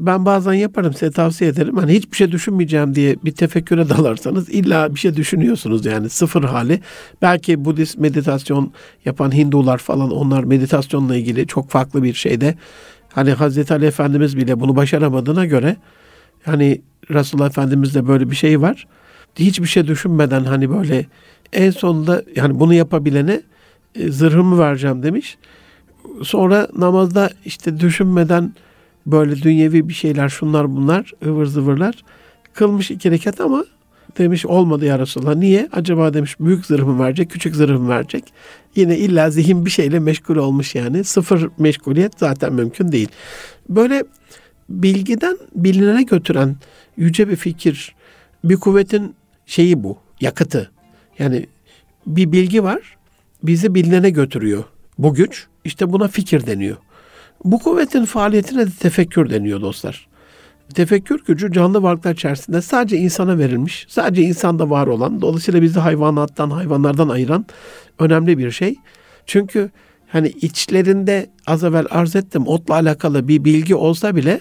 Ben 0.00 0.24
bazen 0.26 0.52
yaparım 0.52 0.92
size 0.92 1.10
tavsiye 1.10 1.50
ederim. 1.50 1.76
Hani 1.76 1.92
hiçbir 1.92 2.16
şey 2.16 2.32
düşünmeyeceğim 2.32 2.94
diye 2.94 3.16
bir 3.24 3.32
tefekküre 3.32 3.88
dalarsanız 3.88 4.48
illa 4.48 4.94
bir 4.94 5.00
şey 5.00 5.16
düşünüyorsunuz 5.16 5.86
yani 5.86 6.10
sıfır 6.10 6.44
hali. 6.44 6.80
Belki 7.22 7.64
Budist 7.64 7.98
meditasyon 7.98 8.72
yapan 9.04 9.34
Hindular 9.34 9.78
falan 9.78 10.10
onlar 10.10 10.44
meditasyonla 10.44 11.16
ilgili 11.16 11.46
çok 11.46 11.70
farklı 11.70 12.02
bir 12.02 12.14
şeyde. 12.14 12.54
Hani 13.12 13.30
Hazreti 13.30 13.74
Ali 13.74 13.86
Efendimiz 13.86 14.36
bile 14.36 14.60
bunu 14.60 14.76
başaramadığına 14.76 15.46
göre 15.46 15.76
hani 16.44 16.82
Resulullah 17.10 17.46
Efendimiz'de 17.46 18.08
böyle 18.08 18.30
bir 18.30 18.36
şey 18.36 18.60
var 18.60 18.86
hiçbir 19.38 19.66
şey 19.66 19.86
düşünmeden 19.86 20.44
hani 20.44 20.70
böyle 20.70 21.06
en 21.52 21.70
sonunda 21.70 22.22
yani 22.36 22.60
bunu 22.60 22.74
yapabilene 22.74 23.42
e, 23.94 24.10
zırhımı 24.10 24.58
vereceğim 24.58 25.02
demiş. 25.02 25.38
sonra 26.22 26.68
namazda 26.76 27.30
işte 27.44 27.80
düşünmeden 27.80 28.54
böyle 29.06 29.42
dünyevi 29.42 29.88
bir 29.88 29.94
şeyler 29.94 30.28
şunlar 30.28 30.76
bunlar 30.76 31.12
ıvır 31.26 31.46
zıvırlar 31.46 32.04
kılmış 32.54 32.90
iki 32.90 33.10
rekat 33.10 33.40
ama 33.40 33.64
demiş 34.18 34.46
olmadı 34.46 34.84
ya 34.84 34.98
Resulallah. 34.98 35.34
Niye? 35.34 35.68
Acaba 35.72 36.14
demiş 36.14 36.40
büyük 36.40 36.66
zırh 36.66 36.82
mı 36.82 37.04
verecek, 37.04 37.30
küçük 37.30 37.56
zırh 37.56 37.78
mı 37.78 37.88
verecek? 37.88 38.24
Yine 38.76 38.98
illa 38.98 39.30
zihin 39.30 39.64
bir 39.64 39.70
şeyle 39.70 39.98
meşgul 39.98 40.36
olmuş 40.36 40.74
yani. 40.74 41.04
Sıfır 41.04 41.48
meşguliyet 41.58 42.12
zaten 42.16 42.52
mümkün 42.52 42.92
değil. 42.92 43.08
Böyle 43.68 44.04
bilgiden 44.68 45.38
bilinene 45.54 46.02
götüren 46.02 46.56
yüce 46.96 47.28
bir 47.28 47.36
fikir, 47.36 47.94
bir 48.44 48.56
kuvvetin 48.56 49.14
şeyi 49.46 49.84
bu, 49.84 49.98
yakıtı. 50.20 50.70
Yani 51.18 51.46
bir 52.06 52.32
bilgi 52.32 52.62
var, 52.64 52.96
bizi 53.42 53.74
bilinene 53.74 54.10
götürüyor. 54.10 54.64
Bu 54.98 55.14
güç, 55.14 55.46
işte 55.64 55.92
buna 55.92 56.08
fikir 56.08 56.46
deniyor. 56.46 56.76
Bu 57.44 57.58
kuvvetin 57.58 58.04
faaliyetine 58.04 58.66
de 58.66 58.70
tefekkür 58.80 59.30
deniyor 59.30 59.60
dostlar. 59.60 60.08
Tefekkür 60.74 61.24
gücü 61.24 61.52
canlı 61.52 61.82
varlıklar 61.82 62.14
içerisinde 62.14 62.62
sadece 62.62 62.96
insana 62.96 63.38
verilmiş, 63.38 63.86
sadece 63.88 64.22
insanda 64.22 64.70
var 64.70 64.86
olan, 64.86 65.20
dolayısıyla 65.20 65.62
bizi 65.62 65.80
hayvanattan, 65.80 66.50
hayvanlardan 66.50 67.08
ayıran 67.08 67.46
önemli 67.98 68.38
bir 68.38 68.50
şey. 68.50 68.76
Çünkü 69.26 69.70
hani 70.08 70.28
içlerinde 70.28 71.30
az 71.46 71.64
evvel 71.64 71.86
arz 71.90 72.16
ettim 72.16 72.46
otla 72.46 72.74
alakalı 72.74 73.28
bir 73.28 73.44
bilgi 73.44 73.74
olsa 73.74 74.16
bile 74.16 74.40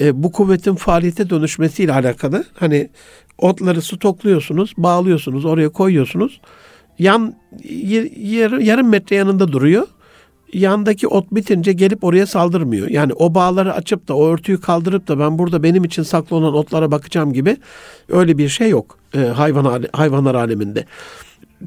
e, 0.00 0.22
bu 0.22 0.32
kuvvetin 0.32 0.74
faaliyete 0.74 1.30
dönüşmesiyle 1.30 1.92
alakalı. 1.92 2.44
Hani 2.54 2.90
otları 3.38 3.82
stokluyorsunuz, 3.82 4.74
bağlıyorsunuz, 4.76 5.44
oraya 5.44 5.68
koyuyorsunuz. 5.68 6.40
Yan 6.98 7.34
yer, 8.16 8.50
yarım 8.50 8.88
metre 8.88 9.16
yanında 9.16 9.52
duruyor. 9.52 9.86
Yandaki 10.52 11.08
ot 11.08 11.30
bitince 11.32 11.72
gelip 11.72 12.04
oraya 12.04 12.26
saldırmıyor. 12.26 12.88
Yani 12.88 13.12
o 13.12 13.34
bağları 13.34 13.74
açıp 13.74 14.08
da 14.08 14.16
o 14.16 14.28
örtüyü 14.28 14.60
kaldırıp 14.60 15.08
da 15.08 15.18
ben 15.18 15.38
burada 15.38 15.62
benim 15.62 15.84
için 15.84 16.02
saklı 16.02 16.36
olan 16.36 16.54
otlara 16.54 16.90
bakacağım 16.90 17.32
gibi 17.32 17.56
öyle 18.08 18.38
bir 18.38 18.48
şey 18.48 18.68
yok 18.68 18.98
e, 19.14 19.18
hayvan 19.18 19.84
hayvanlar 19.92 20.34
aleminde 20.34 20.84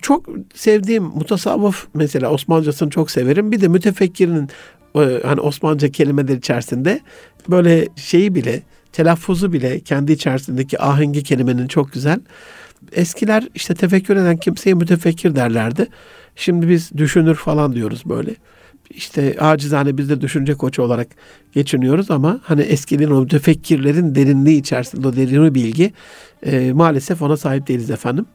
çok 0.01 0.26
sevdiğim 0.53 1.03
mutasavvıf 1.03 1.88
mesela 1.93 2.32
Osmancasını 2.32 2.89
çok 2.89 3.11
severim. 3.11 3.51
Bir 3.51 3.61
de 3.61 3.67
mütefekkirin 3.67 4.43
e, 4.43 4.47
hani 5.23 5.41
Osmanca 5.41 5.91
kelimeler 5.91 6.37
içerisinde 6.37 6.99
böyle 7.49 7.87
şeyi 7.95 8.35
bile 8.35 8.61
telaffuzu 8.91 9.53
bile 9.53 9.79
kendi 9.79 10.11
içerisindeki 10.11 10.81
ahengi 10.81 11.23
kelimenin 11.23 11.67
çok 11.67 11.93
güzel. 11.93 12.19
Eskiler 12.91 13.47
işte 13.55 13.73
tefekkür 13.73 14.15
eden 14.15 14.37
kimseye 14.37 14.73
mütefekkir 14.73 15.35
derlerdi. 15.35 15.87
Şimdi 16.35 16.69
biz 16.69 16.91
düşünür 16.97 17.35
falan 17.35 17.73
diyoruz 17.73 18.03
böyle. 18.05 18.35
İşte 18.89 19.35
acizane 19.39 19.97
biz 19.97 20.09
de 20.09 20.21
düşünce 20.21 20.53
koçu 20.53 20.81
olarak 20.81 21.07
geçiniyoruz 21.53 22.11
ama 22.11 22.39
hani 22.43 22.61
eskinin 22.61 23.11
o 23.11 23.21
mütefekkirlerin 23.21 24.15
derinliği 24.15 24.59
içerisinde 24.59 25.07
o 25.07 25.15
derin 25.15 25.55
bilgi 25.55 25.93
e, 26.45 26.73
maalesef 26.73 27.21
ona 27.21 27.37
sahip 27.37 27.67
değiliz 27.67 27.91
efendim. 27.91 28.25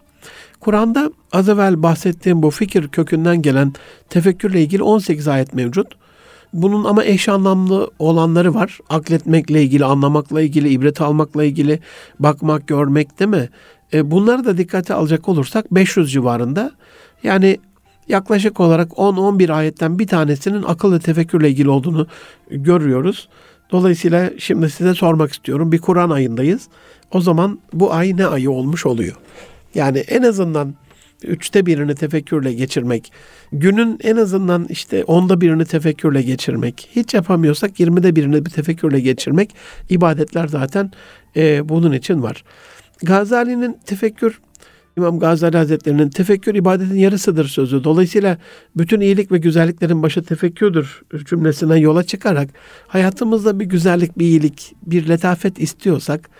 Kur'an'da 0.61 1.13
az 1.33 1.49
evvel 1.49 1.83
bahsettiğim 1.83 2.43
bu 2.43 2.51
fikir 2.51 2.89
kökünden 2.89 3.43
gelen 3.43 3.73
tefekkürle 4.09 4.63
ilgili 4.63 4.83
18 4.83 5.29
ayet 5.29 5.55
mevcut. 5.55 5.87
Bunun 6.53 6.85
ama 6.85 7.05
eş 7.05 7.29
anlamlı 7.29 7.91
olanları 7.99 8.55
var. 8.55 8.79
Akletmekle 8.89 9.63
ilgili, 9.63 9.85
anlamakla 9.85 10.43
ilgili, 10.43 10.69
ibret 10.69 11.01
almakla 11.01 11.45
ilgili, 11.45 11.81
bakmak, 12.19 12.67
görmek 12.67 13.19
değil 13.19 13.31
mi? 13.31 13.49
E, 13.93 14.11
bunları 14.11 14.45
da 14.45 14.59
dikkate 14.59 14.95
alacak 14.95 15.29
olursak 15.29 15.75
500 15.75 16.13
civarında. 16.13 16.73
Yani 17.23 17.59
yaklaşık 18.09 18.61
olarak 18.61 18.91
10-11 18.93 19.53
ayetten 19.53 19.99
bir 19.99 20.07
tanesinin 20.07 20.63
akıllı 20.63 21.01
tefekkürle 21.01 21.51
ilgili 21.51 21.71
olduğunu 21.71 22.07
görüyoruz. 22.51 23.29
Dolayısıyla 23.73 24.31
şimdi 24.39 24.71
size 24.71 24.95
sormak 24.95 25.33
istiyorum. 25.33 25.73
Bir 25.73 25.79
Kur'an 25.79 26.11
ayındayız. 26.11 26.69
O 27.13 27.21
zaman 27.21 27.59
bu 27.73 27.93
ay 27.93 28.17
ne 28.17 28.27
ayı 28.27 28.51
olmuş 28.51 28.87
oluyor? 28.87 29.17
Yani 29.75 29.99
en 29.99 30.23
azından 30.23 30.75
üçte 31.25 31.67
birini 31.67 31.95
tefekkürle 31.95 32.53
geçirmek, 32.53 33.13
günün 33.53 33.99
en 34.03 34.17
azından 34.17 34.67
işte 34.69 35.05
onda 35.05 35.41
birini 35.41 35.65
tefekkürle 35.65 36.23
geçirmek, 36.23 36.89
hiç 36.97 37.15
yapamıyorsak 37.15 37.81
yirmide 37.81 38.17
birini 38.17 38.47
bir 38.47 38.51
tefekkürle 38.51 39.01
geçirmek, 39.01 39.55
ibadetler 39.89 40.47
zaten 40.47 40.91
e, 41.37 41.69
bunun 41.69 41.93
için 41.93 42.23
var. 42.23 42.45
Gazali'nin 43.03 43.79
tefekkür, 43.87 44.41
İmam 44.97 45.19
Gazali 45.19 45.57
Hazretleri'nin 45.57 46.11
tefekkür 46.11 46.55
ibadetin 46.55 46.95
yarısıdır 46.95 47.49
sözü. 47.49 47.85
Dolayısıyla 47.85 48.39
bütün 48.77 49.01
iyilik 49.01 49.33
ve 49.33 49.39
güzelliklerin 49.39 50.03
başı 50.03 50.23
tefekkürdür 50.23 51.03
cümlesinden 51.25 51.77
yola 51.77 52.03
çıkarak 52.03 52.49
hayatımızda 52.87 53.61
bir 53.61 53.65
güzellik, 53.65 54.19
bir 54.19 54.25
iyilik, 54.25 54.75
bir 54.87 55.09
letafet 55.09 55.61
istiyorsak 55.61 56.31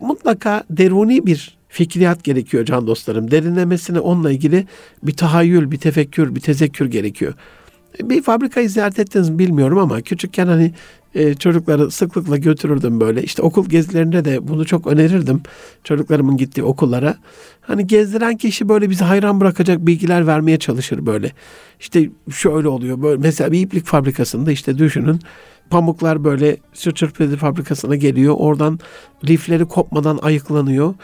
mutlaka 0.00 0.64
deruni 0.70 1.26
bir 1.26 1.55
fikriyat 1.76 2.24
gerekiyor 2.24 2.64
can 2.64 2.86
dostlarım. 2.86 3.30
Derinlemesine 3.30 4.00
onunla 4.00 4.30
ilgili 4.30 4.66
bir 5.02 5.12
tahayyül, 5.12 5.70
bir 5.70 5.78
tefekkür, 5.78 6.34
bir 6.34 6.40
tezekkür 6.40 6.86
gerekiyor. 6.86 7.34
Bir 8.02 8.22
fabrikayı 8.22 8.70
ziyaret 8.70 8.98
ettiniz 8.98 9.30
mi 9.30 9.38
bilmiyorum 9.38 9.78
ama 9.78 10.00
küçükken 10.00 10.46
hani 10.46 10.74
e, 11.14 11.34
çocukları 11.34 11.90
sıklıkla 11.90 12.36
götürürdüm 12.36 13.00
böyle. 13.00 13.22
İşte 13.22 13.42
okul 13.42 13.68
gezilerinde 13.68 14.24
de 14.24 14.48
bunu 14.48 14.64
çok 14.64 14.86
önerirdim 14.86 15.42
çocuklarımın 15.84 16.36
gittiği 16.36 16.62
okullara. 16.62 17.16
Hani 17.60 17.86
gezdiren 17.86 18.36
kişi 18.36 18.68
böyle 18.68 18.90
bizi 18.90 19.04
hayran 19.04 19.40
bırakacak 19.40 19.86
bilgiler 19.86 20.26
vermeye 20.26 20.58
çalışır 20.58 21.06
böyle. 21.06 21.32
İşte 21.80 22.10
şöyle 22.32 22.68
oluyor 22.68 23.02
böyle 23.02 23.20
mesela 23.22 23.52
bir 23.52 23.60
iplik 23.60 23.86
fabrikasında 23.86 24.52
işte 24.52 24.78
düşünün 24.78 25.20
pamuklar 25.70 26.24
böyle 26.24 26.56
sırçır 26.74 27.36
fabrikasına 27.36 27.96
geliyor. 27.96 28.34
Oradan 28.38 28.78
lifleri 29.24 29.64
kopmadan 29.64 30.18
ayıklanıyor. 30.22 30.94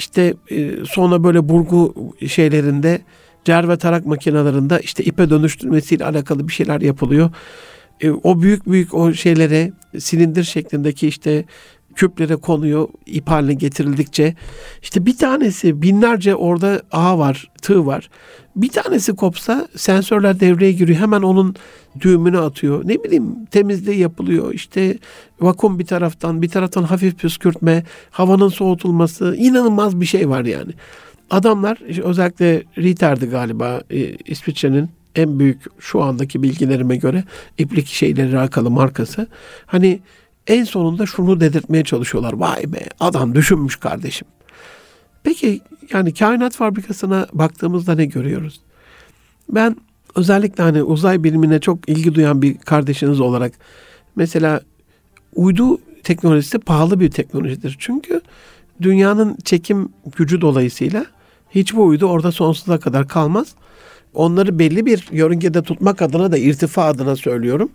İşte 0.00 0.34
e, 0.50 0.70
sonra 0.84 1.24
böyle 1.24 1.48
burgu 1.48 1.94
şeylerinde 2.28 3.00
cer 3.44 3.68
ve 3.68 3.76
tarak 3.76 4.06
makinelerinde 4.06 4.80
işte 4.82 5.04
ipe 5.04 5.30
dönüştürmesiyle 5.30 6.04
alakalı 6.04 6.48
bir 6.48 6.52
şeyler 6.52 6.80
yapılıyor. 6.80 7.30
E, 8.00 8.10
o 8.10 8.42
büyük 8.42 8.66
büyük 8.66 8.94
o 8.94 9.12
şeylere 9.12 9.72
silindir 9.98 10.44
şeklindeki 10.44 11.08
işte 11.08 11.44
küplere 11.94 12.36
konuyor 12.36 12.88
ip 13.06 13.28
haline 13.28 13.54
getirildikçe. 13.54 14.34
işte 14.82 15.06
bir 15.06 15.16
tanesi 15.16 15.82
binlerce 15.82 16.34
orada 16.34 16.82
ağ 16.92 17.18
var, 17.18 17.50
tığ 17.62 17.86
var. 17.86 18.10
Bir 18.56 18.68
tanesi 18.68 19.16
kopsa 19.16 19.68
sensörler 19.76 20.40
devreye 20.40 20.72
giriyor. 20.72 20.98
Hemen 20.98 21.22
onun 21.22 21.54
düğümünü 22.00 22.38
atıyor. 22.38 22.88
Ne 22.88 23.04
bileyim 23.04 23.46
temizliği 23.50 23.98
yapılıyor. 23.98 24.54
İşte 24.54 24.98
vakum 25.40 25.78
bir 25.78 25.86
taraftan, 25.86 26.42
bir 26.42 26.48
taraftan 26.48 26.82
hafif 26.82 27.18
püskürtme, 27.18 27.84
havanın 28.10 28.48
soğutulması. 28.48 29.36
inanılmaz 29.36 30.00
bir 30.00 30.06
şey 30.06 30.28
var 30.28 30.44
yani. 30.44 30.72
Adamlar 31.30 32.02
özellikle 32.02 32.62
Riter'di 32.78 33.26
galiba 33.26 33.80
e, 33.90 34.16
İsviçre'nin 34.16 34.88
en 35.16 35.38
büyük 35.38 35.62
şu 35.78 36.02
andaki 36.02 36.42
bilgilerime 36.42 36.96
göre 36.96 37.24
iplik 37.58 37.86
şeyleri 37.86 38.38
alakalı 38.38 38.70
markası. 38.70 39.26
Hani 39.66 40.00
en 40.46 40.64
sonunda 40.64 41.06
şunu 41.06 41.40
dedirtmeye 41.40 41.84
çalışıyorlar. 41.84 42.32
Vay 42.32 42.72
be 42.72 42.86
adam 43.00 43.34
düşünmüş 43.34 43.76
kardeşim. 43.76 44.28
Peki 45.22 45.60
yani 45.92 46.14
kainat 46.14 46.56
fabrikasına 46.56 47.26
baktığımızda 47.32 47.94
ne 47.94 48.04
görüyoruz? 48.04 48.60
Ben 49.48 49.76
özellikle 50.14 50.62
hani 50.62 50.82
uzay 50.82 51.24
bilimine 51.24 51.60
çok 51.60 51.88
ilgi 51.88 52.14
duyan 52.14 52.42
bir 52.42 52.58
kardeşiniz 52.58 53.20
olarak 53.20 53.52
mesela 54.16 54.60
uydu 55.34 55.78
teknolojisi 56.02 56.58
pahalı 56.58 57.00
bir 57.00 57.10
teknolojidir. 57.10 57.76
Çünkü 57.78 58.20
dünyanın 58.82 59.36
çekim 59.44 59.88
gücü 60.16 60.40
dolayısıyla 60.40 61.06
hiçbir 61.50 61.78
uydu 61.78 62.06
orada 62.06 62.32
sonsuza 62.32 62.80
kadar 62.80 63.08
kalmaz 63.08 63.54
onları 64.14 64.58
belli 64.58 64.86
bir 64.86 65.08
yörüngede 65.12 65.62
tutmak 65.62 66.02
adına 66.02 66.32
da 66.32 66.38
irtifa 66.38 66.84
adına 66.84 67.16
söylüyorum. 67.16 67.70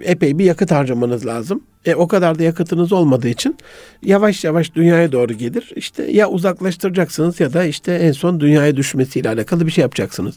Epey 0.00 0.38
bir 0.38 0.44
yakıt 0.44 0.70
harcamanız 0.70 1.26
lazım. 1.26 1.62
E, 1.84 1.94
o 1.94 2.08
kadar 2.08 2.38
da 2.38 2.42
yakıtınız 2.42 2.92
olmadığı 2.92 3.28
için 3.28 3.56
yavaş 4.02 4.44
yavaş 4.44 4.74
dünyaya 4.74 5.12
doğru 5.12 5.32
gelir. 5.32 5.72
İşte 5.76 6.10
ya 6.10 6.28
uzaklaştıracaksınız 6.28 7.40
ya 7.40 7.52
da 7.52 7.64
işte 7.64 7.92
en 7.92 8.12
son 8.12 8.40
dünyaya 8.40 8.76
düşmesiyle 8.76 9.28
alakalı 9.28 9.66
bir 9.66 9.72
şey 9.72 9.82
yapacaksınız. 9.82 10.34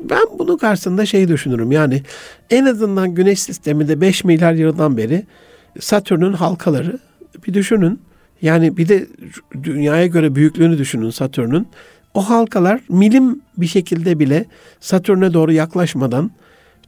Ben 0.00 0.22
bunun 0.38 0.56
karşısında 0.56 1.06
şey 1.06 1.28
düşünürüm. 1.28 1.72
Yani 1.72 2.02
en 2.50 2.64
azından 2.64 3.14
güneş 3.14 3.42
sisteminde 3.42 4.00
5 4.00 4.24
milyar 4.24 4.52
yıldan 4.52 4.96
beri 4.96 5.26
Satürn'ün 5.80 6.32
halkaları 6.32 6.98
bir 7.46 7.54
düşünün. 7.54 8.00
Yani 8.42 8.76
bir 8.76 8.88
de 8.88 9.06
dünyaya 9.62 10.06
göre 10.06 10.34
büyüklüğünü 10.34 10.78
düşünün 10.78 11.10
Satürn'ün 11.10 11.68
o 12.18 12.20
halkalar 12.20 12.80
milim 12.88 13.40
bir 13.56 13.66
şekilde 13.66 14.18
bile 14.18 14.44
Satürn'e 14.80 15.34
doğru 15.34 15.52
yaklaşmadan 15.52 16.30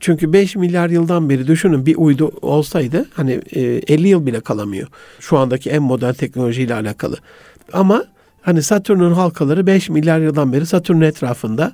çünkü 0.00 0.32
5 0.32 0.56
milyar 0.56 0.90
yıldan 0.90 1.30
beri 1.30 1.46
düşünün 1.46 1.86
bir 1.86 1.96
uydu 1.96 2.32
olsaydı 2.42 3.08
hani 3.14 3.32
50 3.52 4.06
e, 4.06 4.08
yıl 4.08 4.26
bile 4.26 4.40
kalamıyor. 4.40 4.88
Şu 5.20 5.38
andaki 5.38 5.70
en 5.70 5.82
modern 5.82 6.12
teknolojiyle 6.12 6.74
alakalı. 6.74 7.16
Ama 7.72 8.04
hani 8.42 8.62
Satürn'ün 8.62 9.12
halkaları 9.12 9.66
5 9.66 9.88
milyar 9.88 10.20
yıldan 10.20 10.52
beri 10.52 10.66
Satürn 10.66 11.00
etrafında 11.00 11.72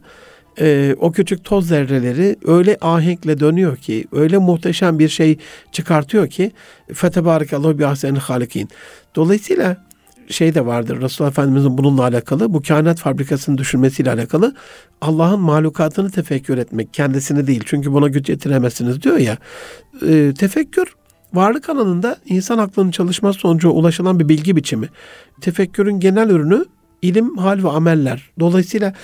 e, 0.61 0.97
o 1.01 1.13
küçük 1.13 1.45
toz 1.45 1.69
zerreleri 1.69 2.37
öyle 2.45 2.77
ahenkle 2.81 3.41
dönüyor 3.41 3.77
ki, 3.77 4.05
öyle 4.13 4.39
muhteşem 4.39 4.99
bir 4.99 5.09
şey 5.09 5.39
çıkartıyor 5.73 6.29
ki 6.29 6.53
Fetebarikallahu 6.95 7.79
bi 7.79 7.87
ahsenil 7.87 8.21
halikin. 8.21 8.69
Dolayısıyla 9.15 9.87
şey 10.29 10.55
de 10.55 10.67
vardır. 10.67 11.01
Resulullah 11.01 11.31
Efendimizin 11.31 11.79
bununla 11.79 12.03
alakalı, 12.03 12.53
bu 12.55 12.63
kainat 12.63 12.99
fabrikasını 12.99 13.59
düşünmesiyle 13.59 14.13
alakalı 14.13 14.55
Allah'ın 15.01 15.41
mahlukatını 15.41 16.11
tefekkür 16.11 16.59
etmek, 16.59 16.95
kendisini 16.95 17.47
değil. 17.47 17.63
Çünkü 17.67 17.93
buna 17.93 18.09
güç 18.09 18.29
yetiremezsiniz 18.29 19.03
diyor 19.03 19.17
ya. 19.17 19.39
E, 20.07 20.35
tefekkür 20.35 20.95
varlık 21.35 21.69
alanında 21.69 22.17
insan 22.27 22.59
aklının 22.59 22.91
çalışması 22.91 23.39
sonucu 23.39 23.71
ulaşılan 23.71 24.21
bir 24.21 24.29
bilgi 24.29 24.57
biçimi. 24.57 24.89
Tefekkürün 25.41 26.01
genel 26.01 26.31
ürünü 26.31 26.65
ilim, 27.03 27.37
hal 27.37 27.65
ve 27.65 27.69
ameller. 27.69 28.31
Dolayısıyla 28.41 28.95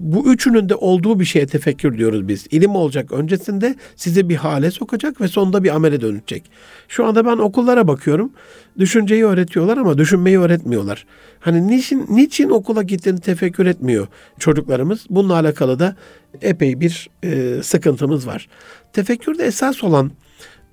bu 0.00 0.32
üçünün 0.32 0.68
de 0.68 0.74
olduğu 0.74 1.20
bir 1.20 1.24
şeye 1.24 1.46
tefekkür 1.46 1.98
diyoruz 1.98 2.28
biz. 2.28 2.46
İlim 2.50 2.74
olacak 2.74 3.12
öncesinde 3.12 3.74
sizi 3.96 4.28
bir 4.28 4.36
hale 4.36 4.70
sokacak 4.70 5.20
ve 5.20 5.28
sonunda 5.28 5.64
bir 5.64 5.74
amele 5.74 6.00
dönecek. 6.00 6.50
Şu 6.88 7.06
anda 7.06 7.26
ben 7.26 7.36
okullara 7.36 7.88
bakıyorum. 7.88 8.32
Düşünceyi 8.78 9.24
öğretiyorlar 9.24 9.76
ama 9.76 9.98
düşünmeyi 9.98 10.38
öğretmiyorlar. 10.38 11.06
Hani 11.40 11.68
niçin, 11.68 12.06
niçin 12.08 12.50
okula 12.50 12.82
gittiğini 12.82 13.20
tefekkür 13.20 13.66
etmiyor 13.66 14.06
çocuklarımız. 14.38 15.06
Bununla 15.10 15.34
alakalı 15.34 15.78
da 15.78 15.96
epey 16.42 16.80
bir 16.80 17.10
e, 17.22 17.62
sıkıntımız 17.62 18.26
var. 18.26 18.48
Tefekkürde 18.92 19.44
esas 19.44 19.84
olan 19.84 20.10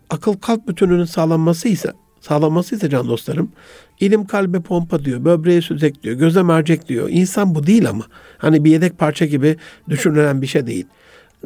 akıl 0.10 0.34
kalp 0.34 0.68
bütününün 0.68 1.06
sağlanması 1.06 1.68
ise 1.68 1.94
sağlanması 2.22 2.76
ise 2.76 2.90
can 2.90 3.08
dostlarım 3.08 3.52
ilim 4.00 4.26
kalbe 4.26 4.62
pompa 4.62 5.06
diyor, 5.06 5.26
böbreğe 5.26 5.62
süzek 5.62 6.04
diyor, 6.04 6.16
göze 6.16 6.44
mercek 6.44 6.90
diyor. 6.90 7.10
İnsan 7.12 7.56
bu 7.56 7.68
değil 7.68 7.90
ama. 7.90 8.04
Hani 8.38 8.64
bir 8.64 8.72
yedek 8.72 8.98
parça 8.98 9.26
gibi 9.26 9.58
düşünülen 9.90 10.42
bir 10.42 10.48
şey 10.48 10.68
değil. 10.68 10.86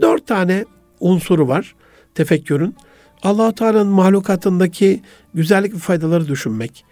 Dört 0.01 0.27
tane 0.27 0.65
unsuru 0.99 1.47
var 1.47 1.75
tefekkürün. 2.15 2.75
allah 3.23 3.55
Teala'nın 3.55 3.87
mahlukatındaki 3.87 5.01
güzellik 5.33 5.73
ve 5.73 5.77
faydaları 5.77 6.27
düşünmek. 6.27 6.85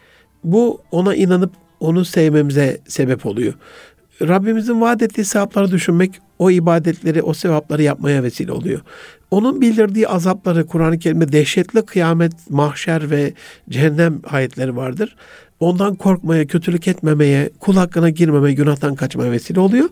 Bu 0.43 0.81
ona 0.91 1.15
inanıp 1.15 1.51
onu 1.79 2.05
sevmemize 2.05 2.81
sebep 2.87 3.25
oluyor. 3.25 3.53
Rabbimizin 4.21 4.81
vaat 4.81 5.01
ettiği 5.01 5.25
sevapları 5.25 5.71
düşünmek 5.71 6.19
o 6.39 6.51
ibadetleri, 6.51 7.21
o 7.21 7.33
sevapları 7.33 7.83
yapmaya 7.83 8.23
vesile 8.23 8.51
oluyor. 8.51 8.81
Onun 9.31 9.61
bildirdiği 9.61 10.07
azapları 10.07 10.67
Kur'an-ı 10.67 10.99
Kerim'de 10.99 11.31
dehşetli 11.31 11.85
kıyamet, 11.85 12.31
mahşer 12.49 13.11
ve 13.11 13.33
cehennem 13.69 14.21
ayetleri 14.29 14.75
vardır. 14.75 15.15
Ondan 15.59 15.95
korkmaya, 15.95 16.47
kötülük 16.47 16.87
etmemeye, 16.87 17.49
kul 17.59 17.75
hakkına 17.75 18.09
girmemeye, 18.09 18.53
günahtan 18.53 18.95
kaçmaya 18.95 19.31
vesile 19.31 19.59
oluyor. 19.59 19.89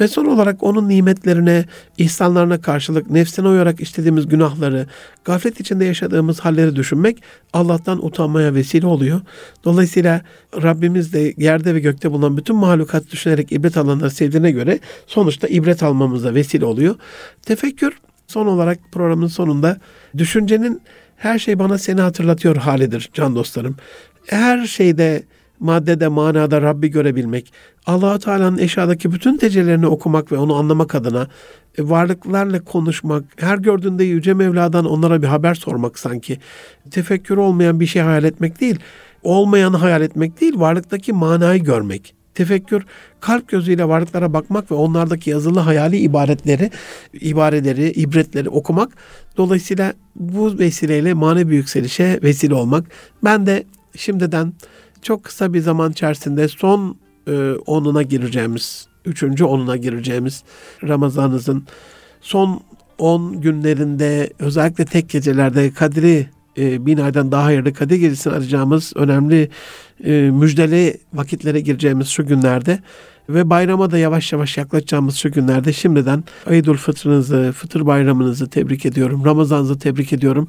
Ve 0.00 0.08
son 0.08 0.24
olarak 0.24 0.62
onun 0.62 0.88
nimetlerine, 0.88 1.64
ihsanlarına 1.98 2.60
karşılık 2.60 3.10
nefsine 3.10 3.48
uyarak 3.48 3.80
işlediğimiz 3.80 4.26
günahları, 4.26 4.86
gaflet 5.24 5.60
içinde 5.60 5.84
yaşadığımız 5.84 6.40
halleri 6.40 6.76
düşünmek 6.76 7.22
Allah'tan 7.52 8.04
utanmaya 8.06 8.54
vesile 8.54 8.86
oluyor. 8.86 9.20
Dolayısıyla 9.64 10.22
Rabbimiz 10.62 11.12
de 11.12 11.34
yerde 11.36 11.74
ve 11.74 11.80
gökte 11.80 12.10
bulunan 12.10 12.36
bütün 12.36 12.56
mahlukat 12.56 13.10
düşünerek 13.10 13.52
ibret 13.52 13.76
alanları 13.76 14.10
sevdiğine 14.10 14.50
göre 14.50 14.78
sonuçta 15.06 15.48
ibret 15.48 15.82
almamıza 15.82 16.34
vesile 16.34 16.64
oluyor. 16.64 16.94
Tefekkür 17.42 17.98
son 18.26 18.46
olarak 18.46 18.78
programın 18.92 19.26
sonunda 19.26 19.80
düşüncenin 20.18 20.82
her 21.16 21.38
şey 21.38 21.58
bana 21.58 21.78
seni 21.78 22.00
hatırlatıyor 22.00 22.56
halidir 22.56 23.10
can 23.14 23.36
dostlarım 23.36 23.76
her 24.26 24.66
şeyde 24.66 25.22
maddede, 25.60 26.08
manada 26.08 26.62
Rabbi 26.62 26.88
görebilmek, 26.88 27.52
allah 27.86 28.18
Teala'nın 28.18 28.58
eşyadaki 28.58 29.12
bütün 29.12 29.36
tecellilerini 29.36 29.86
okumak 29.86 30.32
ve 30.32 30.38
onu 30.38 30.54
anlamak 30.54 30.94
adına 30.94 31.28
e, 31.78 31.88
varlıklarla 31.88 32.64
konuşmak, 32.64 33.24
her 33.36 33.58
gördüğünde 33.58 34.04
Yüce 34.04 34.34
Mevla'dan 34.34 34.84
onlara 34.84 35.22
bir 35.22 35.26
haber 35.26 35.54
sormak 35.54 35.98
sanki. 35.98 36.38
Tefekkür 36.90 37.36
olmayan 37.36 37.80
bir 37.80 37.86
şey 37.86 38.02
hayal 38.02 38.24
etmek 38.24 38.60
değil, 38.60 38.78
olmayanı 39.22 39.76
hayal 39.76 40.02
etmek 40.02 40.40
değil, 40.40 40.60
varlıktaki 40.60 41.12
manayı 41.12 41.64
görmek. 41.64 42.14
Tefekkür 42.34 42.86
kalp 43.20 43.48
gözüyle 43.48 43.88
varlıklara 43.88 44.32
bakmak 44.32 44.70
ve 44.70 44.74
onlardaki 44.74 45.30
yazılı 45.30 45.60
hayali 45.60 45.96
ibaretleri, 45.96 46.70
ibareleri, 47.12 47.90
ibretleri 47.90 48.48
okumak. 48.48 48.92
Dolayısıyla 49.36 49.94
bu 50.16 50.58
vesileyle 50.58 51.14
manevi 51.14 51.54
yükselişe 51.54 52.20
vesile 52.22 52.54
olmak. 52.54 52.84
Ben 53.24 53.46
de 53.46 53.64
şimdiden 53.96 54.52
çok 55.02 55.24
kısa 55.24 55.52
bir 55.52 55.60
zaman 55.60 55.92
içerisinde 55.92 56.48
son 56.48 56.96
e, 57.28 57.52
onuna 57.52 58.02
gireceğimiz, 58.02 58.88
üçüncü 59.04 59.44
onuna 59.44 59.76
gireceğimiz 59.76 60.44
Ramazanınızın 60.82 61.66
son 62.20 62.60
on 62.98 63.40
günlerinde 63.40 64.30
özellikle 64.38 64.84
tek 64.84 65.08
gecelerde 65.08 65.72
Kadri 65.72 66.26
e, 66.58 66.86
bin 66.86 66.98
aydan 66.98 67.32
daha 67.32 67.44
hayırlı 67.44 67.72
Kadir 67.72 67.96
gecesini 67.96 68.32
arayacağımız 68.32 68.92
önemli 68.96 69.50
e, 70.04 70.12
müjdeli 70.12 70.96
vakitlere 71.14 71.60
gireceğimiz 71.60 72.08
şu 72.08 72.26
günlerde 72.26 72.78
ve 73.28 73.50
bayrama 73.50 73.90
da 73.90 73.98
yavaş 73.98 74.32
yavaş 74.32 74.56
yaklaşacağımız 74.56 75.16
şu 75.16 75.32
günlerde 75.32 75.72
şimdiden 75.72 76.24
Eidül 76.50 76.76
Fıtrınızı, 76.76 77.52
Fıtır 77.56 77.86
Bayramınızı 77.86 78.50
tebrik 78.50 78.86
ediyorum. 78.86 79.24
Ramazanınızı 79.24 79.78
tebrik 79.78 80.12
ediyorum. 80.12 80.48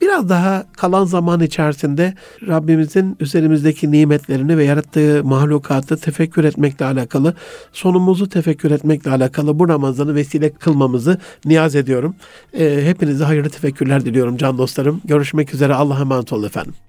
Biraz 0.00 0.28
daha 0.28 0.66
kalan 0.76 1.04
zaman 1.04 1.40
içerisinde 1.40 2.14
Rabbimizin 2.46 3.16
üzerimizdeki 3.20 3.92
nimetlerini 3.92 4.58
ve 4.58 4.64
yarattığı 4.64 5.24
mahlukatı 5.24 5.96
tefekkür 5.96 6.44
etmekle 6.44 6.84
alakalı, 6.84 7.34
sonumuzu 7.72 8.28
tefekkür 8.28 8.70
etmekle 8.70 9.10
alakalı 9.10 9.58
bu 9.58 9.68
Ramazan'ı 9.68 10.14
vesile 10.14 10.50
kılmamızı 10.50 11.18
niyaz 11.44 11.76
ediyorum. 11.76 12.14
Ee, 12.58 12.80
hepinize 12.84 13.24
hayırlı 13.24 13.50
tefekkürler 13.50 14.04
diliyorum 14.04 14.36
can 14.36 14.58
dostlarım. 14.58 15.00
Görüşmek 15.04 15.54
üzere. 15.54 15.74
Allah'a 15.74 16.00
emanet 16.00 16.32
olun 16.32 16.46
efendim. 16.46 16.87